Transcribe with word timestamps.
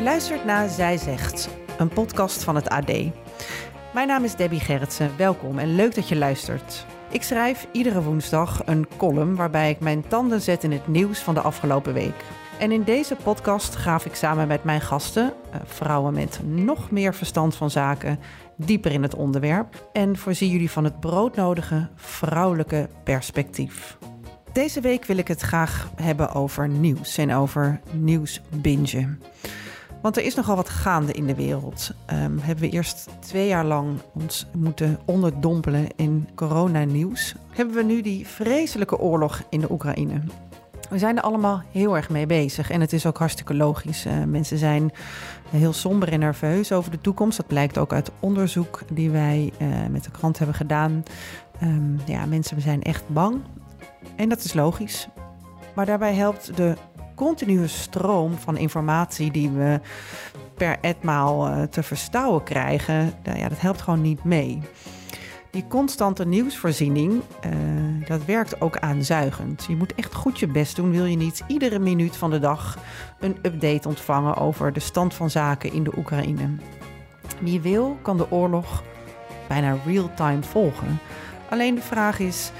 Je 0.00 0.06
luistert 0.06 0.44
naar 0.44 0.68
Zij 0.68 0.96
Zegt, 0.96 1.48
een 1.78 1.88
podcast 1.88 2.44
van 2.44 2.54
het 2.54 2.68
AD. 2.68 2.92
Mijn 3.94 4.06
naam 4.06 4.24
is 4.24 4.34
Debbie 4.34 4.60
Gerritsen, 4.60 5.16
welkom 5.16 5.58
en 5.58 5.74
leuk 5.74 5.94
dat 5.94 6.08
je 6.08 6.16
luistert. 6.16 6.86
Ik 7.10 7.22
schrijf 7.22 7.66
iedere 7.72 8.02
woensdag 8.02 8.62
een 8.66 8.86
column 8.96 9.36
waarbij 9.36 9.70
ik 9.70 9.80
mijn 9.80 10.08
tanden 10.08 10.40
zet 10.40 10.64
in 10.64 10.72
het 10.72 10.88
nieuws 10.88 11.18
van 11.18 11.34
de 11.34 11.40
afgelopen 11.40 11.92
week. 11.92 12.24
En 12.58 12.72
in 12.72 12.82
deze 12.82 13.16
podcast 13.16 13.74
graaf 13.74 14.04
ik 14.04 14.14
samen 14.14 14.48
met 14.48 14.64
mijn 14.64 14.80
gasten, 14.80 15.32
eh, 15.50 15.60
vrouwen 15.64 16.14
met 16.14 16.40
nog 16.44 16.90
meer 16.90 17.14
verstand 17.14 17.56
van 17.56 17.70
zaken, 17.70 18.18
dieper 18.56 18.92
in 18.92 19.02
het 19.02 19.14
onderwerp 19.14 19.88
en 19.92 20.16
voorzie 20.16 20.50
jullie 20.50 20.70
van 20.70 20.84
het 20.84 21.00
broodnodige 21.00 21.88
vrouwelijke 21.94 22.88
perspectief. 23.04 23.98
Deze 24.52 24.80
week 24.80 25.04
wil 25.04 25.16
ik 25.16 25.28
het 25.28 25.40
graag 25.40 25.90
hebben 25.96 26.32
over 26.32 26.68
nieuws 26.68 27.18
en 27.18 27.34
over 27.34 27.80
nieuwsbingen. 27.92 29.20
Want 30.02 30.16
er 30.16 30.24
is 30.24 30.34
nogal 30.34 30.56
wat 30.56 30.68
gaande 30.68 31.12
in 31.12 31.26
de 31.26 31.34
wereld. 31.34 31.90
Ehm, 32.06 32.38
hebben 32.38 32.64
we 32.64 32.70
eerst 32.70 33.08
twee 33.18 33.46
jaar 33.46 33.64
lang 33.64 33.98
ons 34.14 34.46
moeten 34.56 34.98
onderdompelen 35.04 35.86
in 35.96 36.28
coronanieuws. 36.34 37.34
Hebben 37.50 37.74
we 37.74 37.82
nu 37.82 38.00
die 38.00 38.26
vreselijke 38.26 38.98
oorlog 38.98 39.42
in 39.48 39.60
de 39.60 39.70
Oekraïne. 39.70 40.20
We 40.90 40.98
zijn 40.98 41.16
er 41.16 41.22
allemaal 41.22 41.62
heel 41.72 41.96
erg 41.96 42.10
mee 42.10 42.26
bezig. 42.26 42.70
En 42.70 42.80
het 42.80 42.92
is 42.92 43.06
ook 43.06 43.18
hartstikke 43.18 43.54
logisch. 43.54 44.04
Eh, 44.04 44.24
mensen 44.24 44.58
zijn 44.58 44.92
heel 45.50 45.72
somber 45.72 46.12
en 46.12 46.20
nerveus 46.20 46.72
over 46.72 46.90
de 46.90 47.00
toekomst. 47.00 47.36
Dat 47.36 47.46
blijkt 47.46 47.78
ook 47.78 47.92
uit 47.92 48.10
onderzoek 48.20 48.82
die 48.92 49.10
wij 49.10 49.52
eh, 49.58 49.68
met 49.90 50.04
de 50.04 50.10
krant 50.10 50.38
hebben 50.38 50.56
gedaan. 50.56 51.02
Ehm, 51.60 51.96
ja, 52.04 52.26
mensen 52.26 52.60
zijn 52.60 52.82
echt 52.82 53.08
bang. 53.08 53.40
En 54.16 54.28
dat 54.28 54.44
is 54.44 54.54
logisch. 54.54 55.08
Maar 55.74 55.86
daarbij 55.86 56.14
helpt 56.14 56.56
de 56.56 56.76
continue 57.20 57.66
stroom 57.66 58.38
van 58.38 58.56
informatie 58.56 59.30
die 59.30 59.50
we 59.50 59.80
per 60.54 60.78
etmaal 60.80 61.46
eh, 61.46 61.62
te 61.62 61.82
verstouwen 61.82 62.42
krijgen, 62.42 63.12
nou 63.22 63.38
ja, 63.38 63.48
dat 63.48 63.60
helpt 63.60 63.82
gewoon 63.82 64.00
niet 64.00 64.24
mee. 64.24 64.60
Die 65.50 65.64
constante 65.68 66.26
nieuwsvoorziening, 66.26 67.22
eh, 67.40 67.50
dat 68.06 68.24
werkt 68.24 68.60
ook 68.60 68.78
aanzuigend. 68.78 69.64
Je 69.68 69.76
moet 69.76 69.94
echt 69.94 70.14
goed 70.14 70.38
je 70.38 70.46
best 70.46 70.76
doen, 70.76 70.90
wil 70.90 71.04
je 71.04 71.16
niet 71.16 71.44
iedere 71.46 71.78
minuut 71.78 72.16
van 72.16 72.30
de 72.30 72.38
dag 72.38 72.78
een 73.18 73.36
update 73.42 73.88
ontvangen 73.88 74.36
over 74.36 74.72
de 74.72 74.80
stand 74.80 75.14
van 75.14 75.30
zaken 75.30 75.72
in 75.72 75.84
de 75.84 75.92
Oekraïne. 75.96 76.48
Wie 77.40 77.60
wil, 77.60 77.98
kan 78.02 78.16
de 78.16 78.30
oorlog 78.30 78.82
bijna 79.48 79.76
real-time 79.86 80.42
volgen. 80.42 80.98
Alleen 81.50 81.74
de 81.74 81.82
vraag 81.82 82.18
is, 82.18 82.52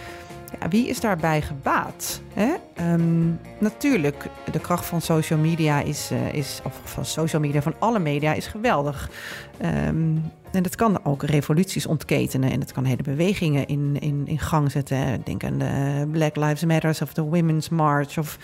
ja, 0.60 0.68
wie 0.68 0.88
is 0.88 1.00
daarbij 1.00 1.42
gebaat? 1.42 2.20
Hè? 2.34 2.54
Ehm, 2.74 3.28
natuurlijk, 3.58 4.26
de 4.52 4.60
kracht 4.60 4.86
van 4.86 5.00
social 5.00 5.38
media 5.38 5.80
is, 5.80 6.10
eh, 6.10 6.34
is, 6.34 6.60
of 6.64 6.80
van 6.84 7.04
social 7.04 7.40
media, 7.40 7.62
van 7.62 7.74
alle 7.78 7.98
media, 7.98 8.32
is 8.32 8.46
geweldig. 8.46 9.10
Ehm, 9.58 10.16
en 10.52 10.62
dat 10.62 10.76
kan 10.76 11.04
ook 11.04 11.22
revoluties 11.22 11.86
ontketenen 11.86 12.50
en 12.50 12.60
het 12.60 12.72
kan 12.72 12.84
hele 12.84 13.02
bewegingen 13.02 13.66
in, 13.66 13.96
in, 14.00 14.22
in 14.26 14.38
gang 14.38 14.70
zetten. 14.70 15.22
Denk 15.24 15.44
aan 15.44 15.58
de 15.58 16.06
Black 16.10 16.36
Lives 16.36 16.64
Matter 16.64 16.98
of 17.02 17.14
de 17.14 17.22
Women's 17.22 17.68
March. 17.68 18.18
Of, 18.18 18.38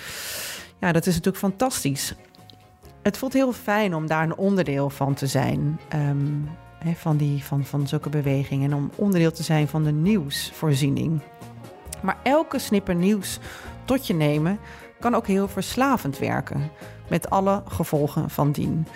ja, 0.80 0.92
dat 0.92 1.06
is 1.06 1.14
natuurlijk 1.14 1.44
fantastisch. 1.44 2.14
Het 3.02 3.18
voelt 3.18 3.32
heel 3.32 3.52
fijn 3.52 3.94
om 3.94 4.06
daar 4.06 4.22
een 4.22 4.36
onderdeel 4.36 4.90
van 4.90 5.14
te 5.14 5.26
zijn. 5.26 5.78
ehm, 5.88 6.26
hè, 6.78 6.92
van, 6.94 7.16
die, 7.16 7.44
van, 7.44 7.64
van 7.64 7.88
zulke 7.88 8.08
bewegingen. 8.08 8.70
En 8.70 8.76
om 8.76 8.90
onderdeel 8.94 9.32
te 9.32 9.42
zijn 9.42 9.68
van 9.68 9.84
de 9.84 9.92
nieuwsvoorziening. 9.92 11.20
Maar 12.06 12.18
elke 12.22 12.58
snipper 12.58 12.94
nieuws 12.94 13.38
tot 13.84 14.06
je 14.06 14.14
nemen 14.14 14.58
kan 15.00 15.14
ook 15.14 15.26
heel 15.26 15.48
verslavend 15.48 16.18
werken. 16.18 16.70
Met 17.08 17.30
alle 17.30 17.62
gevolgen 17.68 18.30
van 18.30 18.52
dien. 18.52 18.86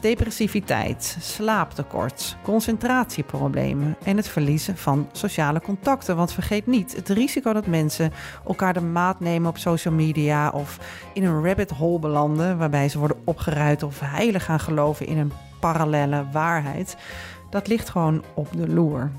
Depressiviteit, 0.00 1.16
slaaptekort, 1.20 2.36
concentratieproblemen 2.42 3.96
en 4.02 4.16
het 4.16 4.28
verliezen 4.28 4.76
van 4.76 5.08
sociale 5.12 5.60
contacten. 5.60 6.16
Want 6.16 6.32
vergeet 6.32 6.66
niet 6.66 6.96
het 6.96 7.08
risico 7.08 7.52
dat 7.52 7.66
mensen 7.66 8.12
elkaar 8.46 8.72
de 8.72 8.80
maat 8.80 9.20
nemen 9.20 9.48
op 9.48 9.58
social 9.58 9.94
media 9.94 10.50
of 10.50 10.78
in 11.12 11.24
een 11.24 11.44
rabbit 11.44 11.70
hole 11.70 11.98
belanden 11.98 12.58
waarbij 12.58 12.88
ze 12.88 12.98
worden 12.98 13.22
opgeruid 13.24 13.82
of 13.82 14.00
heilig 14.00 14.44
gaan 14.44 14.60
geloven 14.60 15.06
in 15.06 15.18
een 15.18 15.32
parallele 15.60 16.26
waarheid. 16.32 16.96
Dat 17.50 17.66
ligt 17.66 17.88
gewoon 17.88 18.24
op 18.34 18.48
de 18.52 18.68
loer. 18.68 19.10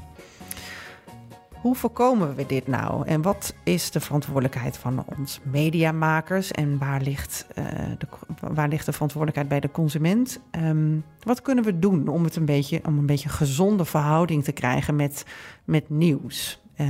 Hoe 1.65 1.75
voorkomen 1.75 2.35
we 2.35 2.45
dit 2.45 2.67
nou? 2.67 3.07
En 3.07 3.21
wat 3.21 3.55
is 3.63 3.91
de 3.91 3.99
verantwoordelijkheid 3.99 4.77
van 4.77 5.05
ons 5.17 5.39
mediamakers? 5.43 6.51
En 6.51 6.77
waar 6.77 7.01
ligt, 7.01 7.47
eh, 7.53 7.65
de, 7.97 8.07
waar 8.39 8.67
ligt 8.67 8.85
de 8.85 8.91
verantwoordelijkheid 8.91 9.49
bij 9.49 9.59
de 9.59 9.71
consument? 9.71 10.39
Ehm, 10.51 10.99
wat 11.19 11.41
kunnen 11.41 11.63
we 11.63 11.79
doen 11.79 12.07
om, 12.07 12.23
het 12.23 12.35
een 12.35 12.45
beetje, 12.45 12.81
om 12.85 12.97
een 12.97 13.05
beetje 13.05 13.29
gezonde 13.29 13.85
verhouding 13.85 14.43
te 14.43 14.51
krijgen 14.51 14.95
met, 14.95 15.25
met 15.63 15.89
nieuws 15.89 16.61
eh, 16.75 16.87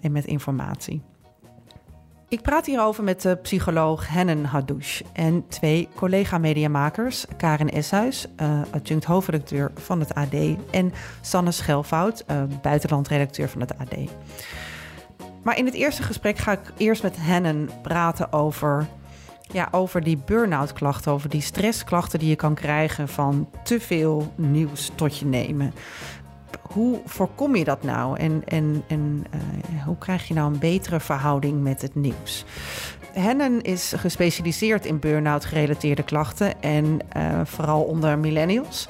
en 0.00 0.12
met 0.12 0.24
informatie? 0.24 1.02
Ik 2.34 2.42
praat 2.42 2.66
hierover 2.66 3.04
met 3.04 3.22
de 3.22 3.36
psycholoog 3.36 4.08
Hennen 4.08 4.44
Hadouche 4.44 5.04
en 5.12 5.48
twee 5.48 5.88
collega-mediamakers, 5.94 7.26
Karin 7.36 7.70
Eshuis, 7.70 8.26
uh, 8.42 8.60
adjunct 8.70 9.04
hoofdredacteur 9.04 9.72
van 9.74 10.00
het 10.00 10.14
AD, 10.14 10.34
en 10.70 10.92
Sanne 11.20 11.50
Schelfout, 11.50 12.24
uh, 12.30 12.42
buitenlandredacteur 12.62 13.48
van 13.48 13.60
het 13.60 13.78
AD. 13.78 13.94
Maar 15.42 15.58
in 15.58 15.64
het 15.64 15.74
eerste 15.74 16.02
gesprek 16.02 16.38
ga 16.38 16.52
ik 16.52 16.72
eerst 16.76 17.02
met 17.02 17.16
Hennen 17.18 17.70
praten 17.82 18.32
over, 18.32 18.86
ja, 19.52 19.68
over 19.70 20.02
die 20.02 20.22
burn-out 20.26 20.72
klachten, 20.72 21.12
over 21.12 21.28
die 21.28 21.42
stressklachten 21.42 22.18
die 22.18 22.28
je 22.28 22.36
kan 22.36 22.54
krijgen 22.54 23.08
van 23.08 23.48
te 23.64 23.80
veel 23.80 24.32
nieuws 24.36 24.90
tot 24.94 25.18
je 25.18 25.26
nemen 25.26 25.72
hoe 26.72 27.00
voorkom 27.04 27.56
je 27.56 27.64
dat 27.64 27.82
nou? 27.82 28.18
En, 28.18 28.42
en, 28.44 28.84
en 28.86 29.24
uh, 29.34 29.84
hoe 29.84 29.98
krijg 29.98 30.28
je 30.28 30.34
nou 30.34 30.52
een 30.52 30.58
betere 30.58 31.00
verhouding 31.00 31.62
met 31.62 31.82
het 31.82 31.94
nieuws? 31.94 32.44
Hennen 33.12 33.62
is 33.62 33.92
gespecialiseerd 33.96 34.86
in 34.86 34.98
burn-out 34.98 35.44
gerelateerde 35.44 36.02
klachten 36.02 36.62
en 36.62 36.84
uh, 37.16 37.40
vooral 37.44 37.82
onder 37.82 38.18
millennials. 38.18 38.88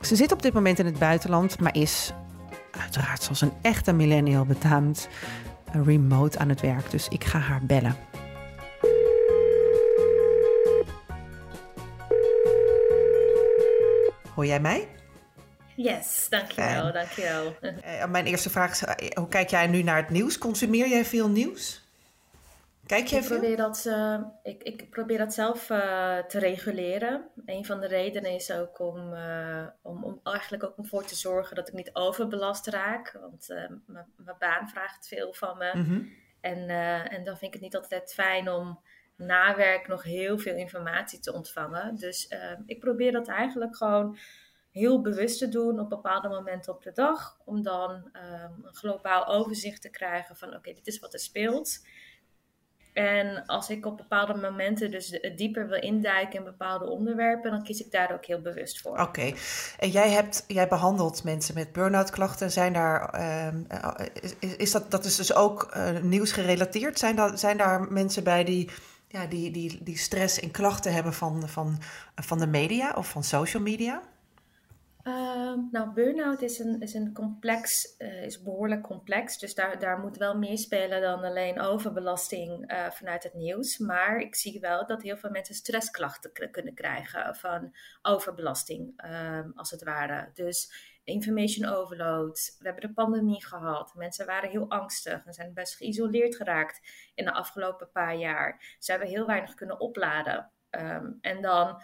Ze 0.00 0.16
zit 0.16 0.32
op 0.32 0.42
dit 0.42 0.52
moment 0.52 0.78
in 0.78 0.86
het 0.86 0.98
buitenland, 0.98 1.60
maar 1.60 1.76
is 1.76 2.12
uiteraard 2.70 3.22
zoals 3.22 3.40
een 3.40 3.52
echte 3.62 3.92
millennial 3.92 4.44
betaamt 4.44 5.08
remote 5.84 6.38
aan 6.38 6.48
het 6.48 6.60
werk. 6.60 6.90
Dus 6.90 7.08
ik 7.08 7.24
ga 7.24 7.38
haar 7.38 7.60
bellen. 7.62 7.96
Hoor 14.34 14.46
jij 14.46 14.60
mij? 14.60 14.88
Yes, 15.82 16.26
dankjewel, 16.28 16.92
dankjewel. 16.92 17.56
Uh, 17.60 18.04
mijn 18.16 18.26
eerste 18.26 18.50
vraag 18.50 18.70
is, 18.70 18.82
uh, 18.82 19.10
hoe 19.14 19.28
kijk 19.28 19.48
jij 19.48 19.66
nu 19.66 19.82
naar 19.82 19.96
het 19.96 20.10
nieuws? 20.10 20.38
Consumeer 20.38 20.88
jij 20.88 21.04
veel 21.04 21.28
nieuws? 21.28 21.80
Kijk 22.86 23.06
jij 23.06 23.18
ik 23.18 23.24
veel? 23.24 23.38
probeer 23.38 23.56
dat, 23.56 23.84
uh, 23.86 24.20
ik, 24.42 24.62
ik 24.62 24.90
probeer 24.90 25.18
dat 25.18 25.34
zelf 25.34 25.66
te 25.66 26.38
reguleren. 26.38 27.24
Een 27.46 27.64
van 27.64 27.80
de 27.80 27.86
redenen 27.86 28.30
is 28.30 28.52
ook 28.52 28.78
om, 28.78 29.14
om, 29.82 30.04
om 30.04 30.20
eigenlijk 30.22 30.64
ook 30.64 30.78
om 30.78 30.86
voor 30.86 31.04
te 31.04 31.14
zorgen 31.14 31.56
dat 31.56 31.68
ik 31.68 31.74
niet 31.74 31.90
overbelast 31.92 32.66
raak. 32.66 33.18
Want 33.20 33.46
mijn 34.16 34.36
baan 34.38 34.68
vraagt 34.68 35.08
veel 35.08 35.34
van 35.34 35.58
me. 35.58 35.70
Mhm. 35.74 36.02
En, 36.40 36.68
en 37.08 37.24
dan 37.24 37.36
vind 37.36 37.42
ik 37.42 37.52
het 37.52 37.62
niet 37.62 37.76
altijd 37.76 38.12
fijn 38.14 38.48
om 38.48 38.80
na 39.16 39.56
werk 39.56 39.88
nog 39.88 40.02
heel 40.02 40.38
veel 40.38 40.56
informatie 40.56 41.20
te 41.20 41.32
ontvangen. 41.32 41.96
Dus 41.96 42.28
ik 42.66 42.80
probeer 42.80 43.12
dat 43.12 43.28
eigenlijk 43.28 43.76
gewoon 43.76 44.18
heel 44.72 45.00
bewust 45.00 45.38
te 45.38 45.48
doen 45.48 45.80
op 45.80 45.88
bepaalde 45.88 46.28
momenten 46.28 46.74
op 46.74 46.82
de 46.82 46.92
dag. 46.92 47.38
Om 47.44 47.62
dan 47.62 47.90
um, 47.90 48.64
een 48.64 48.74
globaal 48.74 49.26
overzicht 49.26 49.82
te 49.82 49.90
krijgen 49.90 50.36
van 50.36 50.54
oké, 50.54 50.72
dit 50.72 50.86
is 50.86 50.98
wat 50.98 51.12
er 51.12 51.20
speelt. 51.20 51.80
En 52.92 53.46
als 53.46 53.70
ik 53.70 53.86
op 53.86 53.96
bepaalde 53.96 54.34
momenten 54.34 54.90
dus 54.90 55.20
dieper 55.36 55.68
wil 55.68 55.80
induiken 55.80 56.38
in 56.38 56.44
bepaalde 56.44 56.84
onderwerpen, 56.84 57.50
dan 57.50 57.62
kies 57.62 57.80
ik 57.80 57.90
daar 57.90 58.12
ook 58.12 58.24
heel 58.24 58.40
bewust 58.40 58.80
voor. 58.80 58.98
Oké. 58.98 59.32
En 59.78 59.90
jij, 59.90 60.10
hebt, 60.10 60.44
jij 60.46 60.68
behandelt 60.68 61.24
mensen 61.24 61.54
met 61.54 61.72
burn-out 61.72 62.10
klachten. 62.10 62.50
Zijn 62.50 62.72
daar, 62.72 63.10
ehm, 63.10 63.62
is, 64.20 64.56
is, 64.56 64.72
dat, 64.72 64.90
dat 64.90 65.04
is 65.04 65.16
dus 65.16 65.34
ook 65.34 65.74
uh, 65.76 66.00
nieuwsgerelateerd? 66.00 66.98
Zijn, 66.98 67.16
dat, 67.16 67.40
zijn 67.40 67.56
daar 67.56 67.92
mensen 67.92 68.24
bij 68.24 68.44
die, 68.44 68.70
ja, 69.08 69.26
die, 69.26 69.50
die, 69.50 69.82
die 69.82 69.98
stress 69.98 70.40
en 70.40 70.50
klachten 70.50 70.92
hebben 70.92 71.12
van, 71.14 71.48
van, 71.48 71.78
van 72.14 72.38
de 72.38 72.46
media 72.46 72.92
of 72.96 73.08
van 73.08 73.24
social 73.24 73.62
media? 73.62 74.02
Uh, 75.04 75.54
nou, 75.70 75.92
burn-out 75.94 76.42
is 76.42 76.58
een, 76.58 76.80
is 76.80 76.94
een 76.94 77.12
complex, 77.12 77.94
uh, 77.98 78.22
is 78.22 78.42
behoorlijk 78.42 78.82
complex. 78.82 79.38
Dus 79.38 79.54
daar, 79.54 79.78
daar 79.78 79.98
moet 79.98 80.16
wel 80.16 80.36
meer 80.36 80.58
spelen 80.58 81.00
dan 81.00 81.24
alleen 81.24 81.60
overbelasting 81.60 82.72
uh, 82.72 82.90
vanuit 82.90 83.22
het 83.22 83.34
nieuws. 83.34 83.78
Maar 83.78 84.20
ik 84.20 84.34
zie 84.34 84.60
wel 84.60 84.86
dat 84.86 85.02
heel 85.02 85.16
veel 85.16 85.30
mensen 85.30 85.54
stressklachten 85.54 86.32
kunnen 86.50 86.74
krijgen 86.74 87.36
van 87.36 87.74
overbelasting, 88.02 88.92
ehm, 88.96 89.50
als 89.54 89.70
het 89.70 89.82
ware. 89.82 90.30
Dus 90.34 90.90
information 91.04 91.68
overload. 91.68 92.56
We 92.58 92.64
hebben 92.64 92.88
de 92.88 92.94
pandemie 92.94 93.44
gehad. 93.44 93.94
Mensen 93.94 94.26
waren 94.26 94.50
heel 94.50 94.70
angstig 94.70 95.26
en 95.26 95.32
zijn 95.32 95.54
best 95.54 95.76
geïsoleerd 95.76 96.36
geraakt 96.36 96.80
in 97.14 97.24
de 97.24 97.32
afgelopen 97.32 97.90
paar 97.92 98.16
jaar. 98.16 98.76
Ze 98.78 98.90
hebben 98.90 99.08
heel 99.08 99.26
weinig 99.26 99.54
kunnen 99.54 99.80
opladen. 99.80 100.50
Um, 100.70 101.18
en 101.20 101.42
dan 101.42 101.82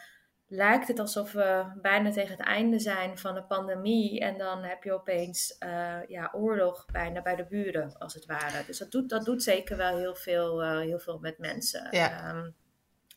lijkt 0.48 0.88
het 0.88 0.98
alsof 0.98 1.32
we 1.32 1.72
bijna 1.82 2.10
tegen 2.10 2.36
het 2.36 2.46
einde 2.46 2.78
zijn 2.78 3.18
van 3.18 3.34
de 3.34 3.42
pandemie. 3.42 4.20
En 4.20 4.38
dan 4.38 4.62
heb 4.62 4.82
je 4.82 4.92
opeens 4.92 5.56
uh, 5.64 5.98
ja, 6.06 6.30
oorlog 6.32 6.86
bijna 6.92 7.22
bij 7.22 7.36
de 7.36 7.46
buren, 7.46 7.98
als 7.98 8.14
het 8.14 8.26
ware. 8.26 8.64
Dus 8.66 8.78
dat 8.78 8.90
doet, 8.90 9.08
dat 9.08 9.24
doet 9.24 9.42
zeker 9.42 9.76
wel 9.76 9.96
heel 9.96 10.14
veel, 10.14 10.64
uh, 10.64 10.78
heel 10.78 10.98
veel 10.98 11.18
met 11.18 11.38
mensen. 11.38 11.88
Ja. 11.90 12.34
Um, 12.34 12.54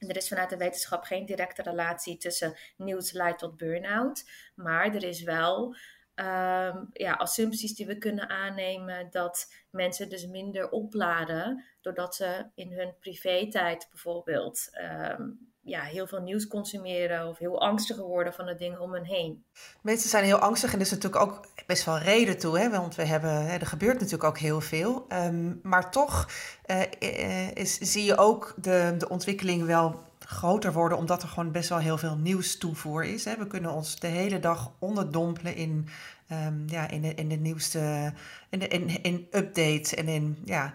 er 0.07 0.17
is 0.17 0.27
vanuit 0.27 0.49
de 0.49 0.57
wetenschap 0.57 1.03
geen 1.03 1.25
directe 1.25 1.61
relatie 1.61 2.17
tussen 2.17 2.57
nieuws 2.77 3.11
leidt 3.11 3.39
tot 3.39 3.57
burn-out. 3.57 4.29
Maar 4.55 4.95
er 4.95 5.03
is 5.03 5.23
wel 5.23 5.75
um, 6.15 6.89
ja, 6.93 7.13
assumpties 7.17 7.75
die 7.75 7.85
we 7.85 7.97
kunnen 7.97 8.29
aannemen 8.29 9.07
dat 9.11 9.53
mensen 9.69 10.09
dus 10.09 10.27
minder 10.27 10.69
opladen. 10.69 11.63
Doordat 11.81 12.15
ze 12.15 12.49
in 12.55 12.71
hun 12.71 12.95
privé-tijd 12.99 13.87
bijvoorbeeld 13.89 14.69
um, 15.11 15.50
ja, 15.63 15.81
heel 15.81 16.07
veel 16.07 16.21
nieuws 16.21 16.47
consumeren 16.47 17.27
of 17.27 17.37
heel 17.37 17.61
angstig 17.61 17.97
worden 17.97 18.33
van 18.33 18.45
de 18.45 18.55
dingen 18.55 18.79
om 18.79 18.93
hen 18.93 19.05
heen. 19.05 19.45
Mensen 19.81 20.09
zijn 20.09 20.23
heel 20.23 20.37
angstig 20.37 20.69
en 20.73 20.79
er 20.79 20.85
is 20.85 20.91
natuurlijk 20.91 21.21
ook 21.21 21.47
best 21.67 21.85
wel 21.85 21.97
reden 21.97 22.37
toe, 22.37 22.59
hè? 22.59 22.69
want 22.69 22.95
we 22.95 23.05
hebben, 23.05 23.45
hè, 23.45 23.57
er 23.57 23.65
gebeurt 23.65 23.93
natuurlijk 23.93 24.23
ook 24.23 24.37
heel 24.37 24.61
veel. 24.61 25.05
Um, 25.09 25.59
maar 25.63 25.91
toch 25.91 26.29
uh, 26.65 27.51
is, 27.53 27.77
zie 27.77 28.03
je 28.03 28.17
ook 28.17 28.53
de, 28.57 28.95
de 28.97 29.09
ontwikkeling 29.09 29.65
wel 29.65 30.09
groter 30.19 30.73
worden, 30.73 30.97
omdat 30.97 31.23
er 31.23 31.29
gewoon 31.29 31.51
best 31.51 31.69
wel 31.69 31.77
heel 31.77 31.97
veel 31.97 32.15
nieuws 32.15 32.57
toevoer 32.57 33.03
is. 33.03 33.25
Hè? 33.25 33.37
We 33.37 33.47
kunnen 33.47 33.71
ons 33.71 33.99
de 33.99 34.07
hele 34.07 34.39
dag 34.39 34.71
onderdompelen 34.79 35.55
in, 35.55 35.87
um, 36.31 36.63
ja, 36.67 36.89
in, 36.89 37.01
de, 37.01 37.15
in 37.15 37.29
de 37.29 37.35
nieuwste 37.35 38.13
in, 38.49 38.59
de, 38.59 38.67
in, 38.67 39.03
in 39.03 39.27
updates 39.31 39.93
en 39.93 40.07
in 40.07 40.37
ja. 40.45 40.73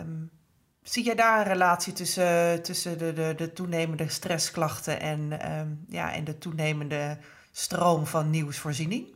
Um, 0.00 0.30
Zie 0.88 1.04
jij 1.04 1.14
daar 1.14 1.38
een 1.38 1.52
relatie 1.52 1.92
tussen, 1.92 2.62
tussen 2.62 2.98
de, 2.98 3.12
de, 3.12 3.34
de 3.36 3.52
toenemende 3.52 4.08
stressklachten 4.08 5.00
en, 5.00 5.50
um, 5.52 5.84
ja, 5.88 6.12
en 6.12 6.24
de 6.24 6.38
toenemende 6.38 7.18
stroom 7.52 8.06
van 8.06 8.30
nieuwsvoorziening? 8.30 9.14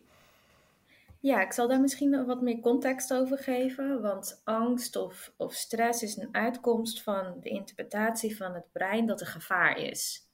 Ja, 1.20 1.40
ik 1.40 1.52
zal 1.52 1.68
daar 1.68 1.80
misschien 1.80 2.26
wat 2.26 2.40
meer 2.40 2.60
context 2.60 3.12
over 3.12 3.38
geven. 3.38 4.02
Want 4.02 4.40
angst 4.44 4.96
of, 4.96 5.32
of 5.36 5.52
stress 5.52 6.02
is 6.02 6.16
een 6.16 6.28
uitkomst 6.32 7.02
van 7.02 7.36
de 7.40 7.48
interpretatie 7.48 8.36
van 8.36 8.54
het 8.54 8.72
brein 8.72 9.06
dat 9.06 9.20
er 9.20 9.26
gevaar 9.26 9.78
is. 9.78 10.28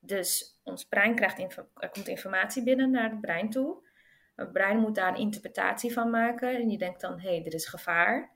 Dus 0.00 0.60
ons 0.62 0.84
brein 0.84 1.14
krijgt 1.14 1.38
er 1.38 1.90
komt 1.90 2.08
informatie 2.08 2.62
binnen 2.62 2.90
naar 2.90 3.10
het 3.10 3.20
brein 3.20 3.50
toe. 3.50 3.76
Het 4.36 4.52
brein 4.52 4.78
moet 4.78 4.94
daar 4.94 5.08
een 5.08 5.20
interpretatie 5.20 5.92
van 5.92 6.10
maken 6.10 6.56
en 6.56 6.68
die 6.68 6.78
denkt 6.78 7.00
dan: 7.00 7.20
hé, 7.20 7.28
hey, 7.28 7.44
er 7.44 7.54
is 7.54 7.66
gevaar. 7.66 8.33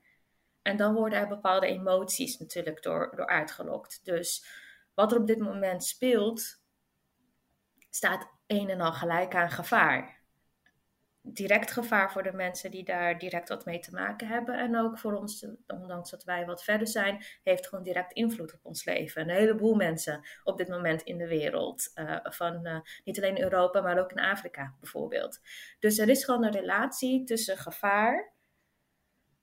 En 0.69 0.77
dan 0.77 0.93
worden 0.93 1.19
er 1.19 1.27
bepaalde 1.27 1.67
emoties 1.67 2.37
natuurlijk 2.37 2.83
door, 2.83 3.11
door 3.15 3.27
uitgelokt. 3.27 4.05
Dus 4.05 4.45
wat 4.93 5.11
er 5.11 5.19
op 5.19 5.27
dit 5.27 5.39
moment 5.39 5.83
speelt, 5.83 6.61
staat 7.89 8.29
een 8.47 8.69
en 8.69 8.81
al 8.81 8.93
gelijk 8.93 9.35
aan 9.35 9.49
gevaar. 9.49 10.17
Direct 11.21 11.71
gevaar 11.71 12.11
voor 12.11 12.23
de 12.23 12.33
mensen 12.33 12.71
die 12.71 12.83
daar 12.83 13.17
direct 13.17 13.49
wat 13.49 13.65
mee 13.65 13.79
te 13.79 13.91
maken 13.91 14.27
hebben. 14.27 14.59
En 14.59 14.77
ook 14.77 14.99
voor 14.99 15.13
ons, 15.13 15.47
ondanks 15.67 16.09
dat 16.09 16.23
wij 16.23 16.45
wat 16.45 16.63
verder 16.63 16.87
zijn, 16.87 17.23
heeft 17.43 17.67
gewoon 17.67 17.83
direct 17.83 18.13
invloed 18.13 18.53
op 18.53 18.65
ons 18.65 18.85
leven. 18.85 19.21
Een 19.21 19.35
heleboel 19.35 19.75
mensen 19.75 20.27
op 20.43 20.57
dit 20.57 20.67
moment 20.67 21.01
in 21.01 21.17
de 21.17 21.27
wereld. 21.27 21.91
Uh, 21.95 22.17
van 22.23 22.67
uh, 22.67 22.79
niet 23.03 23.17
alleen 23.17 23.41
Europa, 23.41 23.81
maar 23.81 23.99
ook 23.99 24.11
in 24.11 24.19
Afrika 24.19 24.75
bijvoorbeeld. 24.79 25.39
Dus 25.79 25.97
er 25.97 26.09
is 26.09 26.25
gewoon 26.25 26.43
een 26.43 26.51
relatie 26.51 27.23
tussen 27.23 27.57
gevaar 27.57 28.37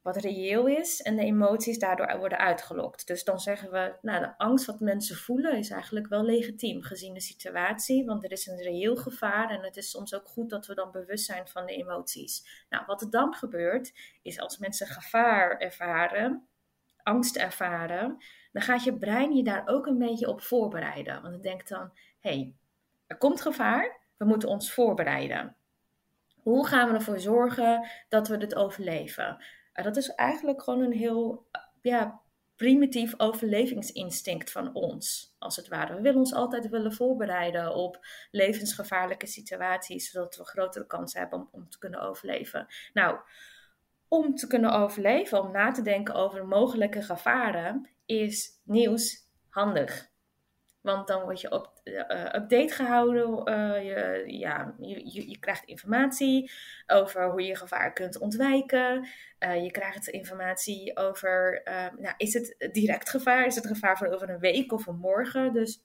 wat 0.07 0.17
reëel 0.17 0.67
is 0.67 1.03
en 1.03 1.17
de 1.17 1.23
emoties 1.23 1.79
daardoor 1.79 2.19
worden 2.19 2.39
uitgelokt. 2.39 3.07
Dus 3.07 3.25
dan 3.25 3.41
zeggen 3.41 3.71
we, 3.71 3.97
nou, 4.03 4.21
de 4.21 4.39
angst 4.39 4.67
wat 4.67 4.81
mensen 4.81 5.17
voelen 5.17 5.59
is 5.59 5.71
eigenlijk 5.71 6.07
wel 6.07 6.25
legitiem 6.25 6.83
gezien 6.83 7.15
de 7.15 7.21
situatie, 7.21 8.05
want 8.05 8.25
er 8.25 8.33
is 8.33 8.47
een 8.47 8.63
reëel 8.63 8.97
gevaar 8.97 9.51
en 9.51 9.63
het 9.63 9.77
is 9.77 9.91
soms 9.91 10.15
ook 10.15 10.29
goed 10.29 10.51
dat 10.51 10.67
we 10.67 10.75
dan 10.75 10.91
bewust 10.91 11.25
zijn 11.25 11.49
van 11.49 11.67
de 11.67 11.73
emoties. 11.73 12.65
Nou, 12.69 12.85
wat 12.87 13.01
er 13.01 13.11
dan 13.11 13.35
gebeurt, 13.35 13.93
is 14.23 14.41
als 14.41 14.59
mensen 14.59 14.87
gevaar 14.87 15.59
ervaren, 15.59 16.49
angst 17.03 17.37
ervaren, 17.37 18.17
dan 18.53 18.63
gaat 18.63 18.85
je 18.85 18.99
brein 18.99 19.33
je 19.33 19.43
daar 19.45 19.63
ook 19.67 19.87
een 19.87 19.99
beetje 19.99 20.29
op 20.29 20.43
voorbereiden. 20.43 21.23
Want 21.23 21.35
het 21.35 21.43
denkt 21.43 21.69
dan, 21.69 21.91
hé, 22.21 22.31
hey, 22.31 22.55
er 23.07 23.19
komt 23.19 23.41
gevaar, 23.41 24.01
we 24.17 24.25
moeten 24.25 24.49
ons 24.49 24.73
voorbereiden. 24.73 25.57
Hoe 26.43 26.67
gaan 26.67 26.89
we 26.89 26.95
ervoor 26.95 27.21
zorgen 27.21 27.89
dat 28.09 28.29
we 28.29 28.37
dit 28.37 28.55
overleven? 28.55 29.39
Dat 29.83 29.97
is 29.97 30.09
eigenlijk 30.09 30.63
gewoon 30.63 30.81
een 30.81 30.93
heel 30.93 31.47
ja, 31.81 32.21
primitief 32.57 33.15
overlevingsinstinct 33.17 34.53
van 34.53 34.75
ons, 34.75 35.35
als 35.39 35.57
het 35.57 35.69
ware. 35.69 35.95
We 35.95 36.01
willen 36.01 36.19
ons 36.19 36.35
altijd 36.35 36.69
willen 36.69 36.93
voorbereiden 36.93 37.75
op 37.75 38.07
levensgevaarlijke 38.31 39.27
situaties, 39.27 40.11
zodat 40.11 40.37
we 40.37 40.45
grotere 40.45 40.87
kans 40.87 41.15
hebben 41.15 41.39
om, 41.39 41.49
om 41.51 41.69
te 41.69 41.79
kunnen 41.79 42.01
overleven. 42.01 42.67
Nou, 42.93 43.19
om 44.09 44.35
te 44.35 44.47
kunnen 44.47 44.73
overleven, 44.73 45.43
om 45.43 45.53
na 45.53 45.71
te 45.71 45.83
denken 45.83 46.15
over 46.15 46.47
mogelijke 46.47 47.03
gevaren, 47.03 47.91
is 48.07 48.61
nieuws 48.65 49.29
handig. 49.49 50.15
Want 50.87 51.07
dan 51.07 51.23
word 51.23 51.41
je 51.41 51.51
op 51.51 51.73
uh, 51.85 52.01
update 52.35 52.75
gehouden. 52.75 53.49
Uh, 53.49 53.85
je, 53.85 54.25
ja, 54.27 54.75
je, 54.79 55.29
je, 55.29 55.39
krijgt 55.39 55.65
informatie 55.65 56.51
over 56.87 57.31
hoe 57.31 57.43
je 57.43 57.57
gevaar 57.57 57.93
kunt 57.93 58.19
ontwijken. 58.19 59.09
Uh, 59.39 59.63
je 59.63 59.71
krijgt 59.71 60.09
informatie 60.09 60.97
over, 60.97 61.63
nou, 61.99 62.15
is 62.17 62.35
het 62.35 62.69
direct 62.73 63.11
gevaar? 63.11 63.47
Is 63.47 63.55
het 63.55 63.67
gevaar 63.67 63.99
voor 63.99 64.07
over 64.07 64.31
een 64.31 64.39
week 64.39 64.73
of 64.73 64.87
een 64.87 64.99
morgen? 64.99 65.53
Dus 65.53 65.83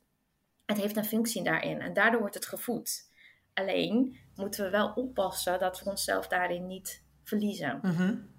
het 0.65 0.77
heeft 0.77 0.97
een 0.97 1.05
functie 1.05 1.43
daarin. 1.43 1.81
En 1.81 1.93
daardoor 1.93 2.19
wordt 2.19 2.35
het 2.35 2.45
gevoed. 2.45 3.09
Alleen 3.53 4.17
moeten 4.35 4.63
we 4.63 4.69
wel 4.69 4.91
oppassen 4.93 5.59
dat 5.59 5.83
we 5.83 5.89
onszelf 5.89 6.27
daarin 6.27 6.67
niet 6.67 7.03
verliezen. 7.23 7.79
Mm. 7.81 8.29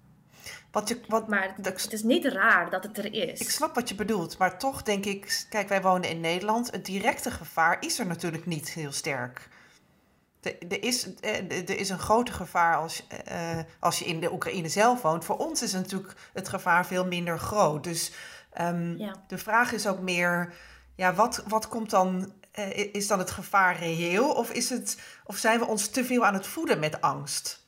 Wat 0.71 0.89
je, 0.89 0.99
wat, 1.07 1.27
maar 1.27 1.55
het 1.61 1.93
is 1.93 2.03
niet 2.03 2.25
raar 2.25 2.69
dat 2.69 2.83
het 2.83 2.97
er 2.97 3.13
is. 3.13 3.39
Ik 3.39 3.49
snap 3.49 3.75
wat 3.75 3.89
je 3.89 3.95
bedoelt, 3.95 4.37
maar 4.37 4.59
toch 4.59 4.83
denk 4.83 5.05
ik, 5.05 5.45
kijk, 5.49 5.69
wij 5.69 5.81
wonen 5.81 6.09
in 6.09 6.19
Nederland. 6.19 6.71
Het 6.71 6.85
directe 6.85 7.31
gevaar 7.31 7.77
is 7.79 7.99
er 7.99 8.05
natuurlijk 8.05 8.45
niet 8.45 8.69
heel 8.69 8.91
sterk. 8.91 9.49
Er 10.41 10.83
is, 10.83 11.07
er 11.21 11.77
is 11.79 11.89
een 11.89 11.99
groter 11.99 12.33
gevaar 12.33 12.75
als, 12.75 13.07
uh, 13.31 13.59
als 13.79 13.99
je 13.99 14.05
in 14.05 14.19
de 14.19 14.31
Oekraïne 14.31 14.69
zelf 14.69 15.01
woont. 15.01 15.25
Voor 15.25 15.37
ons 15.37 15.61
is 15.61 15.73
natuurlijk 15.73 16.13
het 16.33 16.49
gevaar 16.49 16.85
veel 16.85 17.05
minder 17.05 17.39
groot. 17.39 17.83
Dus 17.83 18.11
um, 18.61 18.97
ja. 18.97 19.15
de 19.27 19.37
vraag 19.37 19.71
is 19.71 19.87
ook 19.87 19.99
meer, 19.99 20.53
ja, 20.95 21.13
wat, 21.13 21.43
wat 21.47 21.67
komt 21.67 21.89
dan, 21.89 22.33
uh, 22.59 22.77
is 22.77 23.07
dan 23.07 23.19
het 23.19 23.31
gevaar 23.31 23.77
reëel? 23.77 24.29
Of, 24.29 24.51
is 24.51 24.69
het, 24.69 24.97
of 25.23 25.37
zijn 25.37 25.59
we 25.59 25.65
ons 25.65 25.87
te 25.87 26.05
veel 26.05 26.25
aan 26.25 26.33
het 26.33 26.47
voeden 26.47 26.79
met 26.79 27.01
angst? 27.01 27.62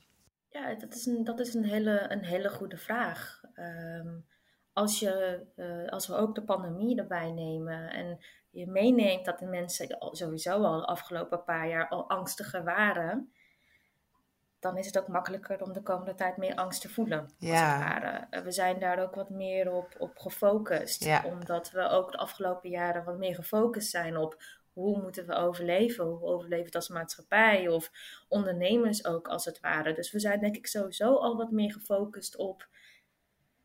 Ja, 0.56 0.74
dat 0.74 0.94
is 0.94 1.06
een, 1.06 1.24
dat 1.24 1.40
is 1.40 1.54
een, 1.54 1.64
hele, 1.64 2.06
een 2.10 2.24
hele 2.24 2.50
goede 2.50 2.78
vraag. 2.78 3.42
Um, 3.56 4.26
als, 4.74 5.00
je, 5.00 5.46
uh, 5.56 5.90
als 5.90 6.08
we 6.08 6.16
ook 6.16 6.36
de 6.36 6.44
pandemie 6.44 6.98
erbij 6.98 7.32
nemen 7.32 7.90
en 7.90 8.20
je 8.50 8.68
meeneemt 8.68 9.26
dat 9.26 9.40
de 9.40 9.46
mensen 9.46 9.98
sowieso 10.00 10.64
al 10.64 10.80
de 10.80 10.86
afgelopen 10.86 11.44
paar 11.44 11.68
jaar 11.68 11.88
al 11.88 12.10
angstiger 12.10 12.64
waren, 12.64 13.32
dan 14.60 14.78
is 14.78 14.86
het 14.86 15.00
ook 15.00 15.08
makkelijker 15.08 15.62
om 15.62 15.74
de 15.74 15.82
komende 15.82 16.16
tijd 16.16 16.38
meer 16.38 16.56
angst 16.56 16.82
te 16.82 16.90
voelen. 16.90 17.34
Ja. 17.38 18.28
We 18.44 18.52
zijn 18.52 18.80
daar 18.80 19.00
ook 19.00 19.16
wat 19.16 19.30
meer 19.30 19.72
op, 19.72 19.96
op 19.98 20.18
gefocust. 20.18 21.04
Ja. 21.04 21.24
Omdat 21.26 21.72
we 21.72 21.82
ook 21.90 22.12
de 22.12 22.18
afgelopen 22.18 22.70
jaren 22.70 23.04
wat 23.04 23.18
meer 23.18 23.36
gefocust 23.36 23.90
zijn 23.90 24.18
op 24.18 24.44
hoe 24.76 25.02
moeten 25.02 25.28
we 25.28 25.34
overleven? 25.34 26.06
Hoe 26.06 26.22
overleven 26.22 26.66
het 26.66 26.76
als 26.76 26.90
maatschappij 26.90 27.68
of 27.68 27.92
ondernemers 28.28 29.06
ook 29.06 29.28
als 29.28 29.46
het 29.46 29.60
ware? 29.60 29.94
Dus 29.94 30.12
we 30.12 30.20
zijn 30.20 30.40
denk 30.40 30.56
ik 30.56 30.68
sowieso 30.68 31.16
al 31.16 31.38
wat 31.38 31.52
meer 31.52 31.72
gefocust 31.72 32.38
op 32.38 32.68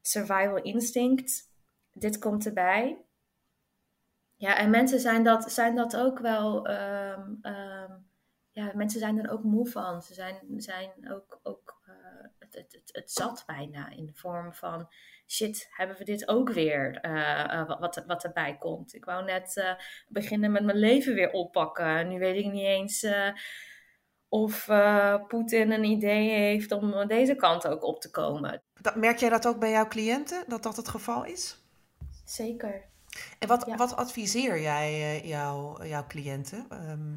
survival 0.00 0.62
instinct. 0.62 1.48
dit 1.92 2.18
komt 2.18 2.46
erbij. 2.46 3.04
Ja, 4.36 4.56
en 4.56 4.70
mensen 4.70 5.00
zijn 5.00 5.24
dat, 5.24 5.52
zijn 5.52 5.74
dat 5.74 5.96
ook 5.96 6.18
wel. 6.18 6.66
ehm, 6.66 7.34
ehm, 7.42 7.92
ja, 8.50 8.72
mensen 8.74 9.00
zijn 9.00 9.18
er 9.18 9.30
ook 9.30 9.42
moe 9.42 9.66
van. 9.68 10.02
Ze 10.02 10.14
zijn, 10.14 10.36
zijn 10.56 11.12
ook, 11.12 11.40
ook 11.42 11.79
het, 12.54 12.72
het, 12.72 12.88
het, 12.92 13.12
zat 13.12 13.42
bijna 13.46 13.90
in 13.90 14.06
de 14.06 14.14
vorm 14.14 14.54
van 14.54 14.88
shit, 15.26 15.68
hebben 15.70 15.96
we 15.96 16.04
dit 16.04 16.28
ook 16.28 16.50
weer? 16.52 16.98
eh, 17.00 17.52
eh, 17.60 17.68
wat, 17.68 17.78
wat, 17.78 18.04
wat 18.06 18.24
erbij 18.24 18.56
komt. 18.58 18.94
Ik 18.94 19.04
wou 19.04 19.24
net 19.24 19.56
eh, 19.56 19.72
beginnen 20.08 20.52
met 20.52 20.64
mijn 20.64 20.78
leven 20.78 21.14
weer 21.14 21.30
oppakken. 21.30 22.08
Nu 22.08 22.18
weet 22.18 22.44
ik 22.44 22.52
niet 22.52 22.64
eens 22.64 23.06
of 24.28 24.64
Poetin 25.28 25.70
een 25.70 25.84
idee 25.84 26.30
heeft 26.30 26.72
om 26.72 27.06
deze 27.06 27.34
kant 27.34 27.66
ook 27.66 27.84
op 27.84 28.00
te 28.00 28.10
komen. 28.10 28.62
Dat, 28.80 28.96
merk 28.96 29.18
jij 29.18 29.28
dat 29.28 29.46
ook 29.46 29.58
bij 29.58 29.70
jouw 29.70 29.88
cliënten, 29.88 30.44
dat 30.46 30.62
dat 30.62 30.76
het 30.76 30.88
geval 30.88 31.24
is? 31.24 31.58
Zeker. 32.24 32.84
En 33.38 33.48
wat, 33.48 33.64
Ja. 33.66 33.76
wat 33.76 33.96
adviseer 33.96 34.60
jij 34.60 35.20
jouw, 35.26 35.84
jouw 35.84 36.06
cliënten? 36.06 36.66
Ehm, 36.68 37.16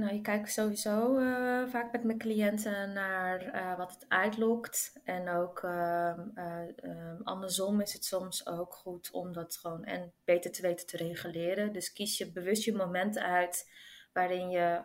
Nou, 0.00 0.14
ik 0.14 0.22
kijk 0.22 0.48
sowieso 0.48 1.18
eh, 1.18 1.68
vaak 1.68 1.92
met 1.92 2.04
mijn 2.04 2.18
cliënten 2.18 2.92
naar 2.92 3.40
eh, 3.40 3.76
wat 3.76 3.90
het 3.90 4.04
uitlokt. 4.08 4.92
En 5.04 5.28
ook 5.28 5.62
ehm, 5.62 6.20
eh, 6.34 6.62
ehm, 6.76 7.22
andersom 7.22 7.80
is 7.80 7.92
het 7.92 8.04
soms 8.04 8.46
ook 8.46 8.74
goed 8.74 9.10
om 9.10 9.32
dat 9.32 9.56
gewoon 9.56 9.84
en 9.84 10.12
beter 10.24 10.52
te 10.52 10.62
weten 10.62 10.86
te 10.86 10.96
reguleren. 10.96 11.72
Dus 11.72 11.92
kies 11.92 12.18
je 12.18 12.32
bewust 12.32 12.64
je 12.64 12.74
momenten 12.74 13.22
uit 13.22 13.70
waarin 14.12 14.50
je 14.50 14.80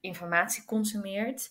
informatie 0.00 0.64
consumeert. 0.64 1.50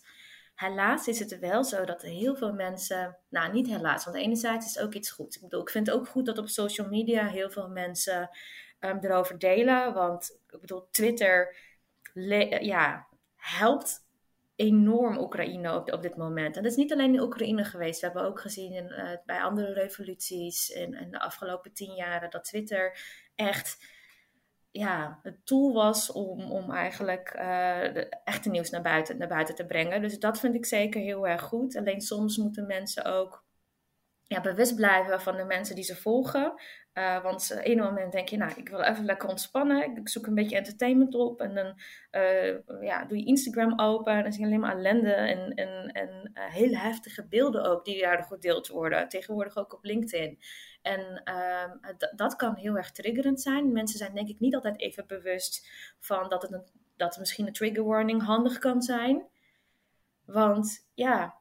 Helaas 0.55 1.07
is 1.07 1.19
het 1.19 1.39
wel 1.39 1.63
zo 1.63 1.85
dat 1.85 2.01
heel 2.01 2.35
veel 2.35 2.53
mensen, 2.53 3.17
nou 3.29 3.51
niet 3.51 3.67
helaas, 3.67 4.05
want 4.05 4.17
enerzijds 4.17 4.65
is 4.65 4.79
ook 4.79 4.93
iets 4.93 5.11
goed. 5.11 5.35
Ik 5.35 5.41
bedoel, 5.41 5.61
ik 5.61 5.69
vind 5.69 5.87
het 5.87 5.95
ook 5.95 6.07
goed 6.07 6.25
dat 6.25 6.37
op 6.37 6.49
social 6.49 6.87
media 6.87 7.27
heel 7.27 7.49
veel 7.49 7.69
mensen 7.69 8.29
ehm, 8.79 8.97
erover 9.01 9.39
delen. 9.39 9.93
Want 9.93 10.39
ik 10.49 10.59
bedoel, 10.59 10.87
Twitter 10.91 11.55
ja, 12.61 13.06
helpt 13.47 14.05
enorm 14.55 15.17
Oekraïne 15.17 15.75
op, 15.75 15.93
op 15.93 16.01
dit 16.01 16.17
moment. 16.17 16.55
En 16.55 16.63
dat 16.63 16.71
is 16.71 16.77
niet 16.77 16.93
alleen 16.93 17.13
in 17.13 17.21
Oekraïne 17.21 17.63
geweest. 17.63 17.99
We 17.99 18.05
hebben 18.05 18.25
ook 18.25 18.39
gezien 18.39 18.73
in, 18.73 18.89
eh, 18.89 19.17
bij 19.25 19.41
andere 19.41 19.73
revoluties 19.73 20.69
in, 20.69 20.93
in 20.93 21.11
de 21.11 21.19
afgelopen 21.19 21.73
tien 21.73 21.93
jaren 21.93 22.29
dat 22.29 22.43
Twitter 22.43 22.99
echt 23.35 23.95
ja, 24.71 25.19
het 25.23 25.45
tool 25.45 25.73
was 25.73 26.11
om, 26.11 26.51
om 26.51 26.71
eigenlijk 26.71 27.29
eh, 27.29 27.93
de 27.93 28.09
echte 28.23 28.49
nieuws 28.49 28.69
naar 28.69 28.81
buiten, 28.81 29.17
naar 29.17 29.27
buiten 29.27 29.55
te 29.55 29.65
brengen. 29.65 30.01
Dus 30.01 30.19
dat 30.19 30.39
vind 30.39 30.55
ik 30.55 30.65
zeker 30.65 31.01
heel 31.01 31.27
erg 31.27 31.41
goed. 31.41 31.75
Alleen 31.75 32.01
soms 32.01 32.37
moeten 32.37 32.67
mensen 32.67 33.05
ook 33.05 33.45
ja, 34.27 34.41
bewust 34.41 34.75
blijven 34.75 35.21
van 35.21 35.37
de 35.37 35.43
mensen 35.43 35.75
die 35.75 35.83
ze 35.83 35.95
volgen. 35.95 36.53
Uh, 36.93 37.23
want 37.23 37.51
op 37.57 37.59
een 37.63 37.77
moment 37.77 38.11
denk 38.11 38.29
je, 38.29 38.37
nou, 38.37 38.51
ik 38.55 38.69
wil 38.69 38.81
even 38.81 39.05
lekker 39.05 39.29
ontspannen. 39.29 39.95
Ik 39.95 40.09
zoek 40.09 40.27
een 40.27 40.35
beetje 40.35 40.55
entertainment 40.55 41.15
op. 41.15 41.41
En 41.41 41.55
dan 41.55 41.79
uh, 42.11 42.81
ja, 42.81 43.05
doe 43.05 43.17
je 43.17 43.25
Instagram 43.25 43.79
open. 43.79 44.13
En 44.13 44.23
dan 44.23 44.31
zie 44.31 44.41
je 44.41 44.47
alleen 44.47 44.59
maar 44.59 44.77
ellende 44.77 45.13
en, 45.13 45.53
en, 45.53 45.91
en 45.91 46.31
hele 46.33 46.77
heftige 46.77 47.27
beelden 47.27 47.63
ook 47.63 47.85
die 47.85 48.01
daar 48.01 48.23
gedeeld 48.23 48.67
worden. 48.67 49.09
Tegenwoordig 49.09 49.57
ook 49.57 49.73
op 49.73 49.83
LinkedIn. 49.83 50.39
En 50.81 51.21
uh, 51.25 51.99
dat 52.15 52.35
kan 52.35 52.55
heel 52.55 52.75
erg 52.75 52.91
triggerend 52.91 53.41
zijn. 53.41 53.71
Mensen 53.71 53.97
zijn 53.97 54.15
denk 54.15 54.27
ik 54.27 54.39
niet 54.39 54.55
altijd 54.55 54.79
even 54.79 55.07
bewust 55.07 55.67
van 55.99 56.29
dat 56.29 56.41
het, 56.41 56.71
dat 56.95 57.17
misschien 57.17 57.47
een 57.47 57.53
trigger 57.53 57.83
warning 57.83 58.23
handig 58.23 58.57
kan 58.57 58.81
zijn. 58.81 59.27
Want 60.25 60.87
ja, 60.93 61.35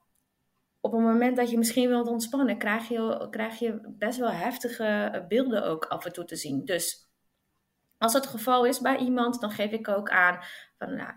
op 0.86 0.92
het 0.92 1.00
moment 1.00 1.36
dat 1.36 1.50
je 1.50 1.58
misschien 1.58 1.88
wilt 1.88 2.08
ontspannen, 2.08 2.58
krijg 2.58 2.88
je, 2.88 3.26
krijg 3.30 3.58
je 3.58 3.80
best 3.98 4.18
wel 4.18 4.30
heftige 4.30 5.24
beelden 5.28 5.64
ook 5.64 5.84
af 5.84 6.04
en 6.04 6.12
toe 6.12 6.24
te 6.24 6.36
zien. 6.36 6.64
Dus 6.64 7.10
als 7.98 8.12
het 8.12 8.26
geval 8.26 8.66
is 8.66 8.80
bij 8.80 8.96
iemand, 8.96 9.40
dan 9.40 9.50
geef 9.50 9.70
ik 9.70 9.88
ook 9.88 10.10
aan 10.10 10.38
van, 10.78 10.96
nou, 10.96 11.12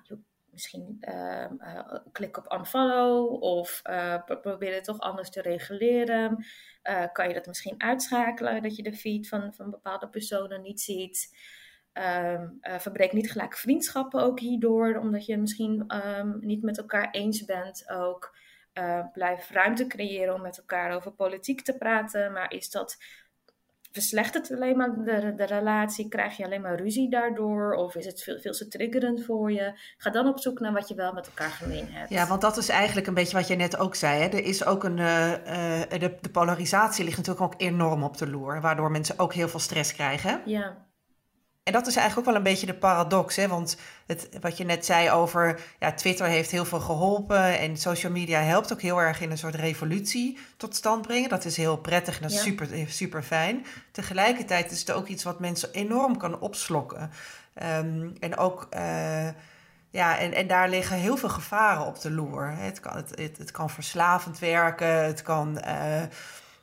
misschien 0.51 0.97
uh, 0.99 1.45
uh, 1.59 1.93
klik 2.11 2.37
op 2.37 2.53
unfollow 2.59 3.43
of 3.43 3.81
uh, 3.89 4.23
probeer 4.41 4.73
het 4.73 4.83
toch 4.83 4.99
anders 4.99 5.29
te 5.29 5.41
reguleren. 5.41 6.45
Uh, 6.89 7.03
kan 7.11 7.27
je 7.27 7.33
dat 7.33 7.45
misschien 7.45 7.81
uitschakelen, 7.81 8.61
dat 8.61 8.75
je 8.75 8.83
de 8.83 8.93
feed 8.93 9.27
van, 9.27 9.53
van 9.53 9.69
bepaalde 9.69 10.09
personen 10.09 10.61
niet 10.61 10.81
ziet. 10.81 11.37
Um, 11.93 12.59
verbreek 12.61 13.13
niet 13.13 13.31
gelijk 13.31 13.57
vriendschappen 13.57 14.21
ook 14.21 14.39
hierdoor, 14.39 14.97
omdat 14.97 15.25
je 15.25 15.37
misschien 15.37 15.95
um, 16.17 16.37
niet 16.41 16.63
met 16.63 16.77
elkaar 16.77 17.09
eens 17.11 17.45
bent 17.45 17.89
ook. 17.89 18.37
Uh, 18.73 18.99
blijf 19.13 19.49
ruimte 19.49 19.87
creëren 19.87 20.33
om 20.33 20.41
met 20.41 20.57
elkaar 20.57 20.95
over 20.95 21.11
politiek 21.11 21.61
te 21.61 21.77
praten. 21.77 22.31
Maar 22.31 22.51
is 22.51 22.69
dat. 22.69 22.97
Verslechtert 23.91 24.47
het 24.47 24.57
alleen 24.57 24.77
maar 24.77 24.93
de, 25.03 25.33
de 25.35 25.45
relatie? 25.45 26.07
Krijg 26.07 26.37
je 26.37 26.45
alleen 26.45 26.61
maar 26.61 26.81
ruzie 26.81 27.09
daardoor? 27.09 27.73
Of 27.73 27.95
is 27.95 28.05
het 28.05 28.23
veel, 28.23 28.39
veel 28.39 28.51
te 28.51 28.67
triggerend 28.67 29.23
voor 29.23 29.51
je? 29.51 29.79
Ga 29.97 30.09
dan 30.09 30.27
op 30.27 30.39
zoek 30.39 30.59
naar 30.59 30.73
wat 30.73 30.87
je 30.87 30.95
wel 30.95 31.13
met 31.13 31.27
elkaar 31.27 31.49
gemeen 31.49 31.87
hebt. 31.91 32.09
Ja, 32.09 32.27
want 32.27 32.41
dat 32.41 32.57
is 32.57 32.69
eigenlijk 32.69 33.07
een 33.07 33.13
beetje 33.13 33.37
wat 33.37 33.47
je 33.47 33.55
net 33.55 33.77
ook 33.77 33.95
zei. 33.95 34.21
Hè? 34.21 34.27
Er 34.27 34.43
is 34.43 34.65
ook 34.65 34.83
een. 34.83 34.97
Uh, 34.97 35.31
uh, 35.31 35.89
de, 35.89 36.17
de, 36.21 36.29
polarisatie 36.31 37.03
ligt 37.03 37.17
natuurlijk 37.17 37.45
ook 37.45 37.61
enorm 37.61 38.03
op 38.03 38.17
de 38.17 38.29
loer. 38.29 38.61
Waardoor 38.61 38.91
mensen 38.91 39.19
ook 39.19 39.33
heel 39.33 39.47
veel 39.47 39.59
stress 39.59 39.93
krijgen. 39.93 40.41
Ja. 40.45 40.88
En 41.69 41.75
dat 41.75 41.87
is 41.87 41.95
eigenlijk 41.95 42.27
ook 42.27 42.33
wel 42.33 42.43
een 42.43 42.51
beetje 42.51 42.65
de 42.65 42.79
paradox. 42.79 43.35
Hè? 43.35 43.47
Want 43.47 43.77
het, 44.05 44.29
wat 44.41 44.57
je 44.57 44.65
net 44.65 44.85
zei 44.85 45.11
over 45.11 45.59
ja, 45.79 45.91
Twitter 45.91 46.25
heeft 46.25 46.51
heel 46.51 46.65
veel 46.65 46.79
geholpen. 46.79 47.59
En 47.59 47.77
social 47.77 48.11
media 48.11 48.41
helpt 48.41 48.73
ook 48.73 48.81
heel 48.81 49.01
erg 49.01 49.21
in 49.21 49.31
een 49.31 49.37
soort 49.37 49.55
revolutie 49.55 50.37
tot 50.57 50.75
stand 50.75 51.07
brengen. 51.07 51.29
Dat 51.29 51.45
is 51.45 51.57
heel 51.57 51.77
prettig 51.77 52.15
en 52.15 52.21
dat 52.21 52.31
is 52.31 52.37
ja. 52.37 52.43
super, 52.43 52.67
super 52.87 53.23
fijn. 53.23 53.65
Tegelijkertijd 53.91 54.71
is 54.71 54.79
het 54.79 54.91
ook 54.91 55.07
iets 55.07 55.23
wat 55.23 55.39
mensen 55.39 55.71
enorm 55.71 56.17
kan 56.17 56.39
opslokken. 56.39 57.11
Um, 57.63 58.13
en 58.19 58.37
ook. 58.37 58.67
Uh, 58.73 59.27
ja, 59.89 60.17
en, 60.17 60.33
en 60.33 60.47
daar 60.47 60.69
liggen 60.69 60.97
heel 60.97 61.17
veel 61.17 61.29
gevaren 61.29 61.85
op 61.85 62.01
de 62.01 62.11
loer. 62.11 62.53
Het 62.57 62.79
kan, 62.79 62.95
het, 62.95 63.09
het, 63.15 63.37
het 63.37 63.51
kan 63.51 63.69
verslavend 63.69 64.39
werken, 64.39 65.05
het 65.05 65.21
kan. 65.21 65.61
Uh, 65.65 66.01
uh, 66.01 66.07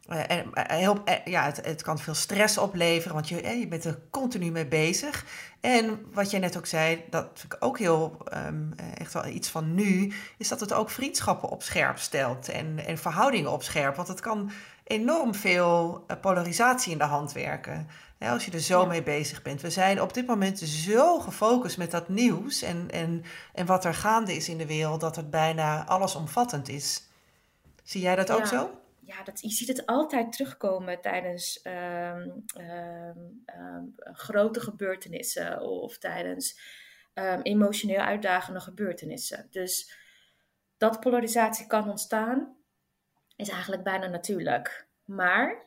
en, 0.08 0.50
heel, 0.54 1.02
ja, 1.24 1.44
het, 1.44 1.64
het, 1.64 1.82
kan 1.82 1.98
veel 1.98 2.14
stress 2.14 2.58
opleveren, 2.58 3.14
want 3.14 3.28
je, 3.28 3.58
je 3.58 3.68
bent 3.68 3.84
er 3.84 3.98
continu 4.10 4.50
mee 4.50 4.66
bezig. 4.66 5.24
En 5.60 6.06
wat 6.12 6.30
jij 6.30 6.40
net 6.40 6.56
ook 6.56 6.66
zei, 6.66 7.04
dat 7.10 7.28
vind 7.34 7.52
ik 7.52 7.64
ook 7.64 7.78
heel 7.78 8.16
um, 8.46 8.72
echt 8.94 9.12
wel 9.12 9.26
iets 9.26 9.48
van 9.48 9.74
nu, 9.74 10.12
is 10.38 10.48
dat 10.48 10.60
het 10.60 10.72
ook 10.72 10.90
vriendschappen 10.90 11.48
op 11.48 11.62
scherp 11.62 11.98
stelt 11.98 12.48
en, 12.48 12.86
en 12.86 12.98
verhoudingen 12.98 13.52
op 13.52 13.62
scherp. 13.62 13.96
Want 13.96 14.08
het 14.08 14.20
kan 14.20 14.50
enorm 14.84 15.34
veel 15.34 16.06
polarisatie 16.20 16.92
in 16.92 16.98
de 16.98 17.04
hand 17.04 17.32
werken. 17.32 17.88
Ja, 18.18 18.32
als 18.32 18.44
je 18.44 18.50
er 18.50 18.60
zo 18.60 18.80
ja. 18.80 18.86
mee 18.86 19.02
bezig 19.02 19.42
bent. 19.42 19.60
We 19.60 19.70
zijn 19.70 20.02
op 20.02 20.14
dit 20.14 20.26
moment 20.26 20.58
zo 20.58 21.18
gefocust 21.18 21.78
met 21.78 21.90
dat 21.90 22.08
nieuws 22.08 22.62
en, 22.62 22.90
en, 22.90 23.24
en 23.52 23.66
wat 23.66 23.84
er 23.84 23.94
gaande 23.94 24.36
is 24.36 24.48
in 24.48 24.58
de 24.58 24.66
wereld, 24.66 25.00
dat 25.00 25.16
het 25.16 25.30
bijna 25.30 25.86
allesomvattend 25.86 26.68
is. 26.68 27.02
Zie 27.82 28.00
jij 28.00 28.16
dat 28.16 28.30
ook 28.30 28.38
ja. 28.38 28.46
zo? 28.46 28.70
Ja, 29.06 29.22
dat, 29.22 29.40
je 29.40 29.50
ziet 29.50 29.68
het 29.68 29.86
altijd 29.86 30.32
terugkomen 30.32 31.00
tijdens 31.00 31.60
um, 31.64 32.44
um, 32.60 33.44
um, 33.58 33.94
grote 33.96 34.60
gebeurtenissen 34.60 35.60
of 35.60 35.98
tijdens 35.98 36.60
emotioneel 37.42 38.00
uitdagende 38.00 38.60
gebeurtenissen. 38.60 39.46
Dus 39.50 39.98
dat 40.76 41.00
polarisatie 41.00 41.66
kan 41.66 41.90
ontstaan, 41.90 42.56
is 43.36 43.48
eigenlijk 43.48 43.82
bijna 43.82 44.06
natuurlijk. 44.06 44.86
Maar 45.04 45.66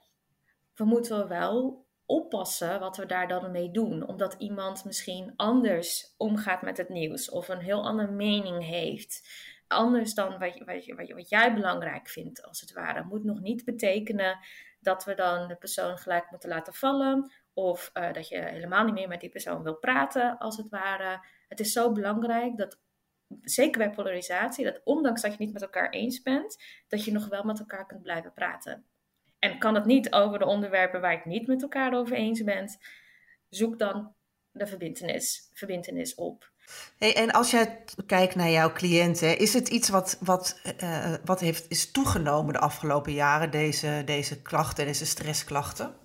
we 0.75 0.83
moeten 0.83 1.27
wel 1.27 1.85
oppassen 2.05 2.79
wat 2.79 2.97
we 2.97 3.05
daar 3.05 3.27
dan 3.27 3.51
mee 3.51 3.71
doen. 3.71 4.07
Omdat 4.07 4.35
iemand 4.37 4.85
misschien 4.85 5.33
anders 5.35 6.13
omgaat 6.17 6.61
met 6.61 6.77
het 6.77 6.89
nieuws 6.89 7.29
of 7.29 7.47
een 7.47 7.59
heel 7.59 7.85
andere 7.85 8.11
mening 8.11 8.65
heeft 8.65 9.29
anders 9.69 10.13
dan 10.13 10.39
wat, 10.39 10.57
wat, 10.65 10.85
wat, 11.07 11.29
jij 11.29 11.53
belangrijk 11.53 12.09
vindt, 12.09 12.43
als 12.43 12.61
het 12.61 12.73
ware. 12.73 13.03
Moet 13.03 13.23
nog 13.23 13.39
niet 13.39 13.65
betekenen 13.65 14.39
dat 14.79 15.05
we 15.05 15.13
dan 15.13 15.47
de 15.47 15.55
persoon 15.55 15.97
gelijk 15.97 16.31
moeten 16.31 16.49
laten 16.49 16.73
vallen. 16.73 17.31
Of 17.53 17.91
uh, 17.93 18.13
dat 18.13 18.27
je 18.27 18.37
helemaal 18.37 18.85
niet 18.85 18.93
meer 18.93 19.07
met 19.07 19.19
die 19.19 19.29
persoon 19.29 19.63
wil 19.63 19.75
praten, 19.75 20.37
als 20.37 20.57
het 20.57 20.69
ware. 20.69 21.25
Het 21.47 21.59
is 21.59 21.71
zo 21.71 21.91
belangrijk 21.91 22.57
dat, 22.57 22.79
zeker 23.41 23.77
bij 23.77 23.89
polarisatie, 23.89 24.65
dat 24.65 24.81
ondanks 24.83 25.21
dat 25.21 25.31
je 25.31 25.37
niet 25.39 25.53
met 25.53 25.61
elkaar 25.61 25.89
eens 25.89 26.21
bent, 26.21 26.63
dat 26.87 27.03
je 27.03 27.11
nog 27.11 27.27
wel 27.27 27.43
met 27.43 27.59
elkaar 27.59 27.85
kunt 27.85 28.01
blijven 28.01 28.33
praten. 28.33 28.85
En 29.39 29.59
kan 29.59 29.75
het 29.75 29.85
niet 29.85 30.13
over 30.13 30.39
de 30.39 30.45
onderwerpen 30.45 31.01
waar 31.01 31.11
je 31.11 31.17
het 31.17 31.25
niet 31.25 31.47
met 31.47 31.61
elkaar 31.61 31.93
over 31.93 32.15
eens 32.15 32.43
bent, 32.43 32.77
zoek 33.49 33.79
dan 33.79 34.15
de 34.51 34.67
verbindenis, 34.67 35.49
verbindenis 35.53 36.15
op. 36.15 36.51
En 36.97 37.31
als 37.31 37.51
jij 37.51 37.83
kijkt 38.05 38.35
naar 38.35 38.49
jouw 38.49 38.71
cliënten, 38.71 39.37
is 39.37 39.53
het 39.53 39.69
iets 39.69 39.89
wat, 39.89 40.17
wat, 40.19 40.61
uh, 40.83 41.13
wat 41.25 41.39
heeft, 41.39 41.69
is 41.69 41.91
toegenomen 41.91 42.53
de 42.53 42.59
afgelopen 42.59 43.13
jaren, 43.13 43.51
deze, 43.51 44.01
deze 44.05 44.41
klachten, 44.41 44.85
deze 44.85 45.05
stressklachten? 45.05 45.95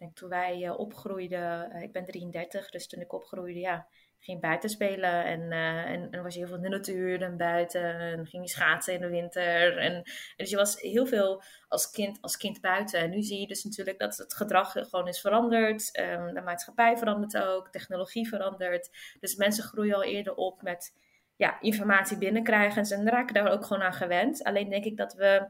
Ik 0.00 0.06
denk 0.06 0.16
toen 0.16 0.28
wij 0.28 0.60
uh, 0.62 0.78
opgroeiden, 0.78 1.76
uh, 1.76 1.82
ik 1.82 1.92
ben 1.92 2.04
33, 2.04 2.70
dus 2.70 2.86
toen 2.86 3.00
ik 3.00 3.12
opgroeide, 3.12 3.60
ja, 3.60 3.86
ging 4.20 4.40
buiten 4.40 4.70
spelen 4.70 5.24
en, 5.24 5.40
uh, 5.40 5.90
en, 5.90 6.22
was 6.22 6.34
heel 6.34 6.46
veel 6.46 6.56
in 6.56 6.62
de 6.62 6.68
natuur 6.68 7.22
en 7.22 7.36
buiten 7.36 7.98
en 7.98 8.26
ging 8.26 8.42
je 8.42 8.50
schaatsen 8.50 8.94
in 8.94 9.00
de 9.00 9.08
winter. 9.08 9.78
En, 9.78 10.02
dus 10.36 10.50
je 10.50 10.56
was 10.56 10.80
heel 10.80 11.06
veel 11.06 11.42
als 11.68 11.90
kind, 11.90 12.18
als 12.20 12.36
kind 12.36 12.60
buiten. 12.60 13.00
En 13.00 13.10
nu 13.10 13.22
zie 13.22 13.40
je 13.40 13.46
dus 13.46 13.64
natuurlijk 13.64 13.98
dat 13.98 14.16
het 14.16 14.34
gedrag 14.34 14.72
gewoon 14.72 15.08
is 15.08 15.20
veranderd. 15.20 15.98
Um, 15.98 16.34
de 16.34 16.40
maatschappij 16.40 16.96
verandert 16.96 17.36
ook, 17.36 17.70
technologie 17.70 18.28
verandert. 18.28 18.90
Dus 19.20 19.34
mensen 19.34 19.64
groeien 19.64 19.94
al 19.94 20.04
eerder 20.04 20.34
op 20.34 20.62
met 20.62 20.92
ja, 21.36 21.60
informatie 21.60 22.18
binnenkrijgen 22.18 22.78
en 22.78 22.86
ze 22.86 23.04
raken 23.04 23.34
daar 23.34 23.52
ook 23.52 23.64
gewoon 23.64 23.82
aan 23.82 23.94
gewend. 23.94 24.44
Alleen 24.44 24.70
denk 24.70 24.84
ik 24.84 24.96
dat 24.96 25.14
we 25.14 25.48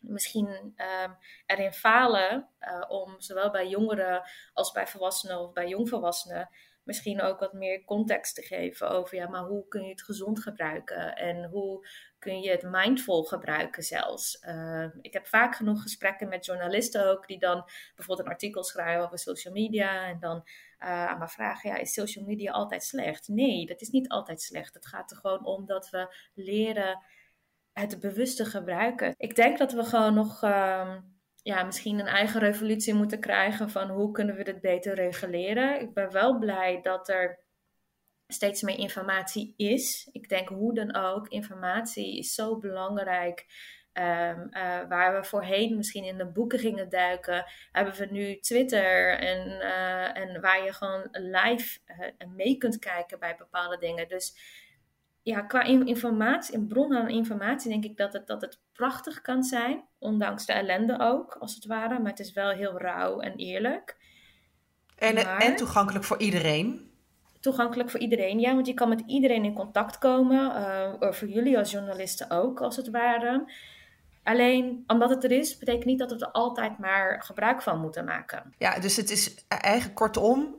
misschien 0.00 0.48
um, 0.76 1.16
erin 1.46 1.72
falen 1.72 2.48
uh, 2.60 2.84
om 2.88 3.14
zowel 3.20 3.50
bij 3.50 3.68
jongeren 3.68 4.22
als 4.52 4.72
bij 4.72 4.86
volwassenen 4.86 5.40
of 5.40 5.52
bij 5.52 5.68
jongvolwassenen 5.68 6.48
misschien 6.86 7.22
ook 7.22 7.40
wat 7.40 7.52
meer 7.52 7.84
context 7.84 8.34
te 8.34 8.42
geven 8.42 8.90
over, 8.90 9.16
ja, 9.16 9.28
maar 9.28 9.42
hoe 9.42 9.68
kun 9.68 9.82
je 9.82 9.90
het 9.90 10.02
gezond 10.02 10.42
gebruiken 10.42 11.16
en 11.16 11.44
hoe 11.44 11.86
kun 12.18 12.40
je 12.40 12.50
het 12.50 12.62
mindful 12.62 13.24
gebruiken 13.24 13.82
zelfs. 13.82 14.42
Uh, 14.48 14.86
ik 15.00 15.12
heb 15.12 15.26
vaak 15.26 15.54
genoeg 15.54 15.82
gesprekken 15.82 16.28
met 16.28 16.44
journalisten 16.44 17.10
ook, 17.10 17.26
die 17.26 17.38
dan 17.38 17.64
bijvoorbeeld 17.94 18.26
een 18.26 18.32
artikel 18.32 18.64
schrijven 18.64 19.04
over 19.04 19.18
social 19.18 19.54
media 19.54 20.06
en 20.06 20.18
dan 20.20 20.36
uh, 20.36 21.06
aan 21.06 21.18
me 21.18 21.28
vragen, 21.28 21.70
ja, 21.70 21.76
is 21.76 21.92
social 21.92 22.24
media 22.24 22.52
altijd 22.52 22.82
slecht? 22.82 23.28
Nee, 23.28 23.66
dat 23.66 23.80
is 23.80 23.88
niet 23.88 24.08
altijd 24.08 24.40
slecht. 24.40 24.74
Het 24.74 24.86
gaat 24.86 25.10
er 25.10 25.16
gewoon 25.16 25.44
om 25.44 25.66
dat 25.66 25.90
we 25.90 26.16
leren 26.34 27.04
het 27.72 28.00
bewuste 28.00 28.44
gebruiken. 28.44 29.14
Ik 29.16 29.34
denk 29.34 29.58
dat 29.58 29.72
we 29.72 29.84
gewoon 29.84 30.14
nog... 30.14 30.42
Uh, 30.42 30.96
ja, 31.46 31.62
misschien 31.62 31.98
een 31.98 32.06
eigen 32.06 32.40
revolutie 32.40 32.94
moeten 32.94 33.20
krijgen 33.20 33.70
van 33.70 33.90
hoe 33.90 34.12
kunnen 34.12 34.36
we 34.36 34.44
dit 34.44 34.60
beter 34.60 34.94
reguleren. 34.94 35.80
Ik 35.80 35.94
ben 35.94 36.12
wel 36.12 36.38
blij 36.38 36.80
dat 36.82 37.08
er 37.08 37.44
steeds 38.26 38.62
meer 38.62 38.78
informatie 38.78 39.54
is. 39.56 40.08
Ik 40.12 40.28
denk 40.28 40.48
hoe 40.48 40.74
dan 40.74 40.94
ook, 40.94 41.28
informatie 41.28 42.18
is 42.18 42.34
zo 42.34 42.58
belangrijk. 42.58 43.46
Um, 43.92 44.48
uh, 44.50 44.88
waar 44.88 45.20
we 45.20 45.24
voorheen 45.24 45.76
misschien 45.76 46.04
in 46.04 46.18
de 46.18 46.26
boeken 46.26 46.58
gingen 46.58 46.88
duiken, 46.88 47.44
hebben 47.72 47.94
we 47.94 48.06
nu 48.10 48.40
Twitter 48.40 49.18
en, 49.18 49.46
uh, 49.48 50.16
en 50.16 50.40
waar 50.40 50.64
je 50.64 50.72
gewoon 50.72 51.08
live 51.10 51.78
uh, 51.86 52.28
mee 52.28 52.56
kunt 52.56 52.78
kijken 52.78 53.18
bij 53.18 53.36
bepaalde 53.36 53.78
dingen. 53.78 54.08
Dus 54.08 54.34
ja, 55.26 55.40
qua 55.40 55.62
informatie, 55.62 56.54
in 56.54 56.66
bron 56.66 56.94
aan 56.94 57.08
informatie, 57.08 57.70
denk 57.70 57.84
ik 57.84 57.96
dat 57.96 58.12
het, 58.12 58.26
dat 58.26 58.40
het 58.40 58.60
prachtig 58.72 59.20
kan 59.20 59.42
zijn. 59.42 59.84
Ondanks 59.98 60.46
de 60.46 60.52
ellende 60.52 60.98
ook, 60.98 61.36
als 61.40 61.54
het 61.54 61.66
ware. 61.66 61.98
Maar 61.98 62.10
het 62.10 62.20
is 62.20 62.32
wel 62.32 62.50
heel 62.50 62.78
rauw 62.78 63.20
en 63.20 63.36
eerlijk. 63.36 63.96
En, 64.98 65.16
en 65.16 65.56
toegankelijk 65.56 66.04
voor 66.04 66.18
iedereen? 66.18 66.90
Toegankelijk 67.40 67.90
voor 67.90 68.00
iedereen, 68.00 68.40
ja. 68.40 68.54
Want 68.54 68.66
je 68.66 68.74
kan 68.74 68.88
met 68.88 69.02
iedereen 69.06 69.44
in 69.44 69.54
contact 69.54 69.98
komen. 69.98 70.50
Uh, 71.00 71.12
voor 71.12 71.28
jullie 71.28 71.58
als 71.58 71.70
journalisten 71.70 72.30
ook, 72.30 72.60
als 72.60 72.76
het 72.76 72.90
ware. 72.90 73.52
Alleen 74.22 74.84
omdat 74.86 75.10
het 75.10 75.24
er 75.24 75.32
is, 75.32 75.58
betekent 75.58 75.84
niet 75.84 75.98
dat 75.98 76.10
we 76.10 76.18
er 76.18 76.30
altijd 76.30 76.78
maar 76.78 77.22
gebruik 77.22 77.62
van 77.62 77.80
moeten 77.80 78.04
maken. 78.04 78.54
Ja, 78.58 78.78
dus 78.78 78.96
het 78.96 79.10
is 79.10 79.44
eigenlijk 79.48 79.94
kortom, 79.94 80.54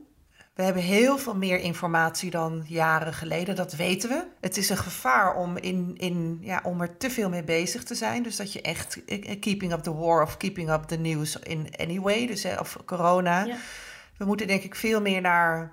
we 0.58 0.64
hebben 0.64 0.82
heel 0.82 1.18
veel 1.18 1.34
meer 1.34 1.58
informatie 1.58 2.30
dan 2.30 2.64
jaren 2.66 3.12
geleden, 3.12 3.56
dat 3.56 3.72
weten 3.72 4.08
we. 4.08 4.24
Het 4.40 4.56
is 4.56 4.68
een 4.68 4.76
gevaar 4.76 5.34
om, 5.34 5.56
in, 5.56 5.94
in, 5.96 6.38
ja, 6.40 6.60
om 6.62 6.80
er 6.80 6.96
te 6.96 7.10
veel 7.10 7.28
mee 7.28 7.42
bezig 7.42 7.82
te 7.82 7.94
zijn. 7.94 8.22
Dus 8.22 8.36
dat 8.36 8.52
je 8.52 8.62
echt 8.62 9.00
keeping 9.40 9.72
up 9.72 9.82
the 9.82 9.94
war 9.94 10.22
of 10.22 10.36
keeping 10.36 10.70
up 10.70 10.82
the 10.82 10.96
news 10.96 11.36
in 11.36 11.68
anyway, 11.76 12.26
dus 12.26 12.46
of 12.58 12.76
corona. 12.84 13.44
Ja. 13.44 13.56
We 14.16 14.24
moeten 14.24 14.46
denk 14.46 14.62
ik 14.62 14.74
veel 14.74 15.00
meer 15.00 15.20
naar, 15.20 15.72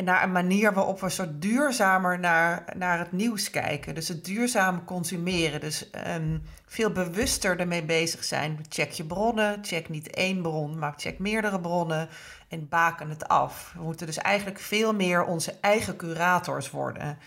naar 0.00 0.22
een 0.22 0.32
manier 0.32 0.72
waarop 0.72 1.00
we 1.00 1.10
zo 1.10 1.38
duurzamer 1.38 2.18
naar, 2.18 2.64
naar 2.76 2.98
het 2.98 3.12
nieuws 3.12 3.50
kijken. 3.50 3.94
Dus 3.94 4.08
het 4.08 4.24
duurzaam 4.24 4.84
consumeren. 4.84 5.60
Dus 5.60 5.90
um, 6.08 6.42
veel 6.66 6.92
bewuster 6.92 7.60
ermee 7.60 7.84
bezig 7.84 8.24
zijn. 8.24 8.58
Check 8.68 8.90
je 8.90 9.04
bronnen, 9.04 9.64
check 9.64 9.88
niet 9.88 10.10
één 10.10 10.42
bron, 10.42 10.78
maar 10.78 10.94
check 10.96 11.18
meerdere 11.18 11.60
bronnen 11.60 12.08
en 12.48 12.68
baken 12.68 13.08
het 13.08 13.28
af. 13.28 13.72
We 13.76 13.82
moeten 13.82 14.06
dus 14.06 14.18
eigenlijk 14.18 14.58
veel 14.58 14.94
meer 14.94 15.24
onze 15.24 15.54
eigen 15.60 15.96
curators 15.96 16.70
worden. 16.70 17.18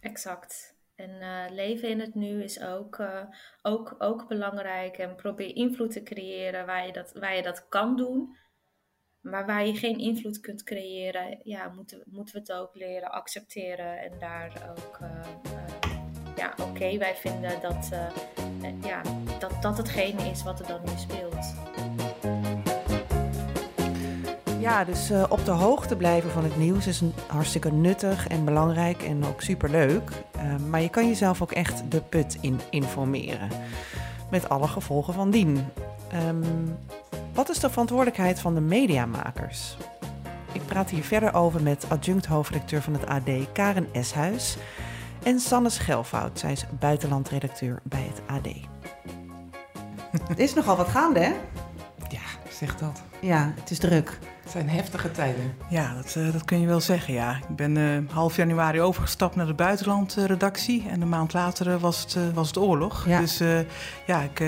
Exact. 0.00 0.74
En 0.96 1.10
uh, 1.10 1.44
leven 1.50 1.88
in 1.88 2.00
het 2.00 2.14
nu 2.14 2.42
is 2.42 2.60
ook, 2.60 2.98
uh, 2.98 3.20
ook, 3.62 3.94
ook 3.98 4.28
belangrijk. 4.28 4.96
En 4.96 5.14
probeer 5.14 5.56
invloed 5.56 5.92
te 5.92 6.02
creëren 6.02 6.66
waar 6.66 6.86
je, 6.86 6.92
dat, 6.92 7.12
waar 7.12 7.36
je 7.36 7.42
dat 7.42 7.68
kan 7.68 7.96
doen. 7.96 8.36
Maar 9.24 9.46
waar 9.46 9.66
je 9.66 9.74
geen 9.74 9.98
invloed 9.98 10.40
kunt 10.40 10.62
creëren, 10.62 11.38
ja, 11.44 11.72
moeten, 11.76 12.02
moeten 12.06 12.34
we 12.34 12.40
het 12.40 12.52
ook 12.52 12.70
leren 12.74 13.10
accepteren. 13.10 13.98
En 13.98 14.10
daar 14.18 14.52
ook, 14.70 14.98
uh, 15.02 15.08
ja, 16.36 16.54
oké, 16.62 16.98
wij 16.98 17.14
vinden 17.14 17.60
dat, 17.60 17.88
ja, 18.82 19.02
dat 19.38 19.62
dat 19.62 19.76
hetgene 19.76 20.22
is 20.30 20.42
wat 20.42 20.60
er 20.60 20.66
dan 20.66 20.80
nu 20.84 20.92
speelt. 20.96 21.54
Ja, 24.60 24.84
dus 24.84 25.10
op 25.28 25.44
de 25.44 25.50
hoogte 25.50 25.96
blijven 25.96 26.30
van 26.30 26.44
het 26.44 26.56
nieuws 26.56 26.86
is 26.86 27.02
hartstikke 27.26 27.72
nuttig 27.72 28.26
en 28.26 28.44
belangrijk 28.44 29.02
en 29.02 29.24
ook 29.24 29.40
superleuk. 29.40 30.10
Maar 30.68 30.80
je 30.80 30.90
kan 30.90 31.06
jezelf 31.06 31.42
ook 31.42 31.52
echt 31.52 31.90
de 31.90 32.00
put 32.00 32.38
in 32.40 32.60
informeren. 32.70 33.48
Met 34.30 34.48
alle 34.48 34.68
gevolgen 34.68 35.14
van 35.14 35.30
dien. 35.30 35.66
Um, 36.28 36.76
wat 37.34 37.48
is 37.50 37.58
de 37.58 37.70
verantwoordelijkheid 37.70 38.40
van 38.40 38.54
de 38.54 38.60
mediamakers? 38.60 39.76
Ik 40.52 40.66
praat 40.66 40.90
hier 40.90 41.02
verder 41.02 41.34
over 41.34 41.62
met 41.62 41.86
adjunct 41.88 42.26
hoofdredacteur 42.26 42.82
van 42.82 42.92
het 42.92 43.06
AD 43.06 43.52
Karen 43.52 43.88
Eshuis 43.92 44.56
en 45.22 45.40
Sanne 45.40 45.70
Schelfout. 45.70 46.38
Zij 46.38 46.52
is 46.52 46.64
buitenlandredacteur 46.78 47.80
bij 47.82 48.10
het 48.12 48.20
AD. 48.26 48.46
Er 50.28 50.38
is 50.38 50.54
nogal 50.54 50.76
wat 50.76 50.88
gaande, 50.88 51.20
hè? 51.20 51.32
Ja, 52.08 52.50
zeg 52.50 52.76
dat. 52.76 53.02
Ja, 53.20 53.52
het 53.60 53.70
is 53.70 53.78
druk. 53.78 54.18
Het 54.42 54.52
zijn 54.52 54.68
heftige 54.68 55.10
tijden. 55.10 55.54
Ja, 55.68 55.94
dat, 55.94 56.14
uh, 56.18 56.32
dat 56.32 56.44
kun 56.44 56.60
je 56.60 56.66
wel 56.66 56.80
zeggen, 56.80 57.14
ja. 57.14 57.36
Ik 57.48 57.56
ben 57.56 57.76
uh, 57.76 57.98
half 58.10 58.36
januari 58.36 58.80
overgestapt 58.80 59.36
naar 59.36 59.46
de 59.46 59.54
buitenlandredactie. 59.54 60.88
en 60.88 61.00
een 61.00 61.08
maand 61.08 61.32
later 61.32 61.78
was, 61.78 62.00
het, 62.00 62.14
uh, 62.14 62.22
was 62.34 62.46
het 62.46 62.58
oorlog. 62.58 63.06
Ja. 63.06 63.20
Dus 63.20 63.38
ja, 64.06 64.20
ik, 64.20 64.42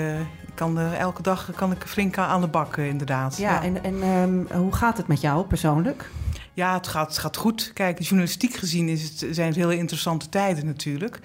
kan, 0.57 0.79
elke 0.79 1.21
dag 1.21 1.49
kan 1.55 1.71
ik 1.71 1.83
flink 1.85 2.17
aan 2.17 2.41
de 2.41 2.47
bak, 2.47 2.77
inderdaad. 2.77 3.37
Ja, 3.37 3.51
ja. 3.51 3.63
en, 3.63 3.83
en 3.83 4.03
um, 4.03 4.47
hoe 4.51 4.75
gaat 4.75 4.97
het 4.97 5.07
met 5.07 5.21
jou 5.21 5.45
persoonlijk? 5.45 6.09
Ja, 6.57 6.73
het 6.73 6.87
gaat, 6.87 7.07
het 7.07 7.17
gaat 7.17 7.37
goed. 7.37 7.71
Kijk, 7.73 8.01
journalistiek 8.01 8.55
gezien 8.55 8.89
is 8.89 9.03
het, 9.03 9.25
zijn 9.31 9.47
het 9.47 9.55
hele 9.55 9.77
interessante 9.77 10.29
tijden 10.29 10.65
natuurlijk. 10.65 11.19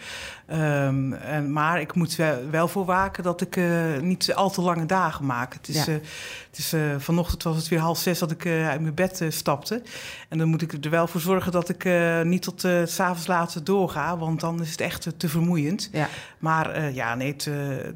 Um, 0.50 1.12
en, 1.12 1.52
maar 1.52 1.80
ik 1.80 1.94
moet 1.94 2.16
wel, 2.16 2.50
wel 2.50 2.68
voor 2.68 2.84
waken 2.84 3.22
dat 3.22 3.40
ik 3.40 3.56
uh, 3.56 3.98
niet 4.00 4.34
al 4.34 4.50
te 4.50 4.60
lange 4.60 4.86
dagen 4.86 5.26
maak. 5.26 5.52
Het 5.52 5.68
is, 5.68 5.84
ja. 5.84 5.92
uh, 5.92 5.98
het 6.50 6.58
is 6.58 6.74
uh, 6.74 6.80
vanochtend 6.98 7.42
was 7.42 7.56
het 7.56 7.68
weer 7.68 7.78
half 7.78 7.98
zes 7.98 8.18
dat 8.18 8.30
ik 8.30 8.46
uit 8.46 8.80
mijn 8.80 8.94
bed 8.94 9.24
stapte. 9.28 9.82
En 10.28 10.38
dan 10.38 10.48
moet 10.48 10.62
ik 10.62 10.84
er 10.84 10.90
wel 10.90 11.06
voor 11.06 11.20
zorgen 11.20 11.52
dat 11.52 11.68
ik 11.68 11.88
niet 12.24 12.42
tot 12.42 12.60
s 12.60 12.94
s'avonds 12.94 13.26
later 13.26 13.64
doorga. 13.64 14.18
Want 14.18 14.40
dan 14.40 14.60
is 14.60 14.70
het 14.70 14.80
echt 14.80 15.08
te 15.16 15.28
vermoeiend. 15.28 15.88
Ja. 15.92 16.08
Maar 16.38 16.92
ja, 16.92 17.14
nee, 17.14 17.32
het, 17.32 17.50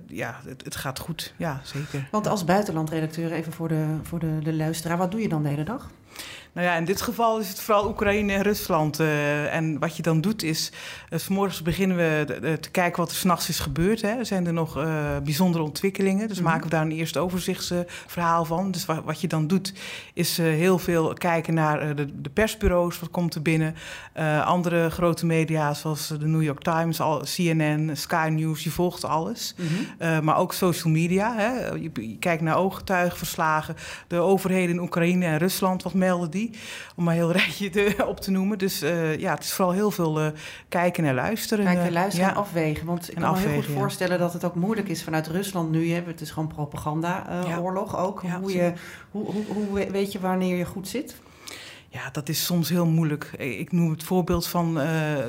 ja, 0.06 0.40
het, 0.46 0.64
het, 0.64 0.76
gaat 0.76 0.98
goed. 0.98 1.34
Ja, 1.36 1.60
zeker. 1.64 2.08
Want 2.10 2.26
als 2.26 2.44
buitenlandredacteur, 2.44 3.32
even 3.32 3.52
voor 3.52 3.68
de, 3.68 3.84
voor 4.02 4.18
de, 4.18 4.38
de 4.42 4.54
luisteraar, 4.54 4.96
wat 4.96 5.10
doe 5.10 5.20
je 5.20 5.28
dan 5.28 5.42
de 5.42 5.48
hele 5.48 5.64
dag? 5.64 5.90
Nou 6.56 6.68
ja, 6.68 6.74
in 6.74 6.84
dit 6.84 7.00
geval 7.00 7.38
is 7.38 7.48
het 7.48 7.60
vooral 7.60 7.88
Oekraïne 7.88 8.32
en 8.32 8.42
Rusland. 8.42 9.00
Uh, 9.00 9.54
en 9.54 9.78
wat 9.78 9.96
je 9.96 10.02
dan 10.02 10.20
doet 10.20 10.42
is, 10.42 10.72
uh, 11.10 11.18
s 11.18 11.28
morgens 11.28 11.62
beginnen 11.62 11.96
we 11.96 12.38
de, 12.40 12.58
te 12.60 12.70
kijken 12.70 13.00
wat 13.00 13.10
er 13.10 13.16
s'nachts 13.16 13.48
is 13.48 13.58
gebeurd. 13.58 14.02
Hè. 14.02 14.24
Zijn 14.24 14.46
er 14.46 14.52
nog 14.52 14.76
uh, 14.76 15.16
bijzondere 15.24 15.64
ontwikkelingen? 15.64 16.28
Dus 16.28 16.38
mm 16.38 16.42
-hmm. 16.42 16.52
maken 16.52 16.68
we 16.68 16.74
daar 16.74 16.84
een 16.84 16.92
eerste 16.92 17.18
overzichtsverhaal 17.18 18.44
van. 18.44 18.70
Dus 18.70 18.84
wat, 18.84 19.04
wat, 19.04 19.20
je 19.20 19.28
dan 19.28 19.46
doet 19.46 19.72
is 20.14 20.36
heel 20.36 20.78
veel 20.78 21.12
kijken 21.12 21.54
naar 21.54 21.96
de, 21.96 22.20
de, 22.20 22.30
persbureaus. 22.30 22.98
Wat 22.98 23.10
komt 23.10 23.34
er 23.34 23.42
binnen? 23.42 23.74
andere 24.44 24.90
grote 24.90 25.26
media 25.26 25.74
zoals 25.74 26.08
de 26.08 26.26
New 26.26 26.42
York 26.42 26.62
Times, 26.62 27.00
al, 27.00 27.20
CNN, 27.20 27.90
Sky 27.96 28.28
News. 28.32 28.64
Je 28.64 28.70
volgt 28.70 29.04
alles. 29.04 29.54
Mm 29.56 29.66
-hmm. 29.66 30.24
maar 30.24 30.36
ook 30.36 30.52
social 30.52 30.92
media. 30.92 31.34
Hè. 31.36 31.68
Je, 31.68 31.90
je 31.94 32.16
kijkt 32.18 32.42
naar 32.42 32.56
ooggetuigenverslagen. 32.56 33.76
De 34.06 34.16
overheden 34.16 34.74
in 34.74 34.80
Oekraïne 34.80 35.24
en 35.24 35.38
Rusland, 35.38 35.82
wat 35.82 35.94
melden 35.94 36.30
die? 36.30 36.45
Om 36.96 37.04
maar 37.04 37.14
heel 37.14 37.32
rijtje 37.40 37.70
te, 37.70 37.94
op 38.06 38.20
te 38.20 38.30
noemen. 38.30 38.58
Dus 38.58 38.82
uh, 38.82 39.18
ja, 39.18 39.34
het 39.34 39.42
is 39.42 39.52
vooral 39.52 39.74
heel 39.74 39.90
veel 39.90 40.20
uh, 40.20 40.26
kijken 40.68 41.04
en 41.04 41.14
luisteren. 41.14 41.64
Kijken 41.64 41.84
en 41.84 41.92
luisteren 41.92 42.28
ja. 42.28 42.34
en 42.34 42.40
afwegen. 42.40 42.86
Want 42.86 43.08
ik 43.10 43.14
kan 43.14 43.24
afwegen, 43.24 43.48
me 43.48 43.54
heel 43.54 43.64
goed 43.64 43.74
ja. 43.74 43.78
voorstellen 43.80 44.18
dat 44.18 44.32
het 44.32 44.44
ook 44.44 44.54
moeilijk 44.54 44.88
is 44.88 45.02
vanuit 45.02 45.26
Rusland 45.26 45.70
nu. 45.70 45.90
Hè, 45.90 46.02
het 46.06 46.20
is 46.20 46.30
gewoon 46.30 46.48
propaganda-oorlog 46.48 47.96
ook. 47.96 48.22
Hoe, 48.40 48.52
je, 48.52 48.72
hoe, 49.10 49.24
hoe, 49.32 49.44
hoe 49.46 49.90
weet 49.90 50.12
je 50.12 50.20
wanneer 50.20 50.56
je 50.56 50.64
goed 50.64 50.88
zit? 50.88 51.14
Ja, 51.96 52.10
dat 52.12 52.28
is 52.28 52.44
soms 52.44 52.68
heel 52.68 52.86
moeilijk. 52.86 53.30
Ik 53.38 53.72
noem 53.72 53.90
het 53.90 54.02
voorbeeld 54.04 54.46
van 54.46 54.78
uh, 54.80 54.84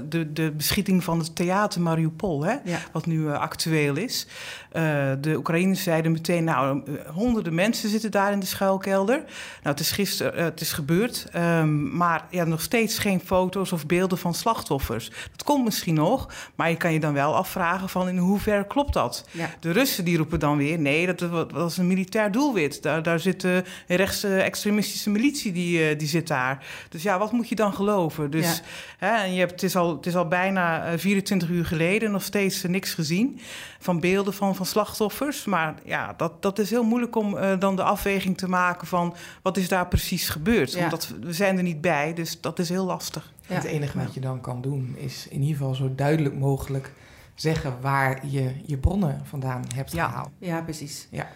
de, 0.09 0.33
de 0.33 0.51
beschieting 0.51 1.03
van 1.03 1.19
het 1.19 1.35
theater 1.35 1.81
Mariupol, 1.81 2.43
hè, 2.43 2.55
Ja. 2.63 2.79
wat 2.91 3.05
nu 3.05 3.19
uh, 3.19 3.39
actueel 3.39 3.95
is. 3.95 4.27
Uh, 4.73 4.81
de 5.21 5.35
Oekraïners 5.37 5.83
zeiden 5.83 6.11
meteen, 6.11 6.43
nou, 6.43 6.83
honderden 7.13 7.53
mensen 7.55 7.89
zitten 7.89 8.11
daar 8.11 8.31
in 8.31 8.39
de 8.39 8.45
schuilkelder. 8.45 9.17
Nou, 9.17 9.27
het 9.61 9.79
is 9.79 9.91
gisteren, 9.91 10.43
het 10.43 10.61
is 10.61 10.71
gebeurd, 10.73 11.27
um, 11.35 11.97
maar 11.97 12.25
ja, 12.29 12.43
nog 12.43 12.61
steeds 12.61 12.99
geen 12.99 13.19
foto's 13.19 13.71
of 13.71 13.85
beelden 13.85 14.17
van 14.17 14.33
slachtoffers. 14.33 15.11
Dat 15.31 15.43
komt 15.43 15.63
misschien 15.63 15.93
nog, 15.93 16.29
maar 16.55 16.69
je 16.69 16.77
kan 16.77 16.93
je 16.93 16.99
dan 16.99 17.13
wel 17.13 17.35
afvragen 17.35 17.89
van 17.89 18.07
in 18.07 18.17
hoeverre 18.17 18.67
klopt 18.67 18.93
dat? 18.93 19.25
Ja. 19.31 19.49
De 19.59 19.71
Russen 19.71 20.05
die 20.05 20.17
roepen 20.17 20.39
dan 20.39 20.57
weer, 20.57 20.79
nee, 20.79 21.13
dat 21.15 21.51
was 21.51 21.77
een 21.77 21.87
militair 21.87 22.31
doelwit. 22.31 22.81
Daar, 22.81 23.03
daar 23.03 23.19
zit 23.19 23.43
een 23.43 23.63
rechtse 23.87 24.35
extremistische 24.41 25.09
militie, 25.09 25.51
die, 25.51 25.95
die 25.95 26.07
zit 26.07 26.27
daar. 26.27 26.56
Dus 26.89 27.03
ja, 27.03 27.19
wat 27.19 27.31
moet 27.31 27.49
je 27.49 27.55
dan 27.55 27.73
geloven? 27.73 28.31
Dus 28.31 28.45
Ja. 28.57 29.07
hè, 29.07 29.23
en 29.23 29.33
je 29.33 29.39
hebt, 29.39 29.51
het, 29.51 29.63
is 29.63 29.75
al, 29.75 29.95
het 29.95 30.05
is 30.05 30.15
al 30.15 30.27
bijna 30.27 30.85
eh, 30.85 30.97
24 30.97 31.49
uur 31.49 31.65
geleden 31.65 32.11
nog 32.11 32.23
steeds 32.23 32.63
eh, 32.63 32.69
niks 32.71 32.93
gezien 32.93 33.39
van 33.79 33.99
beelden 33.99 34.33
van, 34.33 34.55
van 34.55 34.65
slachtoffers. 34.65 35.45
Maar 35.45 35.75
ja, 35.83 36.13
dat, 36.17 36.41
dat 36.41 36.59
is 36.59 36.69
heel 36.69 36.83
moeilijk 36.83 37.15
om 37.15 37.37
eh, 37.37 37.59
dan 37.59 37.75
de 37.75 37.83
afweging 37.83 38.37
te 38.37 38.49
maken 38.49 38.87
van 38.87 39.15
wat 39.41 39.57
is 39.57 39.67
daar 39.67 39.87
precies 39.87 40.29
gebeurd. 40.29 40.71
Ja. 40.71 40.83
Omdat 40.83 41.13
we 41.21 41.33
zijn 41.33 41.57
er 41.57 41.63
niet 41.63 41.81
bij, 41.81 42.13
dus 42.13 42.41
dat 42.41 42.59
is 42.59 42.69
heel 42.69 42.85
lastig. 42.85 43.31
Ja. 43.47 43.55
Het 43.55 43.63
enige 43.63 43.97
wat 43.97 44.13
je 44.13 44.19
dan 44.19 44.41
kan 44.41 44.61
doen 44.61 44.95
is 44.97 45.27
in 45.29 45.41
ieder 45.41 45.57
geval 45.57 45.75
zo 45.75 45.95
duidelijk 45.95 46.35
mogelijk 46.35 46.91
zeggen 47.35 47.77
waar 47.81 48.27
je 48.27 48.51
je 48.65 48.77
bronnen 48.77 49.21
vandaan 49.25 49.63
hebt 49.75 49.91
Ja. 49.91 50.07
gehaald. 50.07 50.29
Ja, 50.39 50.61
precies. 50.61 51.07
Ja. 51.11 51.27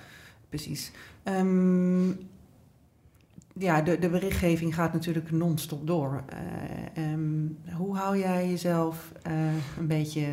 Precies. 0.50 0.92
Ehm, 1.24 2.10
ja, 3.62 3.82
de, 3.82 4.00
de 4.00 4.10
berichtgeving 4.10 4.76
gaat 4.76 4.94
natuurlijk 4.94 5.32
non-stop 5.32 5.88
door. 5.88 6.24
Eh, 6.28 7.04
ehm, 7.12 7.48
hoe 7.78 7.98
hou 7.98 8.18
jij 8.18 8.50
jezelf 8.50 9.12
eh, 9.22 9.34
een 9.78 9.88
beetje 9.88 10.28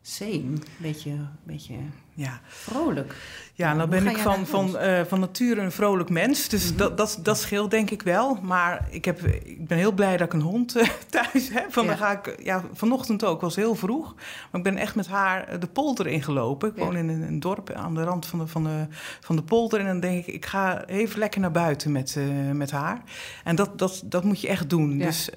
sane, 0.00 0.32
een 0.32 0.62
beetje, 0.80 1.10
een 1.10 1.28
beetje 1.42 1.74
Ja, 2.22 2.40
vrolijk? 2.46 3.14
ja 3.54 3.74
nou 3.74 3.88
ben 3.88 4.06
ik 4.06 4.16
van, 4.16 4.46
van, 4.46 4.78
eh, 4.78 5.00
van 5.08 5.20
nature 5.20 5.60
een 5.60 5.72
vrolijk 5.72 6.08
mens. 6.10 6.48
Dus 6.48 6.68
Mhm. 6.68 6.76
dat, 6.76 6.96
dat, 6.96 7.18
dat 7.22 7.38
scheelt 7.38 7.70
denk 7.70 7.90
ik 7.90 8.02
wel. 8.02 8.38
Maar 8.42 8.86
ik, 8.90 9.04
heb, 9.04 9.20
ik 9.44 9.66
ben 9.68 9.78
heel 9.78 9.92
blij 9.92 10.16
dat 10.16 10.26
ik 10.26 10.32
een 10.32 10.40
hond 10.40 10.76
eh, 10.76 10.88
thuis 11.10 11.48
heb. 11.52 11.72
Van 11.72 11.82
Ja. 11.82 11.88
dan 11.88 11.98
ga 11.98 12.10
ik, 12.10 12.36
ja, 12.42 12.62
vanochtend 12.72 13.24
ook, 13.24 13.40
was 13.40 13.56
heel 13.56 13.74
vroeg. 13.74 14.14
Maar 14.50 14.60
ik 14.60 14.62
ben 14.62 14.76
echt 14.76 14.94
met 14.94 15.06
haar 15.06 15.48
eh, 15.48 15.60
de 15.60 15.66
polder 15.66 16.06
ingelopen. 16.06 16.68
Ik 16.68 16.76
Ja. 16.76 16.84
woon 16.84 16.96
in 16.96 17.08
een, 17.08 17.22
een 17.22 17.40
dorp 17.40 17.70
aan 17.70 17.94
de 17.94 18.02
rand 18.02 18.26
van 18.26 18.38
de, 18.38 18.46
van, 18.46 18.64
de, 18.64 18.86
van 19.20 19.36
de 19.36 19.42
polder. 19.42 19.80
En 19.80 19.86
dan 19.86 20.00
denk 20.00 20.26
ik, 20.26 20.34
ik 20.34 20.46
ga 20.46 20.84
even 20.86 21.18
lekker 21.18 21.40
naar 21.40 21.50
buiten 21.52 21.92
met, 21.92 22.16
met 22.52 22.70
haar. 22.70 23.02
En 23.44 23.56
dat, 23.56 23.78
dat, 23.78 24.02
dat 24.04 24.24
moet 24.24 24.40
je 24.40 24.48
echt 24.48 24.70
doen. 24.70 24.98
Ja. 24.98 25.06
Dus, 25.06 25.30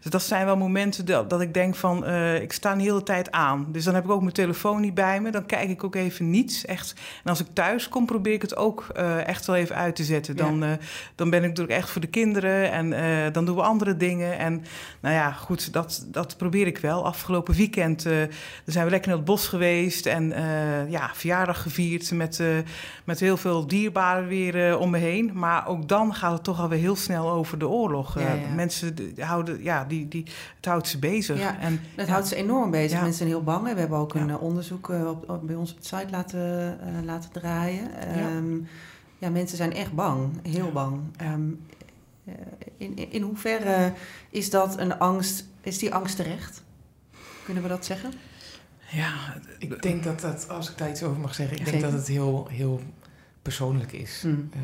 dus 0.00 0.10
dat 0.10 0.22
zijn 0.22 0.44
wel 0.46 0.56
momenten 0.56 1.06
dat, 1.06 1.30
dat 1.30 1.40
ik 1.40 1.54
denk 1.54 1.74
van, 1.74 2.06
ik 2.34 2.52
sta 2.52 2.72
een 2.72 2.80
hele 2.80 3.02
tijd 3.02 3.30
aan. 3.30 3.66
Dus 3.72 3.84
dan 3.84 3.94
heb 3.94 4.04
ik 4.04 4.10
ook 4.10 4.20
mijn 4.20 4.32
telefoon 4.32 4.80
niet 4.80 4.94
bij 4.94 5.20
me. 5.20 5.30
Dan 5.30 5.46
kijk 5.46 5.68
ik 5.70 5.84
ook 5.84 5.94
even 5.98 6.30
niets. 6.30 6.64
Echt. 6.64 6.94
En 7.24 7.30
als 7.30 7.40
ik 7.40 7.46
thuis 7.52 7.88
kom, 7.88 8.06
probeer 8.06 8.32
ik 8.32 8.42
het 8.42 8.56
ook 8.56 8.86
eh, 8.94 9.26
echt 9.26 9.46
wel 9.46 9.56
even 9.56 9.76
uit 9.76 9.96
te 9.96 10.04
zetten. 10.04 10.36
Ja. 10.36 10.42
Dan, 10.44 10.62
eh, 10.62 10.70
dan 11.14 11.30
ben 11.30 11.42
ik 11.42 11.48
natuurlijk 11.48 11.78
echt 11.78 11.90
voor 11.90 12.00
de 12.00 12.06
kinderen. 12.06 12.70
En 12.72 12.92
eh, 12.92 13.32
dan 13.32 13.44
doen 13.44 13.56
we 13.56 13.62
andere 13.62 13.96
dingen. 13.96 14.38
En 14.38 14.64
nou 15.00 15.14
ja, 15.14 15.32
goed, 15.32 15.72
dat, 15.72 16.06
dat 16.10 16.36
probeer 16.36 16.66
ik 16.66 16.78
wel. 16.78 17.06
Afgelopen 17.06 17.54
weekend 17.54 18.02
zijn 18.64 18.84
we 18.84 18.90
lekker 18.90 19.08
naar 19.08 19.16
het 19.18 19.26
bos 19.26 19.48
geweest. 19.48 20.06
En 20.06 20.32
ja, 20.88 21.10
verjaardag 21.14 21.62
gevierd 21.62 22.10
met, 22.10 22.42
met 23.04 23.20
heel 23.20 23.36
veel 23.36 23.66
dierbaren 23.66 24.26
weer 24.26 24.78
om 24.78 24.90
me 24.90 24.98
heen. 24.98 25.30
Maar 25.34 25.66
ook 25.66 25.88
dan 25.88 26.14
gaat 26.14 26.32
het 26.32 26.44
toch 26.44 26.60
alweer 26.60 26.78
heel 26.78 26.96
snel 26.96 27.30
over 27.30 27.58
de 27.58 27.68
oorlog. 27.68 28.18
Ja, 28.18 28.32
ja. 28.32 28.54
Mensen 28.54 28.94
houden, 29.18 29.62
ja, 29.62 29.84
die, 29.84 30.08
die, 30.08 30.24
het 30.56 30.64
houdt 30.64 30.88
ze 30.88 30.98
bezig. 30.98 31.38
Ja, 31.38 31.58
en, 31.58 31.80
ja. 31.96 32.04
houdt 32.04 32.28
ze 32.28 32.36
enorm 32.36 32.70
bezig. 32.70 32.98
Mensen 32.98 33.18
zijn 33.18 33.28
heel 33.28 33.42
bang. 33.42 33.72
We 33.72 33.78
hebben 33.78 33.98
ook 33.98 34.14
een 34.14 34.38
onderzoek 34.38 34.88
op, 34.88 35.30
op- 35.30 35.46
bij 35.46 35.56
ons 35.56 35.76
op 35.78 35.90
de 35.90 35.96
site 35.96 36.10
laten, 36.10 36.78
eh, 36.80 37.04
laten 37.04 37.30
draaien. 37.30 37.90
Ja. 37.90 37.98
Ehm, 37.98 38.56
ja, 39.18 39.30
mensen 39.30 39.56
zijn 39.56 39.72
echt 39.72 39.92
bang. 39.92 40.32
Heel 40.42 40.72
bang. 40.72 41.00
Ehm, 41.16 41.48
eh, 42.24 42.34
in, 42.76 42.96
in, 42.96 43.12
in 43.12 43.22
hoeverre 43.22 43.92
is 44.30 44.50
dat 44.50 44.78
een 44.78 44.98
angst, 44.98 45.44
is 45.60 45.78
die 45.78 45.94
angst 45.94 46.16
terecht? 46.16 46.62
Kunnen 47.44 47.62
we 47.62 47.68
dat 47.68 47.84
zeggen? 47.84 48.12
ja, 48.90 49.36
Ik 49.58 49.82
denk 49.82 50.04
dat 50.04 50.20
dat, 50.20 50.48
als 50.48 50.70
ik 50.70 50.78
daar 50.78 50.90
iets 50.90 51.02
over 51.02 51.20
mag 51.20 51.34
zeggen, 51.34 51.58
ik 51.58 51.64
denk 51.64 51.80
dat 51.80 51.92
het 51.92 52.06
heel, 52.06 52.46
heel 52.50 52.80
persoonlijk 53.42 53.92
is. 53.92 54.20
Hm. 54.22 54.28
Ehm, 54.28 54.62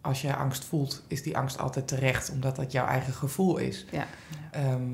als 0.00 0.22
je 0.22 0.36
angst 0.36 0.64
voelt, 0.64 1.02
is 1.06 1.22
die 1.22 1.36
angst 1.36 1.58
altijd 1.58 1.88
terecht, 1.88 2.30
omdat 2.30 2.56
dat 2.56 2.72
jouw 2.72 2.86
eigen 2.86 3.12
gevoel 3.12 3.56
is. 3.56 3.86
Ja. 3.90 4.06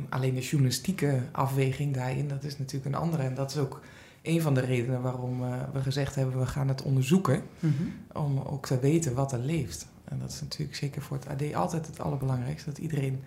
Alleen 0.09 0.35
de 0.35 0.40
journalistieke 0.40 1.22
afweging 1.33 1.94
daarin, 1.94 2.28
dat 2.28 2.44
is 2.44 2.59
natuurlijk 2.59 2.94
een 2.94 3.00
andere. 3.00 3.22
En 3.22 3.35
dat 3.35 3.50
is 3.50 3.57
ook 3.57 3.80
een 4.24 4.40
van 4.40 4.54
de 4.54 4.60
redenen 4.60 5.02
waarom 5.02 5.42
eh, 5.44 5.52
we 5.72 5.80
gezegd 5.80 6.14
hebben, 6.14 6.38
we 6.38 6.46
gaan 6.46 6.68
het 6.68 6.82
onderzoeken. 6.82 7.42
Mhm. 7.60 7.72
Om 8.12 8.38
ook 8.38 8.66
te 8.66 8.78
weten 8.78 9.14
wat 9.14 9.32
er 9.32 9.38
leeft. 9.38 9.87
En 10.04 10.18
dat 10.18 10.30
is 10.30 10.40
natuurlijk 10.40 10.76
zeker 10.76 11.02
voor 11.02 11.16
het 11.16 11.28
AD 11.28 11.54
altijd 11.54 11.87
het 11.87 12.00
allerbelangrijkste. 12.00 12.68
Dat 12.70 12.78
iedereen 12.78 13.22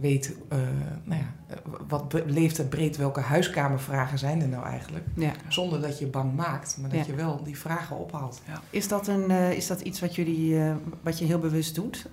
weet, 0.00 0.34
eh, 0.48 0.58
nou 1.04 1.20
ja, 1.20 1.58
wat 1.88 2.22
leeft 2.26 2.58
er 2.58 2.64
breed, 2.64 2.96
welke 2.96 3.20
huiskamervragen 3.20 4.18
zijn 4.18 4.40
er 4.42 4.48
nou 4.48 4.64
eigenlijk. 4.64 5.04
Ja. 5.14 5.32
Zonder 5.48 5.80
dat 5.80 5.98
je 5.98 6.06
bang 6.06 6.34
maakt, 6.34 6.78
maar 6.80 6.90
dat 6.90 7.06
je 7.06 7.14
wel 7.14 7.42
die 7.44 7.58
vragen 7.58 7.96
ophaalt. 7.98 8.40
Is, 8.70 8.88
dat 8.88 9.06
een, 9.08 9.30
eh, 9.30 9.52
is 9.52 9.66
dat 9.66 9.80
iets 9.80 10.00
wat, 10.00 10.14
jullie, 10.14 10.58
wat 11.02 11.18
je 11.18 11.24
heel 11.24 11.38
bewust 11.38 11.74
doet? 11.74 12.06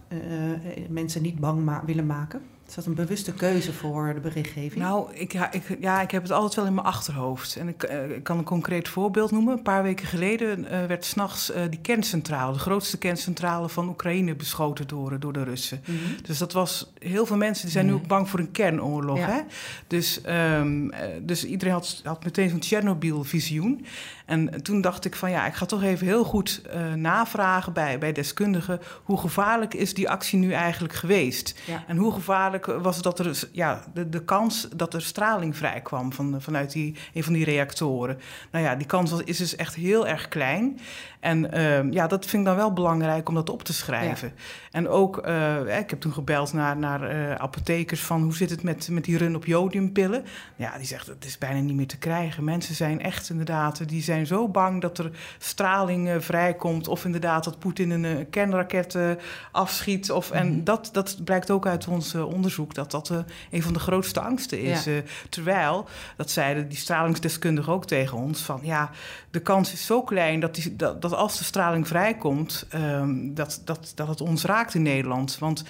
Mensen 0.89 1.21
niet 1.21 1.39
bang 1.39 1.63
ma- 1.63 1.83
willen 1.85 2.05
maken? 2.05 2.41
Is 2.67 2.75
dat 2.75 2.85
een 2.85 2.93
bewuste 2.93 3.33
keuze 3.33 3.73
voor 3.73 4.13
de 4.13 4.19
berichtgeving? 4.19 4.83
Nou, 4.83 5.13
ik, 5.13 5.33
ja, 5.33 5.51
ik, 5.51 5.63
ja, 5.79 6.01
ik 6.01 6.11
heb 6.11 6.21
het 6.21 6.31
altijd 6.31 6.55
wel 6.55 6.65
in 6.65 6.73
mijn 6.73 6.85
achterhoofd. 6.87 7.55
En 7.55 7.67
ik, 7.67 7.83
eh, 7.83 8.09
ik 8.09 8.23
kan 8.23 8.37
een 8.37 8.43
concreet 8.43 8.87
voorbeeld 8.87 9.31
noemen. 9.31 9.53
Een 9.57 9.61
paar 9.61 9.83
weken 9.83 10.07
geleden 10.07 10.65
eh, 10.69 10.85
werd 10.85 11.05
s'nachts 11.05 11.51
eh 11.51 11.61
die 11.69 11.79
kerncentrale, 11.81 12.53
de 12.53 12.59
grootste 12.59 12.97
kerncentrale 12.97 13.69
van 13.69 13.87
Oekraïne, 13.89 14.35
beschoten 14.35 14.87
door, 14.87 15.19
door 15.19 15.33
de 15.33 15.43
Russen. 15.43 15.81
Mhm. 15.85 15.97
Dus 16.23 16.37
dat 16.37 16.53
was, 16.53 16.91
heel 16.99 17.25
veel 17.25 17.37
mensen 17.37 17.63
die 17.63 17.71
zijn 17.71 17.85
nu 17.85 17.91
Mhm. 17.91 18.01
ook 18.01 18.07
bang 18.07 18.29
voor 18.29 18.39
een 18.39 18.51
kernoorlog. 18.51 19.17
Ja. 19.17 19.27
Hè? 19.29 19.39
Dus, 19.87 20.21
ehm, 20.21 20.89
eh, 20.89 21.07
dus 21.21 21.45
iedereen 21.45 21.73
had, 21.73 22.01
had 22.03 22.23
meteen 22.23 22.49
zo'n 22.49 22.59
Tsjernobyl-visioen. 22.59 23.85
En 24.25 24.63
toen 24.63 24.81
dacht 24.81 25.05
ik 25.05 25.15
van 25.15 25.31
ja, 25.31 25.45
ik 25.45 25.53
ga 25.53 25.65
toch 25.65 25.83
even 25.83 26.07
heel 26.07 26.23
goed 26.23 26.61
eh, 26.69 26.93
navragen 26.93 27.73
bij, 27.73 27.97
bij 27.97 28.11
deskundigen. 28.11 28.79
Hoe 29.03 29.17
gevaarlijk 29.17 29.73
is 29.73 29.93
die 29.93 30.09
actie 30.09 30.39
nu 30.39 30.51
eigenlijk 30.51 30.93
geweest? 30.93 31.59
Ja. 31.65 31.83
En 31.87 31.97
hoe 31.97 32.13
gevaarlijk 32.13 32.65
was 32.65 32.95
het 32.95 33.03
dat 33.03 33.19
er 33.19 33.49
ja, 33.51 33.83
de, 33.93 34.09
de 34.09 34.23
kans 34.23 34.67
dat 34.75 34.93
er 34.93 35.01
straling 35.01 35.57
vrijkwam 35.57 36.13
van, 36.13 36.41
vanuit 36.41 36.71
die, 36.71 36.95
een 37.13 37.23
van 37.23 37.33
die 37.33 37.45
reactoren? 37.45 38.19
Nou 38.51 38.65
ja, 38.65 38.75
die 38.75 38.87
kans 38.87 39.11
was, 39.11 39.23
is 39.23 39.37
dus 39.37 39.55
echt 39.55 39.75
heel 39.75 40.07
erg 40.07 40.27
klein. 40.27 40.79
En 41.19 41.51
ehm, 41.51 41.91
ja, 41.91 42.07
dat 42.07 42.25
vind 42.25 42.41
ik 42.41 42.47
dan 42.47 42.57
wel 42.57 42.73
belangrijk 42.73 43.29
om 43.29 43.35
dat 43.35 43.49
op 43.49 43.63
te 43.63 43.73
schrijven. 43.73 44.33
En 44.71 44.87
ook, 44.87 45.17
eh, 45.17 45.79
ik 45.79 45.89
heb 45.89 45.99
toen 45.99 46.13
gebeld 46.13 46.53
naar, 46.53 46.77
naar 46.77 47.03
eh, 47.03 47.35
apothekers 47.35 48.01
van 48.01 48.21
hoe 48.21 48.35
zit 48.35 48.49
het 48.49 48.63
met, 48.63 48.89
met 48.89 49.03
die 49.03 49.17
run 49.17 49.35
op 49.35 49.45
jodiumpillen. 49.45 50.25
Ja, 50.55 50.77
die 50.77 50.85
zegt 50.85 51.07
het 51.07 51.25
is 51.25 51.37
bijna 51.37 51.59
niet 51.59 51.75
meer 51.75 51.87
te 51.87 51.97
krijgen. 51.97 52.43
Mensen 52.43 52.75
zijn 52.75 53.01
echt 53.01 53.29
inderdaad, 53.29 53.89
die 53.89 54.01
zijn 54.01 54.12
zo 54.25 54.47
bang 54.47 54.81
dat 54.81 54.97
er 54.97 55.11
straling 55.37 56.09
eh, 56.09 56.15
vrijkomt. 56.19 56.87
Of 56.87 57.05
inderdaad 57.05 57.43
dat 57.43 57.59
Poetin 57.59 57.89
een 57.89 58.05
eh, 58.05 58.25
kernraket 58.29 58.95
eh, 58.95 59.09
afschiet. 59.51 60.11
Of, 60.11 60.31
En 60.31 60.47
Mhm. 60.47 60.63
dat, 60.63 60.89
dat 60.91 61.17
blijkt 61.23 61.51
ook 61.51 61.67
uit 61.67 61.87
ons 61.87 62.15
onderzoek, 62.15 62.73
dat 62.73 62.91
dat 62.91 63.11
een 63.51 63.63
van 63.63 63.73
de 63.73 63.79
grootste 63.79 64.19
angsten 64.19 64.61
is. 64.61 64.83
Ja. 64.83 65.01
Terwijl, 65.29 65.85
dat 66.17 66.31
zeiden 66.31 66.69
die 66.69 66.77
stralingsdeskundigen 66.77 67.73
ook 67.73 67.85
tegen 67.85 68.17
ons, 68.17 68.41
van 68.41 68.59
ja, 68.63 68.89
de 69.31 69.39
kans 69.39 69.73
is 69.73 69.85
zo 69.85 70.01
klein 70.01 70.39
dat, 70.39 70.55
die, 70.55 70.75
dat, 70.75 71.01
dat 71.01 71.13
als 71.13 71.37
de 71.37 71.43
straling 71.43 71.87
vrijkomt, 71.87 72.65
ehm, 72.69 73.33
dat, 73.33 73.61
dat, 73.65 73.91
dat 73.95 74.07
het 74.07 74.21
ons 74.21 74.43
raakt 74.43 74.73
in 74.73 74.81
Nederland. 74.81 75.37
Want 75.39 75.63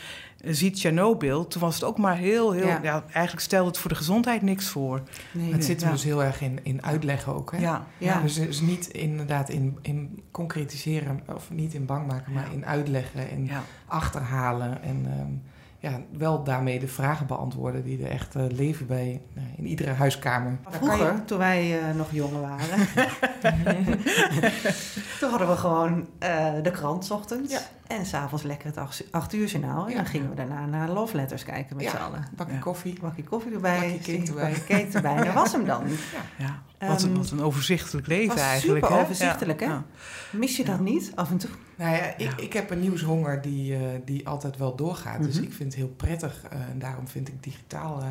ziet 0.43 0.75
Tsjernobyl, 0.75 1.47
toen 1.47 1.61
was 1.61 1.75
het 1.75 1.83
ook 1.83 1.97
maar 1.97 2.17
heel, 2.17 2.51
heel, 2.51 2.67
Ja. 2.67 2.79
ja. 2.83 3.03
eigenlijk 3.11 3.39
stelde 3.45 3.67
het 3.67 3.77
voor 3.77 3.89
de 3.89 3.95
gezondheid 3.95 4.41
niks 4.41 4.67
voor. 4.67 5.01
Nee, 5.31 5.51
Het 5.53 5.65
zit 5.65 5.81
er 5.81 5.87
Ja. 5.87 5.93
dus 5.93 6.03
heel 6.03 6.23
erg 6.23 6.41
in, 6.41 6.59
in 6.63 6.83
uitleggen 6.83 7.33
ook. 7.35 7.51
Hè? 7.51 7.57
Ja, 7.57 7.85
Ja. 7.97 8.21
Dus, 8.21 8.33
dus 8.33 8.61
niet 8.61 8.87
inderdaad 8.87 9.49
in, 9.49 9.77
in 9.81 10.23
concretiseren, 10.31 11.19
of 11.35 11.49
niet 11.51 11.73
in 11.73 11.85
bang 11.85 12.07
maken, 12.07 12.33
maar 12.33 12.45
Ja. 12.45 12.51
in 12.53 12.65
uitleggen 12.65 13.29
en 13.29 13.45
ja. 13.45 13.63
achterhalen. 13.85 14.81
En 14.81 15.05
ehm, 15.05 15.31
ja, 15.83 15.99
wel 16.17 16.43
daarmee 16.43 16.79
de 16.79 16.87
vragen 16.87 17.27
beantwoorden 17.27 17.83
die 17.83 18.03
er 18.03 18.09
echt 18.09 18.35
eh, 18.35 18.43
leven 18.49 18.87
bij 18.87 19.21
nou, 19.33 19.47
in 19.57 19.65
iedere 19.65 19.91
huiskamer. 19.91 20.57
Vroeger, 20.69 21.25
toen 21.25 21.37
wij 21.37 21.79
eh, 21.79 21.95
nog 21.95 22.07
jonger 22.11 22.41
waren, 22.41 22.87
toen 25.19 25.29
hadden 25.29 25.47
we 25.49 25.55
gewoon 25.55 26.07
eh, 26.19 26.53
de 26.63 26.71
krant 26.71 27.05
's 27.05 27.09
ochtends 27.11 27.51
Ja. 27.53 27.59
en 27.87 28.05
s'avonds 28.05 28.43
lekker 28.43 28.67
het 28.67 28.77
acht, 28.77 29.03
acht 29.11 29.33
uur 29.33 29.47
journaal. 29.47 29.83
En 29.85 29.89
Ja. 29.89 29.95
dan 29.95 30.05
gingen 30.05 30.29
we 30.29 30.35
daarna 30.35 30.65
naar 30.65 30.89
Love 30.89 31.15
Letters 31.15 31.43
kijken 31.43 31.75
met 31.75 31.85
Ja. 31.85 31.91
z'n 31.91 31.95
allen. 31.97 32.27
Bakje 32.35 32.53
Ja. 32.53 32.59
koffie. 32.59 32.97
Bakje 33.01 33.23
koffie 33.23 33.53
erbij, 33.53 33.79
Bakje 33.79 34.17
cake 34.17 34.27
erbij. 34.29 34.51
bakje 34.67 34.87
erbij. 34.93 35.15
En 35.15 35.25
dat 35.25 35.33
was 35.33 35.51
hem 35.51 35.65
dan. 35.65 35.83
ja. 36.37 36.61
Wat, 36.87 37.01
een- 37.01 37.09
Ehm, 37.09 37.17
wat 37.17 37.29
een 37.31 37.41
overzichtelijk 37.41 38.07
leven 38.07 38.35
was 38.35 38.43
eigenlijk. 38.43 38.83
super 38.85 38.97
hè? 38.97 39.03
overzichtelijk, 39.03 39.59
hè? 39.59 39.65
Ja. 39.65 39.83
Mis 40.31 40.57
je 40.57 40.63
dat 40.65 40.79
niet 40.79 41.11
af 41.15 41.29
en 41.31 41.37
toe? 41.37 41.49
Nou 41.77 41.95
ja, 41.95 42.03
ik, 42.17 42.19
Ja. 42.19 42.37
ik 42.37 42.53
heb 42.53 42.69
een 42.71 42.79
nieuwshonger 42.79 43.41
die, 43.41 43.75
eh, 43.75 43.81
die 44.05 44.27
altijd 44.27 44.57
wel 44.57 44.75
doorgaat. 44.75 45.23
Dus 45.23 45.35
Mhm. 45.35 45.43
ik 45.43 45.53
vind 45.53 45.69
het 45.69 45.75
heel 45.81 45.93
prettig. 45.97 46.43
eh, 46.49 46.59
en 46.71 46.79
daarom 46.79 47.07
vind 47.07 47.27
ik 47.27 47.43
digitaal 47.43 48.01
eh, 48.01 48.07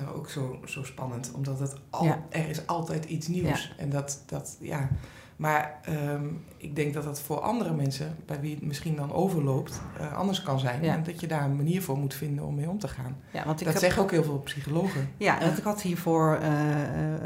eh, 0.00 0.16
ook 0.16 0.30
zo, 0.30 0.60
zo 0.66 0.84
spannend. 0.84 1.30
Omdat 1.34 1.58
het 1.60 1.74
al, 1.90 2.04
Ja. 2.04 2.22
er 2.30 2.48
is 2.48 2.66
altijd 2.66 3.04
iets 3.04 3.28
nieuws. 3.28 3.74
En 3.78 3.90
dat, 3.90 4.22
dat 4.26 4.56
ja. 4.60 4.88
Maar 5.36 5.78
ehm, 5.82 6.24
ik 6.56 6.76
denk 6.76 6.94
dat 6.94 7.04
dat 7.04 7.20
voor 7.20 7.40
andere 7.40 7.74
mensen, 7.74 8.16
bij 8.26 8.40
wie 8.40 8.54
het 8.54 8.64
misschien 8.64 8.96
dan 8.96 9.12
overloopt, 9.12 9.80
eh, 9.98 10.16
anders 10.16 10.42
kan 10.42 10.58
zijn. 10.58 10.82
Ja. 10.82 10.94
En 10.94 11.02
dat 11.02 11.20
je 11.20 11.26
daar 11.26 11.44
een 11.44 11.56
manier 11.56 11.82
voor 11.82 11.98
moet 11.98 12.14
vinden 12.14 12.44
om 12.44 12.54
mee 12.54 12.68
om 12.68 12.78
te 12.78 12.88
gaan. 12.88 13.16
Ja, 13.32 13.44
want 13.44 13.60
ik 13.60 13.64
dat 13.64 13.74
heb- 13.74 13.82
zeggen 13.82 14.02
ook 14.02 14.10
heel 14.10 14.22
veel 14.22 14.38
psychologen. 14.38 15.08
Ja, 15.16 15.38
want 15.40 15.58
ik 15.58 15.64
had 15.64 15.82
hiervoor 15.82 16.34
eh, 16.42 16.82
eh, 16.82 17.20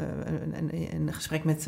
een, 0.53 0.93
een, 0.93 1.13
gesprek 1.13 1.43
met 1.43 1.67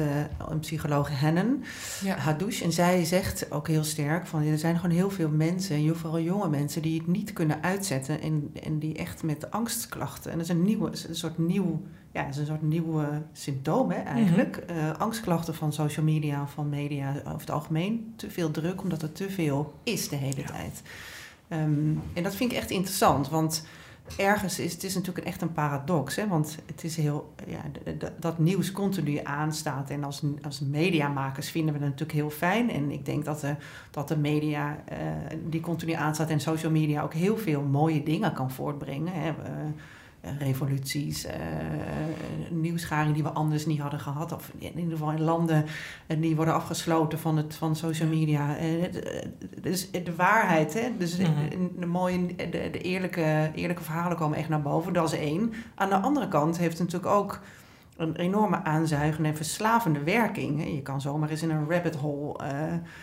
een 0.49 0.59
psycholoog 0.59 1.19
Hennen 1.19 1.63
Ja. 2.03 2.15
Hadouche. 2.17 2.63
En 2.63 2.71
zij 2.71 3.05
zegt 3.05 3.51
ook 3.51 3.67
heel 3.67 3.83
sterk 3.83 4.27
van 4.27 4.41
er 4.43 4.57
zijn 4.57 4.75
gewoon 4.79 4.95
heel 4.95 5.09
veel 5.09 5.29
mensen, 5.29 5.75
heel 5.75 5.95
veel 5.95 6.19
jonge 6.19 6.49
mensen, 6.49 6.81
die 6.81 6.97
het 6.97 7.07
niet 7.07 7.33
kunnen 7.33 7.63
uitzetten 7.63 8.21
en, 8.21 8.51
en 8.63 8.79
die 8.79 8.97
echt 8.97 9.23
met 9.23 9.51
angstklachten. 9.51 10.31
En 10.31 10.37
dat 10.37 10.45
is 10.45 10.53
een 10.53 10.63
nieuwe, 10.63 10.91
een 11.07 11.15
soort 11.15 11.37
nieuw, 11.37 11.81
ja, 12.13 12.27
is 12.27 12.37
een 12.37 12.45
soort 12.45 12.61
nieuwe 12.61 13.21
symptoom 13.31 13.91
hè, 13.91 13.97
eigenlijk. 13.99 14.57
Eh, 14.57 14.91
angstklachten 14.97 15.55
van 15.55 15.73
social 15.73 16.05
media, 16.05 16.47
van 16.47 16.69
media 16.69 17.09
over 17.25 17.39
het 17.39 17.51
algemeen. 17.51 18.13
Te 18.15 18.29
veel 18.29 18.51
druk, 18.51 18.81
omdat 18.81 19.01
er 19.01 19.11
te 19.11 19.29
veel 19.29 19.73
is 19.83 20.09
de 20.09 20.15
hele 20.15 20.41
Ja. 20.41 20.47
tijd. 20.47 20.81
Ehm, 21.47 21.91
en 22.13 22.23
dat 22.23 22.35
vind 22.35 22.51
ik 22.51 22.57
echt 22.57 22.69
interessant, 22.69 23.29
want 23.29 23.65
ergens 24.17 24.59
is 24.59 24.73
het 24.73 24.83
is 24.83 24.95
natuurlijk 24.95 25.27
echt 25.27 25.41
een 25.41 25.51
paradox. 25.53 26.15
Hè? 26.15 26.27
Want 26.27 26.57
het 26.65 26.83
is 26.83 26.95
heel, 26.97 27.33
ja, 27.47 27.61
dat 28.19 28.39
nieuws 28.39 28.71
continu 28.71 29.19
aanstaat. 29.23 29.89
En 29.89 30.03
als, 30.03 30.21
als 30.41 30.59
mediamakers 30.59 31.49
vinden 31.49 31.73
we 31.73 31.79
dat 31.79 31.89
natuurlijk 31.89 32.17
heel 32.17 32.29
fijn. 32.29 32.71
En 32.71 32.91
ik 32.91 33.05
denk 33.05 33.25
dat 33.25 33.39
de, 33.39 33.55
dat 33.91 34.07
de 34.07 34.17
media 34.17 34.77
eh, 34.85 34.97
die 35.49 35.61
continu 35.61 35.91
aanstaat 35.91 36.29
en 36.29 36.39
social 36.39 36.71
media 36.71 37.01
ook 37.01 37.13
heel 37.13 37.37
veel 37.37 37.61
mooie 37.61 38.03
dingen 38.03 38.33
kan 38.33 38.51
voortbrengen. 38.51 39.13
Hè? 39.13 39.33
Revoluties, 40.39 41.25
eh, 41.25 41.35
nieuwsgaring 42.49 43.13
die 43.13 43.23
we 43.23 43.29
anders 43.29 43.65
niet 43.65 43.79
hadden 43.79 43.99
gehad. 43.99 44.31
Of 44.31 44.51
in 44.57 44.77
ieder 44.79 44.91
geval 44.91 45.11
in 45.11 45.21
landen 45.21 45.65
eh, 46.07 46.21
die 46.21 46.35
worden 46.35 46.53
afgesloten 46.53 47.19
van, 47.19 47.37
het, 47.37 47.55
van 47.55 47.75
social 47.75 48.09
media. 48.09 48.57
Eh, 48.57 48.67
Dus 49.61 49.91
de 49.91 50.15
waarheid, 50.15 50.73
hè? 50.73 50.89
dus 50.97 51.15
de, 51.17 51.23
Mhm. 51.23 51.79
de 51.79 51.85
mooie, 51.85 52.35
de, 52.35 52.49
de 52.71 52.81
eerlijke, 52.81 53.51
eerlijke 53.55 53.83
verhalen 53.83 54.17
komen 54.17 54.37
echt 54.37 54.49
naar 54.49 54.61
boven. 54.61 54.93
Dat 54.93 55.13
is 55.13 55.19
één. 55.19 55.53
Aan 55.75 55.89
de 55.89 55.95
andere 55.99 56.27
kant 56.27 56.57
heeft 56.57 56.77
het 56.77 56.87
natuurlijk 56.91 57.15
ook 57.15 57.39
een 57.97 58.15
enorme 58.15 58.63
aanzuigende 58.63 59.29
en 59.29 59.35
verslavende 59.35 60.03
werking. 60.03 60.73
Je 60.73 60.81
kan 60.81 61.01
zomaar 61.01 61.29
eens 61.29 61.41
in 61.43 61.49
een 61.49 61.69
rabbit 61.69 61.95
hole 61.95 62.39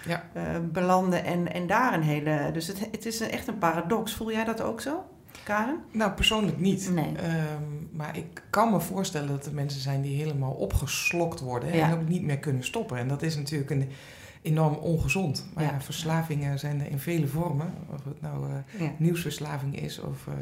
Ja. 0.06 0.24
belanden 0.72 1.24
en, 1.24 1.52
en 1.52 1.66
daar 1.66 1.94
een 1.94 2.02
hele... 2.02 2.50
Dus 2.52 2.66
het, 2.66 2.78
het 2.90 3.06
is 3.06 3.20
echt 3.20 3.48
een 3.48 3.58
paradox. 3.58 4.14
Voel 4.14 4.32
jij 4.32 4.44
dat 4.44 4.60
ook 4.62 4.80
zo, 4.80 5.04
Karen? 5.44 5.78
Nou, 5.92 6.12
persoonlijk 6.12 6.58
niet. 6.58 6.90
Nee. 6.94 7.16
Ehm, 7.16 7.62
maar 7.92 8.16
ik 8.16 8.42
kan 8.50 8.70
me 8.70 8.80
voorstellen 8.80 9.28
dat 9.28 9.46
er 9.46 9.52
mensen 9.54 9.80
zijn 9.80 10.00
die 10.00 10.16
helemaal 10.16 10.52
opgeslokt 10.52 11.40
worden 11.40 11.76
Ja. 11.76 11.86
en 11.88 11.92
ook 11.94 12.08
niet 12.08 12.22
meer 12.22 12.38
kunnen 12.38 12.64
stoppen. 12.64 12.98
En 12.98 13.08
dat 13.08 13.22
is 13.22 13.36
natuurlijk 13.36 13.70
een 13.70 13.88
enorm 14.42 14.74
ongezond. 14.74 15.46
Maar 15.54 15.64
ja, 15.64 15.70
Ja. 15.70 15.80
verslavingen 15.80 16.58
zijn 16.58 16.80
er 16.80 16.90
in 16.90 16.98
vele 16.98 17.26
vormen. 17.26 17.72
Of 17.94 18.04
het 18.04 18.20
nou 18.20 18.44
eh, 18.50 18.80
Ja. 18.80 18.92
nieuwsverslaving 18.98 19.80
is 19.80 19.98
of. 20.00 20.26
eh, 20.26 20.34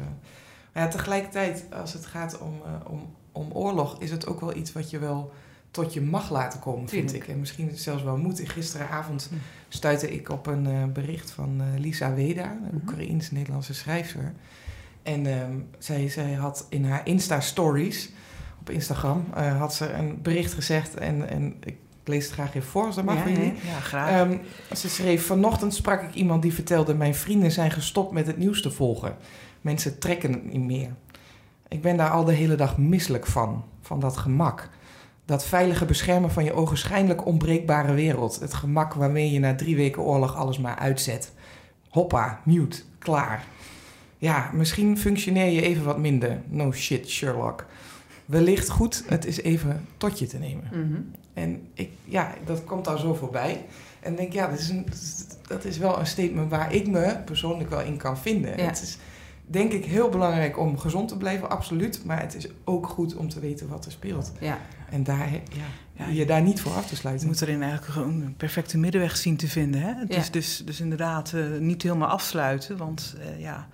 maar 0.73 0.83
ja, 0.83 0.89
tegelijkertijd, 0.89 1.65
als 1.81 1.93
het 1.93 2.05
gaat 2.05 2.39
om, 2.39 2.53
eh, 2.65 2.91
om, 2.91 3.01
om 3.31 3.51
oorlog, 3.51 3.99
is 3.99 4.11
het 4.11 4.27
ook 4.27 4.39
wel 4.39 4.55
iets 4.55 4.71
wat 4.73 4.89
je 4.89 4.99
wel 4.99 5.31
tot 5.71 5.93
je 5.93 6.01
mag 6.01 6.29
laten 6.31 6.59
komen, 6.59 6.89
vind 6.89 7.13
ik. 7.13 7.27
En 7.27 7.39
misschien 7.39 7.71
zelfs 7.77 8.03
wel 8.03 8.17
moet. 8.17 8.41
Gisteravond 8.49 9.27
Hm. 9.29 9.35
stuitte 9.69 10.11
ik 10.13 10.29
op 10.29 10.47
een 10.47 10.93
bericht 10.93 11.31
van 11.31 11.61
Lisa 11.77 12.13
Weda, 12.13 12.51
een 12.51 12.57
Mhm. 12.61 12.75
Oekraïens-Nederlandse 12.75 13.73
schrijfster. 13.73 14.33
En 15.13 15.25
ehm, 15.25 15.57
zij, 15.77 16.09
zij 16.09 16.33
had 16.33 16.65
in 16.69 16.85
haar 16.85 17.01
Insta-stories 17.03 18.09
op 18.59 18.69
Instagram 18.69 19.25
eh, 19.33 19.57
had 19.57 19.73
ze 19.73 19.91
een 19.91 20.21
bericht 20.21 20.53
gezegd. 20.53 20.95
En, 20.95 21.29
en 21.29 21.55
ik 21.63 21.75
lees 22.03 22.23
het 22.23 22.33
graag 22.33 22.55
even 22.55 22.69
voor, 22.69 22.85
als 22.85 22.95
dat 22.95 23.05
mag 23.05 23.15
Ja, 23.15 23.21
voor 23.21 23.31
jullie. 23.31 23.53
Ja, 23.65 23.79
graag. 23.79 24.09
Ehm, 24.09 24.37
ze 24.75 24.89
schreef: 24.89 25.25
Vanochtend 25.25 25.73
sprak 25.73 26.01
ik 26.01 26.13
iemand 26.13 26.41
die 26.41 26.53
vertelde: 26.53 26.93
Mijn 26.93 27.15
vrienden 27.15 27.51
zijn 27.51 27.71
gestopt 27.71 28.11
met 28.11 28.27
het 28.27 28.37
nieuws 28.37 28.61
te 28.61 28.71
volgen. 28.71 29.15
Mensen 29.61 29.99
trekken 29.99 30.31
het 30.31 30.53
niet 30.53 30.65
meer. 30.65 30.89
Ik 31.67 31.81
ben 31.81 31.97
daar 31.97 32.09
al 32.09 32.23
de 32.23 32.33
hele 32.33 32.55
dag 32.55 32.77
misselijk 32.77 33.25
van, 33.25 33.63
van 33.81 33.99
dat 33.99 34.17
gemak. 34.17 34.69
Dat 35.25 35.45
veilige 35.45 35.85
beschermen 35.85 36.31
van 36.31 36.43
je 36.43 36.53
ogenschijnlijk 36.53 37.25
onbreekbare 37.25 37.93
wereld. 37.93 38.39
Het 38.39 38.53
gemak 38.53 38.93
waarmee 38.93 39.31
je 39.31 39.39
na 39.39 39.55
drie 39.55 39.75
weken 39.75 40.01
oorlog 40.01 40.35
alles 40.35 40.59
maar 40.59 40.75
uitzet. 40.75 41.33
Hoppa, 41.89 42.41
mute, 42.43 42.81
klaar. 42.99 43.45
Ja, 44.19 44.49
misschien 44.53 44.97
functioneer 44.97 45.51
je 45.51 45.61
even 45.61 45.83
wat 45.83 45.97
minder. 45.97 46.41
No 46.47 46.71
shit, 46.71 47.09
Sherlock. 47.09 47.65
Wellicht 48.25 48.69
goed 48.69 49.03
het 49.07 49.25
is 49.25 49.41
even 49.41 49.85
tot 49.97 50.19
je 50.19 50.27
te 50.27 50.37
nemen. 50.37 50.69
Mhm. 50.71 51.01
En 51.33 51.67
ik, 51.73 51.89
ja, 52.03 52.33
dat 52.45 52.63
komt 52.63 52.85
daar 52.85 52.99
zo 52.99 53.13
voorbij. 53.13 53.65
En 53.99 54.11
ik 54.11 54.17
denk, 54.17 54.33
ja, 54.33 54.47
dat 54.47 54.59
is, 54.59 54.69
een, 54.69 54.85
dat 55.47 55.65
is 55.65 55.77
wel 55.77 55.99
een 55.99 56.07
statement 56.07 56.49
waar 56.49 56.73
ik 56.73 56.87
me 56.87 57.17
persoonlijk 57.25 57.69
wel 57.69 57.81
in 57.81 57.97
kan 57.97 58.17
vinden. 58.17 58.57
Ja. 58.57 58.65
Het 58.65 58.81
is 58.81 58.97
denk 59.45 59.71
ik 59.71 59.85
heel 59.85 60.09
belangrijk 60.09 60.59
om 60.59 60.77
gezond 60.77 61.07
te 61.07 61.17
blijven, 61.17 61.49
absoluut. 61.49 62.05
Maar 62.05 62.21
het 62.21 62.35
is 62.35 62.47
ook 62.63 62.87
goed 62.87 63.15
om 63.15 63.29
te 63.29 63.39
weten 63.39 63.67
wat 63.67 63.85
er 63.85 63.91
speelt. 63.91 64.31
Ja. 64.39 64.59
En 64.89 65.03
daar, 65.03 65.31
ja, 65.31 65.65
Ja, 65.99 66.07
je 66.07 66.25
daar 66.25 66.41
niet 66.41 66.61
voor 66.61 66.71
af 66.71 66.83
te 66.85 66.89
Je 66.89 66.95
sluiten. 66.95 67.27
moet 67.27 67.41
erin 67.41 67.61
eigenlijk 67.61 67.91
gewoon 67.93 68.21
een 68.21 68.35
perfecte 68.35 68.77
middenweg 68.77 69.17
zien 69.17 69.37
te 69.37 69.47
vinden. 69.47 69.81
Hè? 69.81 69.89
Ja. 69.89 70.05
Dus, 70.07 70.31
dus, 70.31 70.61
dus 70.65 70.79
inderdaad 70.79 71.33
eh, 71.33 71.41
niet 71.59 71.83
helemaal 71.83 72.07
afsluiten. 72.09 72.77
Want 72.77 73.15
eh, 73.19 73.39
ja, 73.41 73.67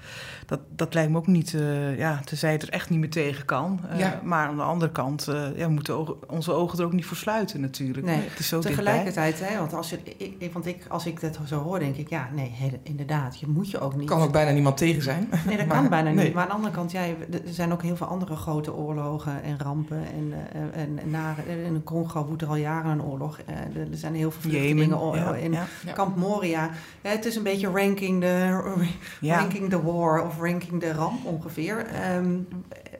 dat, 0.45 0.59
dat 0.75 0.93
lijkt 0.93 1.11
me 1.11 1.17
ook 1.17 1.27
niet... 1.27 1.53
eh 1.53 1.97
ja, 1.97 2.19
tenzij 2.25 2.51
je 2.51 2.57
er 2.57 2.69
echt 2.69 2.89
niet 2.89 2.99
meer 2.99 3.09
tegen 3.09 3.45
kan. 3.45 3.79
Eh, 3.89 3.99
Ja. 3.99 4.19
Maar 4.23 4.47
aan 4.47 4.55
de 4.55 4.61
andere 4.61 4.91
kant 4.91 5.27
eh, 5.27 5.43
ja, 5.55 5.65
we 5.67 5.73
moeten 5.73 5.95
ogen- 5.97 6.29
onze 6.29 6.51
ogen 6.51 6.79
er 6.79 6.85
ook 6.85 6.93
niet 6.93 7.05
voor 7.05 7.17
sluiten 7.17 7.61
natuurlijk. 7.61 8.05
Nee, 8.05 8.19
Het 8.29 8.39
is 8.39 8.47
zo. 8.47 8.59
Tegelijkertijd, 8.59 9.39
hè, 9.39 9.57
want 9.57 9.73
als, 9.73 9.89
je, 9.89 9.99
ik, 10.37 10.53
want 10.53 10.65
ik, 10.65 10.85
als 10.89 11.05
ik 11.05 11.21
dat 11.21 11.39
zo 11.47 11.59
hoor, 11.61 11.79
denk 11.79 11.95
ik, 11.95 12.09
ja, 12.09 12.29
nee, 12.33 12.51
he- 12.55 12.79
inderdaad, 12.83 13.39
je 13.39 13.47
moet 13.47 13.69
je 13.71 13.79
ook 13.79 13.95
niet. 13.95 14.07
kan 14.09 14.21
ook 14.21 14.31
bijna 14.31 14.51
niemand 14.51 14.77
tegen 14.77 15.01
zijn. 15.01 15.29
Nee, 15.45 15.57
dat 15.57 15.65
Maar- 15.67 15.77
kan 15.79 15.89
bijna 15.89 16.11
nee. 16.11 16.25
niet. 16.25 16.33
Maar 16.33 16.43
aan 16.43 16.49
de 16.49 16.55
andere 16.55 16.73
kant, 16.73 16.91
ja, 16.91 17.01
er 17.05 17.41
zijn 17.45 17.71
ook 17.71 17.81
heel 17.81 17.95
veel 17.95 18.07
andere 18.07 18.35
grote 18.35 18.73
oorlogen 18.73 19.43
en 19.43 19.59
rampen. 19.59 19.97
En, 20.13 20.33
eh, 20.53 20.81
en, 20.81 20.99
en, 20.99 21.09
nare- 21.09 21.63
in 21.65 21.83
Congo 21.83 22.14
woedt 22.23 22.41
er 22.41 22.47
al 22.47 22.55
jaren 22.55 22.91
een 22.91 23.03
oorlog. 23.03 23.39
Eh, 23.39 23.55
er 23.57 23.87
zijn 23.91 24.15
heel 24.15 24.31
veel 24.31 24.41
vluchtelingen 24.41 25.39
in 25.39 25.51
ja. 25.51 25.65
Kamp 25.93 26.15
Moria. 26.15 26.69
Ja, 27.01 27.09
het 27.09 27.25
is 27.25 27.35
een 27.35 27.43
beetje 27.43 27.67
ranking 27.67 28.21
the, 28.21 28.85
ja. 29.21 29.39
ranking 29.39 29.69
the 29.69 29.83
war 29.83 30.25
of 30.25 30.39
ranking 30.39 30.81
de 30.81 30.93
ramp 30.93 31.25
ongeveer. 31.25 31.85
Ehm, 31.85 32.37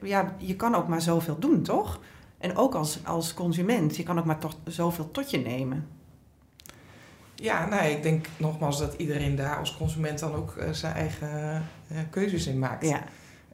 ja, 0.01 0.35
je 0.37 0.55
kan 0.55 0.75
ook 0.75 0.87
maar 0.87 1.01
zoveel 1.01 1.39
doen, 1.39 1.61
toch? 1.61 1.99
En 2.37 2.57
ook 2.57 2.75
als, 2.75 2.99
als 3.03 3.33
consument, 3.33 3.95
je 3.97 4.03
kan 4.03 4.19
ook 4.19 4.25
maar 4.25 4.39
toch 4.39 4.55
zoveel 4.65 5.11
tot 5.11 5.31
je 5.31 5.37
nemen. 5.37 5.87
Ja, 7.35 7.65
nou, 7.67 7.85
ik 7.85 8.03
denk 8.03 8.25
nogmaals 8.37 8.79
dat 8.79 8.93
iedereen 8.93 9.35
daar 9.35 9.57
als 9.57 9.77
consument 9.77 10.19
dan 10.19 10.33
ook 10.33 10.55
eh, 10.55 10.71
zijn 10.71 10.93
eigen 10.93 11.63
eh, 11.87 11.97
keuzes 12.09 12.47
in 12.47 12.59
maakt. 12.59 12.87
Ja, 12.87 13.03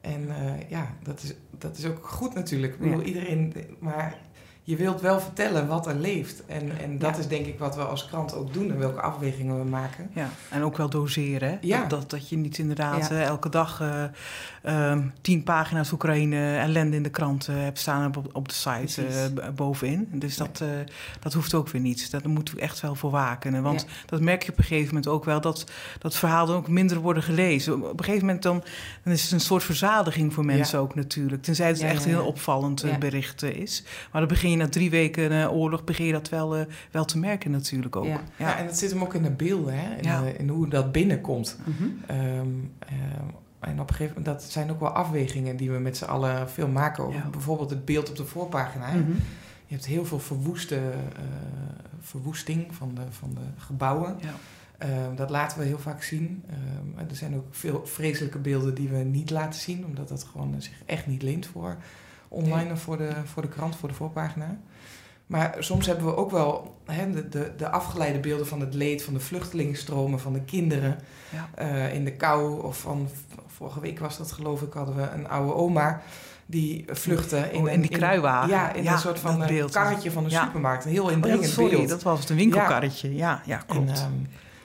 En 0.00 0.28
eh, 0.28 0.70
ja, 0.70 0.94
dat 1.02 1.22
is, 1.22 1.34
dat 1.58 1.76
is 1.76 1.86
ook 1.86 2.06
goed 2.06 2.34
natuurlijk. 2.34 2.74
Ik 2.80 2.90
Ja. 2.90 3.02
iedereen, 3.02 3.54
maar 3.78 4.18
je 4.64 4.76
wilt 4.76 5.00
wel 5.00 5.20
vertellen 5.20 5.66
wat 5.66 5.86
er 5.86 5.94
leeft. 5.94 6.46
En, 6.46 6.78
en 6.80 6.98
dat 6.98 7.14
Ja. 7.14 7.20
is 7.20 7.28
denk 7.28 7.46
ik 7.46 7.58
wat 7.58 7.76
we 7.76 7.82
als 7.82 8.06
krant 8.06 8.34
ook 8.34 8.52
doen 8.52 8.70
en 8.70 8.78
welke 8.78 9.00
afwegingen 9.00 9.58
we 9.58 9.64
maken. 9.70 10.10
Ja, 10.14 10.28
en 10.50 10.62
ook 10.62 10.76
wel 10.76 10.88
doseren. 10.88 11.48
Hè? 11.48 11.56
Ja. 11.60 11.80
Dat, 11.80 11.90
dat, 11.90 12.10
dat 12.10 12.28
je 12.28 12.36
niet 12.36 12.58
inderdaad 12.58 13.08
Ja. 13.08 13.10
eh, 13.16 13.22
elke 13.22 13.48
dag 13.48 13.80
eh, 13.80 14.04
ehm, 14.90 15.02
tien 15.20 15.42
pagina's 15.42 15.92
Oekraïne 15.92 16.56
ellende 16.56 16.96
in 16.96 17.02
de 17.02 17.10
krant 17.10 17.48
eh, 17.48 17.54
hebt 17.56 17.78
staan 17.78 18.16
op, 18.16 18.28
op 18.32 18.48
de 18.48 18.54
site 18.54 19.32
bovenin. 19.54 20.08
Dus 20.12 20.36
dat, 20.36 20.62
dat 21.20 21.32
hoeft 21.32 21.54
ook 21.54 21.68
weer 21.68 21.80
niet. 21.82 22.10
Daar 22.10 22.28
moeten 22.28 22.54
we 22.54 22.60
echt 22.60 22.80
wel 22.80 22.94
voor 22.94 23.10
waken. 23.10 23.62
Want 23.62 23.86
dat 24.06 24.20
merk 24.20 24.42
je 24.42 24.52
op 24.52 24.58
een 24.58 24.64
gegeven 24.64 24.86
moment 24.86 25.06
ook 25.06 25.24
wel, 25.24 25.40
dat, 25.40 25.70
dat 25.98 26.16
verhaal 26.16 26.46
dan 26.46 26.56
ook 26.56 26.68
minder 26.68 26.98
worden 26.98 27.22
gelezen. 27.22 27.74
Op 27.90 27.98
een 27.98 28.04
gegeven 28.04 28.26
moment 28.26 28.42
dan, 28.42 28.62
dan 29.04 29.12
is 29.12 29.22
het 29.22 29.32
een 29.32 29.40
soort 29.40 29.62
verzadiging 29.64 30.34
voor 30.34 30.44
mensen 30.44 30.78
ook 30.78 30.94
natuurlijk. 30.94 31.42
Tenzij 31.42 31.68
het 31.68 31.80
echt 31.80 32.04
een 32.04 32.10
heel 32.10 32.26
opvallend 32.26 32.98
bericht 32.98 33.42
is. 33.42 33.82
Maar 34.12 34.20
dan 34.20 34.28
begin 34.30 34.50
je 34.52 34.56
na 34.58 34.68
drie 34.68 34.90
weken 34.90 35.40
eh, 35.42 35.52
oorlog, 35.52 35.84
begin 35.84 36.06
je 36.06 36.12
dat 36.12 36.28
wel, 36.28 36.56
eh, 36.56 36.64
wel 36.90 37.04
te 37.04 37.18
merken 37.18 37.50
natuurlijk 37.50 37.96
ook. 37.96 38.04
Ja. 38.04 38.20
Ja. 38.36 38.58
en 38.58 38.66
dat 38.66 38.78
zit 38.78 38.90
hem 38.90 39.02
ook 39.02 39.14
in 39.14 39.22
de 39.22 39.30
beelden, 39.30 39.74
hè? 39.78 39.96
In, 39.96 40.02
Ja. 40.02 40.22
in 40.38 40.48
hoe 40.48 40.68
dat 40.68 40.92
binnenkomt. 40.92 41.58
Mhm. 41.64 41.88
Ehm, 42.06 42.20
ehm, 42.78 43.26
en 43.60 43.80
op 43.80 43.88
een 43.88 43.94
gegeven 43.94 44.18
moment, 44.18 44.24
dat 44.40 44.50
zijn 44.50 44.70
ook 44.70 44.80
wel 44.80 44.88
afwegingen 44.90 45.56
die 45.56 45.70
we 45.70 45.78
met 45.78 45.96
z'n 45.96 46.04
allen 46.04 46.50
veel 46.50 46.68
maken. 46.68 47.04
Over. 47.04 47.30
Bijvoorbeeld 47.30 47.70
het 47.70 47.84
beeld 47.84 48.10
op 48.10 48.16
de 48.16 48.24
voorpagina. 48.24 48.86
hè. 48.88 48.98
Mhm. 48.98 49.10
Je 49.66 49.78
hebt 49.78 49.86
heel 49.86 50.04
veel 50.04 50.18
verwoeste, 50.20 50.76
eh, 50.76 51.22
verwoesting 52.00 52.74
van 52.74 52.94
de, 52.94 53.00
van 53.10 53.30
de 53.34 53.62
gebouwen. 53.62 54.16
Ja. 54.20 54.34
Ehm, 54.78 55.14
dat 55.16 55.30
laten 55.30 55.58
we 55.58 55.64
heel 55.64 55.78
vaak 55.78 56.02
zien. 56.02 56.42
Ehm, 56.48 56.98
en 56.98 57.08
er 57.08 57.16
zijn 57.16 57.34
ook 57.36 57.46
veel 57.50 57.82
vreselijke 57.86 58.38
beelden 58.38 58.74
die 58.74 58.88
we 58.88 58.96
niet 58.96 59.30
laten 59.30 59.60
zien, 59.60 59.84
omdat 59.84 60.08
dat 60.08 60.24
gewoon 60.32 60.54
zich 60.58 60.82
echt 60.86 61.06
niet 61.06 61.22
leent 61.22 61.46
voor 61.46 61.76
online 62.32 62.76
voor 62.76 62.96
de, 62.96 63.10
voor 63.24 63.42
de 63.42 63.48
krant, 63.48 63.76
voor 63.76 63.88
de 63.88 63.94
voorpagina. 63.94 64.56
Maar 65.26 65.56
soms 65.58 65.86
hebben 65.86 66.06
we 66.06 66.16
ook 66.16 66.30
wel 66.30 66.76
hè, 66.86 67.10
de, 67.10 67.28
de, 67.28 67.52
de 67.56 67.68
afgeleide 67.70 68.18
beelden 68.18 68.46
van 68.46 68.60
het 68.60 68.74
leed 68.74 69.02
van 69.02 69.14
de 69.14 69.20
vluchtelingenstromen, 69.20 70.20
van 70.20 70.32
de 70.32 70.40
kinderen 70.40 70.98
Ja. 71.30 71.48
eh, 71.54 71.94
in 71.94 72.04
de 72.04 72.12
kou. 72.12 72.62
Of 72.62 72.78
van 72.80 73.08
vorige 73.46 73.80
week 73.80 73.98
was 73.98 74.18
dat 74.18 74.32
geloof 74.32 74.62
ik, 74.62 74.72
hadden 74.72 74.96
we 74.96 75.02
een 75.14 75.28
oude 75.28 75.54
oma 75.54 76.00
die 76.46 76.84
vluchtte 76.88 77.48
in, 77.52 77.60
Oh, 77.62 77.70
in 77.70 77.80
die 77.80 77.90
kruiwagen. 77.90 78.48
ja, 78.48 78.72
in 78.72 78.82
Ja, 78.82 78.92
een 78.92 78.98
soort 78.98 79.18
van 79.18 79.42
eh, 79.44 79.64
karretje 79.70 80.10
van 80.10 80.24
een 80.24 80.30
Ja. 80.30 80.44
supermarkt. 80.44 80.84
Een 80.84 80.90
heel 80.90 81.04
Oh, 81.04 81.12
indringend 81.12 81.46
sorry, 81.50 81.70
beeld. 81.76 81.88
dat 81.88 82.02
was 82.02 82.20
het, 82.20 82.30
een 82.30 82.36
winkelkarretje. 82.36 83.14
Ja, 83.14 83.42
ja, 83.46 83.58
En, 83.58 83.64
klopt. 83.66 84.08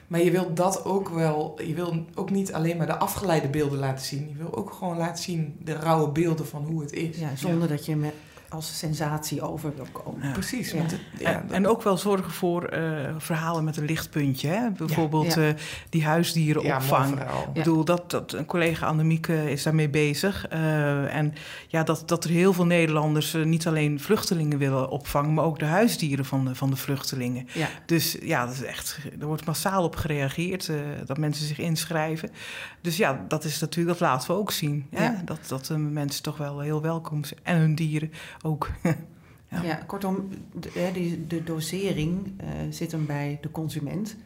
Maar 0.08 0.22
je 0.22 0.30
wilt 0.30 0.56
dat 0.56 0.84
ook 0.84 1.08
wel, 1.08 1.60
je 1.66 1.74
wil 1.74 2.04
ook 2.14 2.30
niet 2.30 2.52
alleen 2.52 2.76
maar 2.76 2.86
de 2.86 2.98
afgeleide 2.98 3.48
beelden 3.48 3.78
laten 3.78 4.04
zien. 4.04 4.28
Je 4.28 4.36
wil 4.36 4.54
ook 4.56 4.72
gewoon 4.72 4.96
laten 4.96 5.22
zien 5.22 5.56
de 5.64 5.72
rauwe 5.72 6.08
beelden 6.08 6.46
van 6.46 6.64
hoe 6.64 6.80
het 6.80 6.92
is. 6.92 7.18
Ja, 7.18 7.36
zonder 7.36 7.68
dat 7.68 7.86
je 7.86 7.96
met, 7.96 8.14
als 8.48 8.78
sensatie 8.78 9.42
over 9.42 9.72
wil 9.76 9.86
komen. 9.92 10.26
Ja. 10.26 10.32
Precies. 10.32 10.70
Ja. 10.70 10.76
Want 10.78 10.90
het- 10.90 11.00
ja, 11.18 11.32
en, 11.32 11.50
en 11.52 11.66
ook 11.66 11.82
wel 11.82 11.96
zorgen 11.96 12.32
voor 12.32 12.64
eh, 12.64 13.14
verhalen 13.18 13.64
met 13.64 13.76
een 13.76 13.84
lichtpuntje. 13.84 14.48
Hè? 14.48 14.70
Bijvoorbeeld 14.70 15.34
Ja. 15.34 15.48
eh, 15.48 15.54
die 15.88 16.04
huisdierenopvang. 16.04 17.20
Ik 17.20 17.52
bedoel, 17.52 17.84
dat, 17.84 18.10
dat, 18.10 18.32
een 18.32 18.44
collega 18.46 18.86
Annemieke 18.86 19.50
is 19.50 19.62
daarmee 19.62 19.88
bezig. 19.88 20.46
Eh, 20.48 21.14
en 21.16 21.34
ja, 21.68 21.82
dat, 21.82 22.02
dat 22.06 22.24
er 22.24 22.30
heel 22.30 22.52
veel 22.52 22.66
Nederlanders 22.66 23.32
niet 23.44 23.66
alleen 23.66 24.00
vluchtelingen 24.00 24.58
willen 24.58 24.88
opvangen... 24.90 25.34
maar 25.34 25.44
ook 25.44 25.58
de 25.58 25.64
huisdieren 25.64 26.24
van 26.24 26.44
de, 26.44 26.54
van 26.54 26.70
de 26.70 26.76
vluchtelingen. 26.76 27.48
Ja. 27.54 27.68
Dus 27.86 28.16
ja, 28.22 28.44
dat 28.46 28.54
is 28.54 28.62
echt, 28.62 28.98
er 29.20 29.26
wordt 29.26 29.44
massaal 29.44 29.84
op 29.84 29.96
gereageerd, 29.96 30.70
dat 31.06 31.18
mensen 31.18 31.46
zich 31.46 31.58
inschrijven. 31.58 32.30
Dus 32.80 32.96
ja, 32.96 33.24
dat 33.28 33.44
is 33.44 33.60
natuurlijk, 33.60 33.98
dat 33.98 34.08
laten 34.08 34.30
we 34.30 34.36
ook 34.36 34.50
zien. 34.52 34.86
Hè? 34.90 35.04
Ja. 35.04 35.22
Dat, 35.24 35.38
dat 35.48 35.66
de 35.66 35.78
mensen 35.78 36.22
toch 36.22 36.36
wel 36.36 36.60
heel 36.60 36.82
welkom 36.82 37.24
zijn. 37.24 37.40
En 37.42 37.56
hun 37.58 37.74
dieren 37.74 38.12
ook. 38.42 38.70
Ja. 39.62 39.74
Kortom, 39.74 40.28
de, 40.92 41.26
de 41.26 41.44
dosering 41.44 42.34
eh, 42.36 42.48
zit 42.70 42.92
hem 42.92 43.06
bij 43.06 43.38
de 43.40 43.50
consument. 43.50 44.16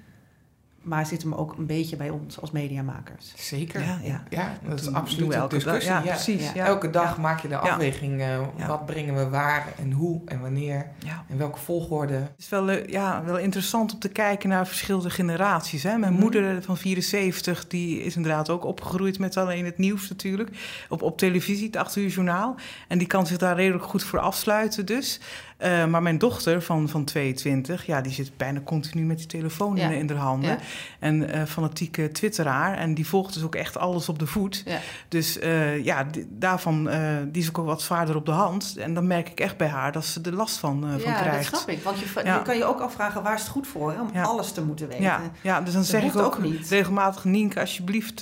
Maar 0.83 1.07
zit 1.07 1.23
hem 1.23 1.35
ook 1.35 1.57
een 1.59 1.67
beetje 1.67 1.97
bij 1.97 2.11
ons 2.11 2.41
als 2.41 2.51
mediamakers. 2.51 3.33
Zeker. 3.37 3.81
Ja, 3.81 3.99
Ja, 4.03 4.23
ja. 4.29 4.59
dat 4.69 4.81
is 4.81 4.93
absoluut 4.93 5.33
een 5.33 5.35
elke 5.41 5.55
dag. 5.55 5.63
discussie. 5.65 5.93
Ja, 5.93 6.03
ja. 6.03 6.11
precies. 6.13 6.43
Ja. 6.45 6.51
Ja. 6.55 6.65
Elke 6.67 6.91
dag 6.91 7.17
Ja. 7.17 7.23
maak 7.23 7.41
je 7.41 7.49
de 7.49 7.57
afweging. 7.57 8.21
eh, 8.21 8.27
Ja. 8.57 8.67
Wat 8.67 8.87
brengen 8.87 9.15
we 9.15 9.29
waar 9.29 9.67
en 9.79 9.93
hoe 9.93 10.21
en 10.27 10.41
wanneer. 10.41 10.87
Ja. 10.99 11.25
En 11.29 11.39
welke 11.39 11.59
volgorde. 11.59 12.15
Het 12.15 12.31
is 12.39 12.49
wel, 12.49 12.71
ja, 12.71 13.23
wel 13.25 13.39
interessant 13.39 13.93
om 13.93 13.99
te 13.99 14.09
kijken 14.09 14.49
naar 14.49 14.67
verschillende 14.67 15.11
generaties. 15.11 15.83
Hè? 15.83 15.97
Mijn 15.99 16.13
Mhm. 16.13 16.23
moeder 16.23 16.63
van 16.63 16.77
74, 16.77 17.67
die 17.67 18.03
is 18.03 18.17
inderdaad 18.17 18.51
ook 18.51 18.65
opgegroeid 18.65 19.19
met 19.19 19.37
alleen 19.37 19.65
het 19.65 19.79
nieuws 19.79 20.09
natuurlijk. 20.09 20.51
Op, 20.89 21.03
op 21.03 21.19
televisie, 21.19 21.67
het 21.67 21.77
8 21.77 21.97
uur 21.97 22.09
journaal. 22.09 22.55
En 22.89 22.99
die 22.99 23.07
kan 23.07 23.27
zich 23.27 23.37
daar 23.39 23.57
redelijk 23.57 23.85
goed 23.85 24.03
voor 24.05 24.19
afsluiten 24.19 24.87
dus. 24.87 25.21
Eh, 25.63 25.87
maar 25.87 26.03
mijn 26.03 26.19
dochter 26.19 26.63
van, 26.63 26.89
van 26.89 27.05
22, 27.05 27.87
ja, 27.87 28.01
die 28.01 28.13
zit 28.13 28.37
bijna 28.37 28.61
continu 28.61 29.05
met 29.05 29.19
die 29.19 29.27
telefoon 29.27 29.77
Ja. 29.77 29.91
in, 29.91 30.09
haar 30.11 30.19
handen. 30.19 30.51
Ja. 30.51 30.59
En 30.99 31.29
eh 31.33 31.43
fanatieke 31.45 32.11
twitteraar. 32.13 32.79
En 32.79 32.95
die 32.95 33.07
volgt 33.07 33.35
dus 33.35 33.43
ook 33.43 33.55
echt 33.55 33.79
alles 33.79 34.09
op 34.09 34.19
de 34.19 34.27
voet. 34.27 34.63
Ja. 34.67 34.79
Dus 35.09 35.39
eh, 35.39 35.85
ja, 35.85 36.07
daarvan, 36.29 36.91
die 37.33 37.43
is 37.43 37.49
ook 37.49 37.59
al 37.59 37.65
wat 37.65 37.83
zwaarder 37.83 38.17
op 38.17 38.27
de 38.27 38.33
hand. 38.33 38.75
En 38.79 38.95
dan 38.95 39.07
merk 39.07 39.29
ik 39.29 39.41
echt 39.41 39.57
bij 39.57 39.69
haar 39.69 39.93
dat 39.93 40.05
ze 40.05 40.21
er 40.23 40.35
last 40.35 40.57
van, 40.57 40.81
van 40.81 41.13
ja, 41.13 41.21
krijgt. 41.21 41.51
dat 41.51 41.61
snap 41.61 41.77
ik. 41.77 41.83
Want 41.83 41.99
je, 41.99 42.21
Ja. 42.25 42.35
je 42.37 42.43
kan 42.43 42.57
je 42.57 42.65
ook 42.65 42.81
afvragen, 42.81 43.23
waar 43.23 43.35
is 43.35 43.41
het 43.41 43.51
goed 43.51 43.67
voor 43.67 43.93
hè, 43.93 44.01
om 44.01 44.11
Ja. 44.13 44.23
alles 44.23 44.53
te 44.53 44.65
moeten 44.65 44.89
weten? 44.89 45.03
Ja, 45.05 45.21
ja, 45.43 45.61
dus 45.61 45.73
dan 45.73 45.83
Dat 45.83 45.91
zeg 45.91 46.03
ik 46.03 46.17
ook, 46.17 46.43
niet. 46.43 46.69
regelmatig... 46.69 47.25
Nienke, 47.25 47.61
alsjeblieft, 47.61 48.19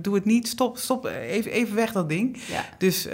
doe 0.00 0.14
het 0.14 0.24
niet. 0.24 0.48
Stop, 0.48 0.76
stop, 0.78 1.04
even, 1.06 1.50
even 1.52 1.74
weg 1.74 1.92
dat 1.92 2.08
ding. 2.08 2.38
Ja. 2.46 2.64
Dus, 2.78 3.08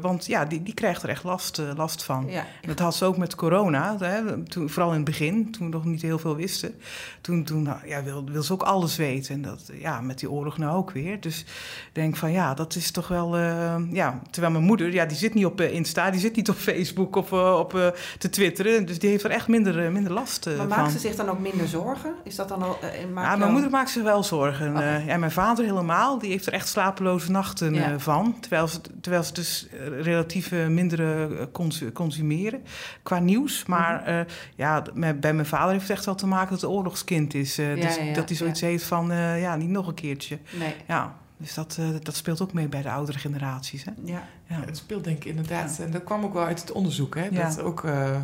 want 0.00 0.26
ja, 0.26 0.44
die, 0.44 0.62
die 0.62 0.74
krijgt 0.74 1.02
er 1.02 1.08
echt 1.08 1.24
last, 1.24 1.62
last 1.76 2.02
van. 2.04 2.26
Ja. 2.28 2.44
Dat 2.66 2.78
had 2.78 2.94
ze 2.94 3.04
ook 3.08 3.16
met 3.16 3.34
corona, 3.34 3.96
hè, 3.98 4.42
toen, 4.42 4.70
vooral 4.70 4.90
in 4.90 4.96
het 4.96 5.04
begin, 5.04 5.50
toen 5.52 5.66
we 5.70 5.76
nog 5.76 5.84
niet 5.84 6.02
heel 6.02 6.18
veel 6.18 6.36
wisten. 6.36 6.74
Toen, 7.20 7.44
toen 7.44 7.62
nou, 7.62 7.78
ja, 7.86 8.02
wil, 8.02 8.24
wil 8.30 8.42
ze 8.42 8.52
ook 8.52 8.62
alles 8.62 8.96
weten. 8.96 9.34
En 9.34 9.42
dat, 9.42 9.70
ja, 9.80 10.00
met 10.00 10.18
die 10.18 10.30
oorlog 10.30 10.58
nou 10.58 10.76
ook 10.76 10.90
weer. 10.90 11.20
Dus 11.20 11.40
ik 11.40 11.90
denk 11.92 12.16
van 12.16 12.32
ja, 12.32 12.54
dat 12.54 12.74
is 12.74 12.90
toch 12.90 13.08
wel... 13.08 13.36
eh, 13.36 13.76
ja, 13.90 14.20
terwijl 14.30 14.52
mijn 14.52 14.64
moeder, 14.64 14.92
ja, 14.92 15.04
die 15.06 15.16
zit 15.16 15.34
niet 15.34 15.46
op 15.46 15.60
eh, 15.60 15.72
Insta, 15.74 16.10
die 16.10 16.20
zit 16.20 16.36
niet 16.36 16.48
op 16.48 16.56
Facebook 16.56 17.16
of 17.16 17.32
eh, 17.32 17.56
op 17.58 17.74
eh, 17.74 17.86
te 18.18 18.30
twitteren. 18.30 18.86
Dus 18.86 18.98
die 18.98 19.10
heeft 19.10 19.24
er 19.24 19.30
echt 19.30 19.48
minder, 19.48 19.92
minder 19.92 20.12
last 20.12 20.46
Maar 20.46 20.56
van. 20.56 20.68
maakt 20.68 20.92
ze 20.92 20.98
zich 20.98 21.14
dan 21.14 21.28
ook 21.28 21.38
minder 21.38 21.68
zorgen? 21.68 22.14
Is 22.24 22.36
dat 22.36 22.48
dan 22.48 22.62
al... 22.62 22.78
Ja, 23.14 23.36
mijn 23.36 23.52
moeder 23.52 23.70
maakt 23.70 23.90
zich 23.90 24.02
wel 24.02 24.22
zorgen. 24.22 24.76
En 25.08 25.20
mijn 25.20 25.32
vader 25.32 25.64
helemaal. 25.64 26.18
Die 26.18 26.30
heeft 26.30 26.46
er 26.46 26.52
echt 26.52 26.68
slapeloze 26.68 27.30
nachten 27.30 27.74
Ja. 27.74 27.98
van. 27.98 28.36
Terwijl 28.40 28.68
ze, 28.68 28.80
terwijl 29.00 29.22
ze 29.22 29.32
dus 29.32 29.66
relatief 30.00 30.52
minder 30.52 31.28
consu- 31.52 31.92
consumeren 31.92 32.62
qua 33.02 33.18
nieuws. 33.18 33.64
Maar 33.66 34.00
Mhm. 34.00 34.08
eh, 34.08 34.20
ja, 34.54 34.82
met- 34.94 35.20
bij 35.20 35.32
mijn 35.34 35.46
vader 35.46 35.70
heeft 35.72 35.88
het 35.88 35.96
echt 35.96 36.04
wel 36.04 36.14
te 36.14 36.26
maken 36.26 36.50
dat 36.50 36.60
het 36.60 36.70
oorlogskind 36.70 37.34
is. 37.34 37.58
Eh, 37.58 37.76
Ja, 37.76 37.82
dus 37.86 37.96
ja, 37.96 38.02
ja, 38.02 38.14
dat 38.14 38.28
hij 38.28 38.36
zoiets 38.38 38.60
ja. 38.60 38.66
heeft 38.66 38.84
van, 38.84 39.10
eh, 39.10 39.40
ja, 39.40 39.56
niet 39.56 39.68
nog 39.68 39.86
een 39.86 39.94
keertje. 39.94 40.38
Nee. 40.58 40.74
Ja, 40.86 41.14
dus 41.36 41.54
dat, 41.54 41.76
eh, 41.80 41.86
dat 42.02 42.16
speelt 42.16 42.40
ook 42.40 42.52
mee 42.52 42.68
bij 42.68 42.82
de 42.82 42.90
oudere 42.90 43.18
generaties. 43.18 43.84
Hè? 43.84 43.90
Ja. 44.04 44.22
Ja. 44.46 44.60
Het 44.66 44.76
speelt 44.76 45.04
denk 45.04 45.16
ik 45.16 45.24
inderdaad, 45.24 45.78
en 45.78 45.90
dat 45.90 46.04
kwam 46.04 46.24
ook 46.24 46.32
wel 46.32 46.44
uit 46.44 46.60
het 46.60 46.72
onderzoek, 46.72 47.14
hè, 47.14 47.24
Ja. 47.30 47.48
dat 47.48 47.60
ook 47.60 47.84
eh, 47.84 48.16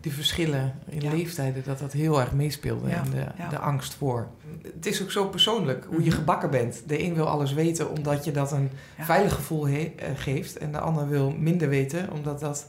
die 0.00 0.12
verschillen 0.12 0.74
in 0.88 1.00
Ja. 1.00 1.10
leeftijden, 1.10 1.62
dat 1.64 1.78
dat 1.78 1.92
heel 1.92 2.20
erg 2.20 2.32
meespeelde 2.32 2.88
Ja, 2.88 2.96
en 2.96 3.10
de, 3.10 3.26
ja. 3.38 3.48
de 3.48 3.58
angst 3.58 3.94
voor. 3.94 4.26
Het 4.74 4.86
is 4.86 5.02
ook 5.02 5.10
zo 5.10 5.24
persoonlijk, 5.28 5.84
hoe 5.88 6.02
je 6.02 6.08
Mhm. 6.08 6.18
gebakken 6.18 6.50
bent. 6.50 6.82
De 6.86 7.02
een 7.04 7.14
wil 7.14 7.26
alles 7.28 7.52
weten 7.52 7.90
omdat 7.96 8.24
je 8.24 8.30
dat 8.30 8.52
een 8.52 8.70
Ja. 8.98 9.04
veilig 9.04 9.34
gevoel 9.34 9.66
eh, 9.66 9.90
geeft 10.14 10.56
en 10.58 10.72
de 10.72 10.78
ander 10.80 11.08
wil 11.08 11.30
minder 11.38 11.68
weten 11.68 12.10
omdat 12.12 12.40
dat 12.40 12.66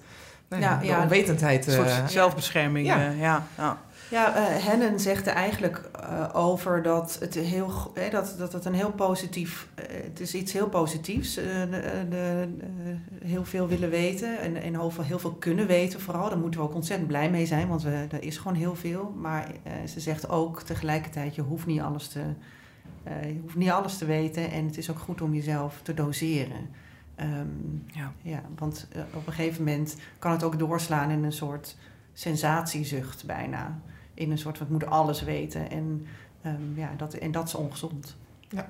nou 0.50 0.62
ja, 0.62 0.72
Ja, 0.72 0.80
de 0.80 0.86
ja, 0.86 1.02
onwetendheid... 1.02 1.68
Een 1.68 1.74
soort 1.74 1.88
eh, 1.88 2.08
zelfbescherming. 2.08 2.88
Ja. 2.88 3.08
eh, 3.08 3.20
ja, 3.20 3.48
ja. 3.58 3.78
Ja, 4.12 4.36
eh 4.36 4.66
Hennen 4.66 5.00
zegt 5.00 5.28
er 5.28 5.34
eigenlijk 5.34 5.90
eh, 6.00 6.30
over 6.34 6.82
dat 6.84 7.18
het, 7.20 7.36
heel, 7.36 7.92
dat, 8.12 8.36
dat 8.38 8.54
het 8.54 8.66
een 8.66 8.74
heel 8.74 8.92
positief... 8.92 9.68
eh, 9.76 9.86
het 10.04 10.20
is 10.20 10.34
iets 10.34 10.54
heel 10.54 10.70
positiefs. 10.70 11.38
eh, 11.38 11.46
de, 11.46 12.06
de, 12.10 12.48
eh, 12.84 13.28
heel 13.28 13.46
veel 13.46 13.68
willen 13.68 13.90
weten 13.90 14.40
en, 14.40 14.56
en 14.62 14.74
heel, 14.74 14.92
veel, 14.92 15.04
heel 15.04 15.20
veel 15.20 15.34
kunnen 15.34 15.68
weten 15.68 16.00
vooral. 16.02 16.30
Daar 16.30 16.38
moeten 16.38 16.60
we 16.60 16.66
ook 16.66 16.76
ontzettend 16.76 17.08
blij 17.08 17.30
mee 17.30 17.46
zijn, 17.46 17.68
want 17.68 17.84
we, 17.84 18.06
er 18.12 18.24
is 18.24 18.38
gewoon 18.38 18.58
heel 18.58 18.76
veel. 18.76 19.14
Maar 19.18 19.48
eh, 19.64 19.72
ze 19.88 20.00
zegt 20.00 20.30
ook 20.30 20.62
tegelijkertijd, 20.62 21.36
je 21.36 21.42
hoeft 21.42 21.66
niet 21.66 21.82
alles 21.82 22.08
te... 22.08 22.22
eh, 23.04 23.24
je 23.34 23.40
hoeft 23.42 23.56
niet 23.56 23.70
alles 23.70 23.98
te 23.98 24.06
weten 24.06 24.52
en 24.52 24.66
het 24.66 24.78
is 24.78 24.90
ook 24.92 25.00
goed 25.00 25.22
om 25.22 25.34
jezelf 25.34 25.80
te 25.84 25.94
doseren. 25.94 26.70
Ehm, 27.20 27.48
Ja. 27.86 28.12
ja, 28.22 28.42
want 28.58 28.88
eh, 28.92 29.02
op 29.14 29.28
een 29.28 29.34
gegeven 29.34 29.64
moment 29.64 29.96
kan 30.20 30.32
het 30.32 30.44
ook 30.44 30.60
doorslaan 30.60 31.10
in 31.10 31.24
een 31.24 31.32
soort 31.32 31.78
sensatiezucht 32.14 33.26
bijna. 33.26 33.80
In 34.14 34.32
een 34.32 34.38
soort 34.38 34.58
van, 34.58 34.66
ik 34.66 34.72
moet 34.72 34.86
alles 34.86 35.22
weten. 35.24 35.70
En, 35.70 36.06
ehm, 36.42 36.76
ja, 36.80 36.94
dat, 36.98 37.14
en 37.14 37.32
dat 37.32 37.48
is 37.48 37.56
ongezond. 37.56 38.18
Ja. 38.50 38.68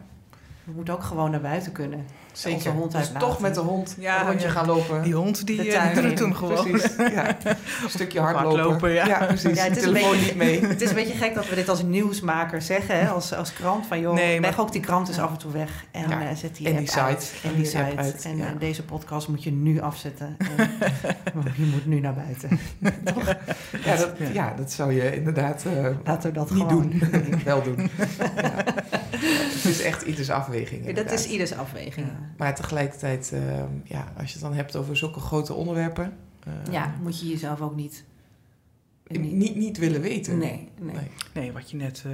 We 0.70 0.76
moeten 0.76 0.94
ook 0.94 1.04
gewoon 1.04 1.32
naar 1.32 1.42
buiten 1.42 1.72
kunnen. 1.72 2.06
Zeker. 2.32 2.58
Onze 2.58 2.70
hond 2.70 2.92
dus 2.92 3.02
uitlaten. 3.02 3.28
toch 3.28 3.40
met 3.40 3.54
de 3.56 3.60
hond 3.62 3.96
Ja, 4.00 4.20
een 4.22 4.28
rondje 4.28 4.48
ja. 4.48 4.54
gaan 4.54 4.66
lopen. 4.66 5.04
Die 5.04 5.14
hond 5.14 5.46
die 5.48 5.58
De 5.58 5.72
eh, 5.72 5.92
tuin 5.94 6.16
doet 6.16 6.36
gewoon. 6.36 6.70
Precies, 6.70 6.96
ja. 7.16 7.38
Een 7.84 7.90
stukje 7.90 8.20
hardlopen. 8.20 8.60
Hardlopen, 8.60 8.94
ja. 8.94 9.26
precies. 9.26 9.58
Ja, 9.58 9.64
het 9.64 9.78
is 9.78 9.84
een 9.84 9.94
Telefoon 9.94 10.12
beetje- 10.12 10.26
niet 10.26 10.36
mee. 10.36 10.60
Het 10.68 10.82
is 10.82 10.90
een 10.90 10.96
beetje 10.96 11.14
gek 11.18 11.36
dat 11.36 11.50
we 11.50 11.56
dit 11.56 11.70
als 11.70 11.84
nieuwsmaker 11.84 12.62
zeggen, 12.62 13.00
hè? 13.00 13.08
Als, 13.10 13.34
als 13.34 13.54
krant. 13.54 13.86
Van 13.88 14.00
joh, 14.00 14.14
Nee, 14.14 14.40
leg 14.40 14.60
ook 14.60 14.72
die 14.72 14.82
krant 14.82 15.08
eens 15.08 15.18
Ja. 15.18 15.24
af 15.24 15.32
en 15.32 15.38
toe 15.38 15.52
weg. 15.52 15.86
En 15.92 16.10
Ja. 16.10 16.22
eh, 16.30 16.36
zet 16.36 16.56
die 16.56 16.66
En 16.66 16.72
app 16.72 16.80
die 16.82 16.90
site. 16.90 17.02
uit. 17.02 17.34
En 17.44 17.54
die 17.56 17.66
site. 17.66 17.94
uit, 17.96 18.26
En 18.26 18.38
ja. 18.38 18.54
deze 18.60 18.84
podcast 18.84 19.28
moet 19.28 19.44
je 19.44 19.52
nu 19.52 19.82
afzetten. 19.82 20.36
En, 20.58 20.70
je 21.56 21.66
moet 21.66 21.86
nu 21.86 22.00
naar 22.00 22.14
buiten. 22.14 22.60
Ja 23.86 23.96
dat, 23.96 24.12
Ja. 24.18 24.28
ja, 24.34 24.54
dat 24.58 24.72
zou 24.72 24.94
je 24.94 25.16
inderdaad 25.16 25.66
eh, 25.66 25.86
Laten 26.04 26.30
we 26.32 26.38
dat 26.38 26.50
niet 26.52 26.64
gewoon 26.68 26.90
doen. 27.00 27.42
Wel 27.44 27.64
doen. 27.64 27.90
Het 29.54 29.66
is 29.66 29.82
echt 29.82 30.02
ieders 30.02 30.32
afweging. 30.63 30.95
dat 30.95 31.12
is 31.12 31.28
ieders 31.28 31.54
afweging. 31.54 32.08
Ja. 32.08 32.19
Maar 32.38 32.56
tegelijkertijd, 32.56 33.32
eh, 33.34 33.63
ja, 33.84 34.13
als 34.17 34.28
je 34.28 34.34
het 34.34 34.41
dan 34.41 34.54
hebt 34.54 34.76
over 34.76 34.98
zulke 34.98 35.19
grote 35.19 35.54
onderwerpen... 35.54 36.17
eh, 36.43 36.54
Ja, 36.72 36.95
moet 37.02 37.19
je 37.19 37.28
jezelf 37.28 37.62
ook 37.62 37.76
niet... 37.76 38.04
niet, 39.08 39.56
niet 39.56 39.78
willen 39.78 40.02
weten. 40.02 40.38
Nee, 40.38 40.69
nee. 40.80 40.95
Nee. 40.95 41.12
Nee, 41.34 41.52
wat 41.52 41.72
je 41.72 41.78
net 41.78 42.04
eh 42.06 42.12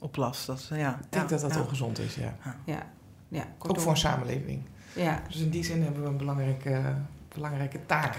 oplast. 0.00 0.46
Dat, 0.46 0.70
ja. 0.74 0.94
Ik 0.94 1.06
denk 1.10 1.24
ja, 1.24 1.30
dat 1.30 1.40
dat 1.40 1.54
ja. 1.54 1.60
ongezond 1.60 1.98
is, 1.98 2.14
ja. 2.14 2.36
Ja, 2.66 2.86
ja 3.28 3.46
Ook 3.58 3.80
voor 3.80 3.90
een 3.90 3.96
samenleving. 3.96 4.62
Ja, 4.92 5.22
Dus 5.26 5.36
in 5.40 5.50
die 5.50 5.64
zin 5.64 5.82
hebben 5.82 6.02
we 6.02 6.08
een 6.08 6.16
belangrijke, 6.16 6.94
belangrijke 7.34 7.78
taak. 7.86 8.16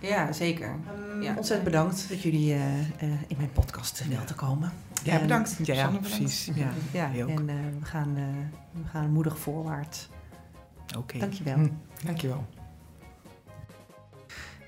Ja 0.00 0.32
zeker. 0.32 0.74
Ja, 1.20 1.34
ontzettend 1.36 1.64
bedankt 1.64 2.08
dat 2.08 2.22
jullie 2.22 2.52
eh, 2.52 2.80
eh, 2.80 2.86
in 3.26 3.36
mijn 3.36 3.52
podcast 3.52 4.08
wilden 4.08 4.34
komen. 4.34 4.72
Ja, 5.02 5.12
En- 5.12 5.20
bedankt. 5.20 5.56
Ja, 5.62 5.74
ja, 5.74 5.80
Sanne, 5.82 5.98
bedankt. 6.00 6.16
precies. 6.18 6.50
Ja, 6.54 6.70
Ja, 6.92 7.10
en 7.26 7.48
eh, 7.48 7.54
we, 7.78 7.84
gaan, 7.84 8.16
eh, 8.16 8.22
we 8.82 8.88
gaan 8.88 9.10
moedig 9.10 9.38
voorwaarts. 9.38 10.08
Oké. 10.98 11.18
Dankjewel. 11.18 11.54
Hm. 11.54 11.68
Dankjewel. 12.04 12.44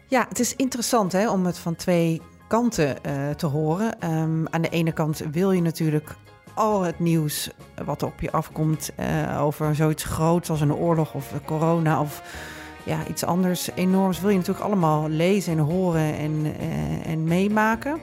Ja, 0.09 0.27
het 0.29 0.39
is 0.39 0.57
interessant 0.57 1.13
hè, 1.13 1.31
om 1.31 1.47
het 1.47 1.59
van 1.59 1.77
twee 1.77 2.21
kanten 2.49 3.05
eh, 3.05 3.31
te 3.31 3.47
horen. 3.47 4.01
Ehm, 4.01 4.45
aan 4.51 4.63
de 4.63 4.69
ene 4.69 4.93
kant 4.93 5.19
wil 5.31 5.53
je 5.53 5.63
natuurlijk 5.63 6.15
al 6.55 6.81
het 6.83 6.99
nieuws 6.99 7.51
wat 7.85 8.03
er 8.03 8.09
op 8.09 8.21
je 8.21 8.31
afkomt 8.33 8.91
eh, 8.97 9.41
over 9.43 9.75
zoiets 9.75 10.05
groots 10.05 10.51
als 10.51 10.61
een 10.61 10.75
oorlog 10.75 11.15
of 11.15 11.33
corona 11.45 12.01
of 12.01 12.23
ja, 12.85 13.07
iets 13.07 13.25
anders 13.25 13.71
enorms 13.75 14.21
wil 14.21 14.31
je 14.31 14.37
natuurlijk 14.37 14.65
allemaal 14.65 15.09
lezen 15.09 15.53
en 15.53 15.59
horen 15.59 16.15
en, 16.19 16.55
eh, 16.59 17.07
en 17.07 17.25
meemaken. 17.25 18.01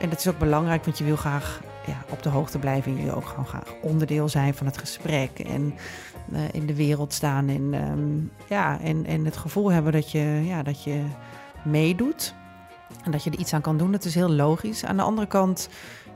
En 0.00 0.08
dat 0.08 0.18
is 0.18 0.28
ook 0.28 0.38
belangrijk, 0.38 0.84
want 0.84 0.98
je 0.98 1.04
wil 1.04 1.16
graag 1.16 1.60
ja, 1.86 2.04
op 2.08 2.22
de 2.22 2.28
hoogte 2.28 2.58
blijven. 2.58 2.92
En 2.92 2.98
je 2.98 3.04
wil 3.04 3.14
ook 3.14 3.26
gewoon 3.26 3.46
graag 3.46 3.74
onderdeel 3.82 4.28
zijn 4.28 4.54
van 4.54 4.66
het 4.66 4.78
gesprek. 4.78 5.38
En 5.38 5.74
eh, 6.32 6.40
in 6.52 6.66
de 6.66 6.74
wereld 6.74 7.12
staan. 7.12 7.48
En, 7.48 7.74
ehm, 7.74 8.44
ja, 8.48 8.80
en, 8.80 9.06
en 9.06 9.24
het 9.24 9.36
gevoel 9.36 9.72
hebben 9.72 9.92
dat 9.92 10.10
je, 10.10 10.42
ja, 10.44 10.62
dat 10.62 10.84
je 10.84 11.02
meedoet. 11.64 12.34
En 13.04 13.10
dat 13.10 13.24
je 13.24 13.30
er 13.30 13.38
iets 13.38 13.52
aan 13.52 13.60
kan 13.60 13.76
doen. 13.76 13.92
Dat 13.92 14.04
is 14.04 14.14
heel 14.14 14.30
logisch. 14.30 14.84
Aan 14.84 14.96
de 14.96 15.02
andere 15.02 15.26
kant 15.26 15.68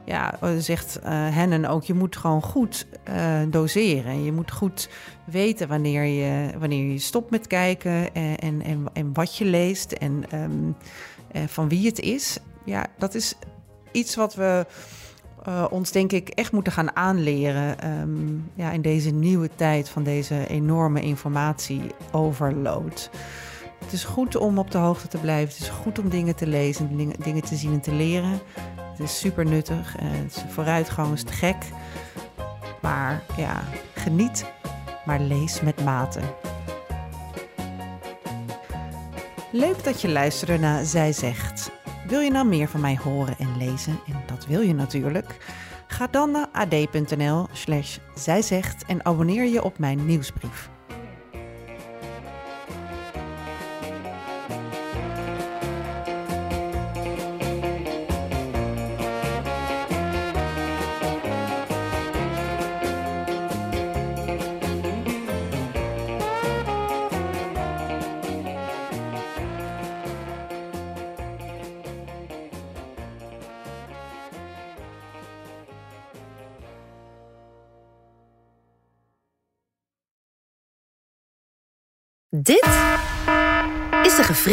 ja, 0.05 0.41
eh, 0.41 0.51
zegt 0.59 0.99
uh, 0.99 1.05
Hennen 1.11 1.67
ook, 1.67 1.85
je 1.85 1.95
moet 1.95 2.17
gewoon 2.17 2.43
goed 2.43 2.87
uh, 3.09 3.41
doseren. 3.49 4.25
Je 4.25 4.33
moet 4.33 4.51
goed 4.51 4.89
weten 5.25 5.69
wanneer 5.69 6.05
je, 6.05 6.59
wanneer 6.59 6.93
je 6.93 6.99
stopt 6.99 7.31
met 7.31 7.47
kijken 7.47 8.15
en, 8.15 8.63
en, 8.63 8.87
en 8.93 9.13
wat 9.13 9.37
je 9.37 9.45
leest 9.45 9.93
en 9.93 10.25
um, 10.35 10.77
van 11.47 11.69
wie 11.69 11.87
het 11.87 12.01
is. 12.01 12.39
Ja, 12.65 12.87
dat 12.99 13.15
is 13.15 13.35
iets 13.93 14.15
wat 14.15 14.35
we 14.35 14.67
ons 15.71 15.91
denk 15.91 16.13
ik 16.13 16.29
echt 16.29 16.53
moeten 16.53 16.73
gaan 16.73 16.97
aanleren 16.97 17.91
um, 18.01 18.51
ja, 18.55 18.71
in 18.71 18.83
deze 18.83 19.11
nieuwe 19.11 19.51
tijd 19.57 19.89
van 19.89 20.03
deze 20.03 20.47
enorme 20.47 21.01
informatie-overload. 21.01 23.11
Het 23.85 23.93
is 23.93 24.05
goed 24.05 24.37
om 24.37 24.59
op 24.59 24.71
de 24.71 24.79
hoogte 24.79 25.09
te 25.09 25.19
blijven. 25.19 25.55
Het 25.55 25.63
is 25.63 25.69
goed 25.69 25.99
om 25.99 26.09
dingen 26.09 26.37
te 26.37 26.47
lezen, 26.47 26.97
dingen, 26.97 27.17
dingen 27.23 27.43
te 27.43 27.57
zien 27.57 27.73
en 27.73 27.81
te 27.81 27.93
leren. 27.93 28.41
Het 28.97 29.03
is 29.03 29.19
super 29.19 29.45
nuttig. 29.45 29.97
Uh, 30.03 30.09
het 30.11 30.45
vooruitgang 30.49 31.13
is 31.13 31.23
te 31.23 31.33
gek. 31.33 31.57
Maar 32.83 33.23
ja, 33.37 33.63
geniet, 33.95 34.45
maar 35.05 35.21
lees 35.21 35.61
met 35.61 35.85
mate. 35.85 36.21
Leuk 39.53 39.85
dat 39.85 40.01
je 40.01 40.09
luisterde 40.09 40.59
naar 40.59 40.85
Zij 40.85 41.13
Zegt. 41.13 41.71
Wil 42.07 42.21
je 42.21 42.31
nou 42.31 42.47
meer 42.47 42.69
van 42.69 42.81
mij 42.81 42.99
horen 43.03 43.39
en 43.39 43.57
lezen? 43.57 44.01
En 44.07 44.23
dat 44.27 44.47
wil 44.47 44.61
je 44.61 44.75
natuurlijk. 44.75 45.37
Ga 45.87 46.07
dan 46.07 46.31
naar 46.31 46.49
ad.nl 46.53 47.47
slash 47.53 47.99
zijzegt 48.15 48.85
en 48.85 49.05
abonneer 49.05 49.45
je 49.45 49.63
op 49.63 49.79
mijn 49.79 50.07
nieuwsbrief. 50.07 50.73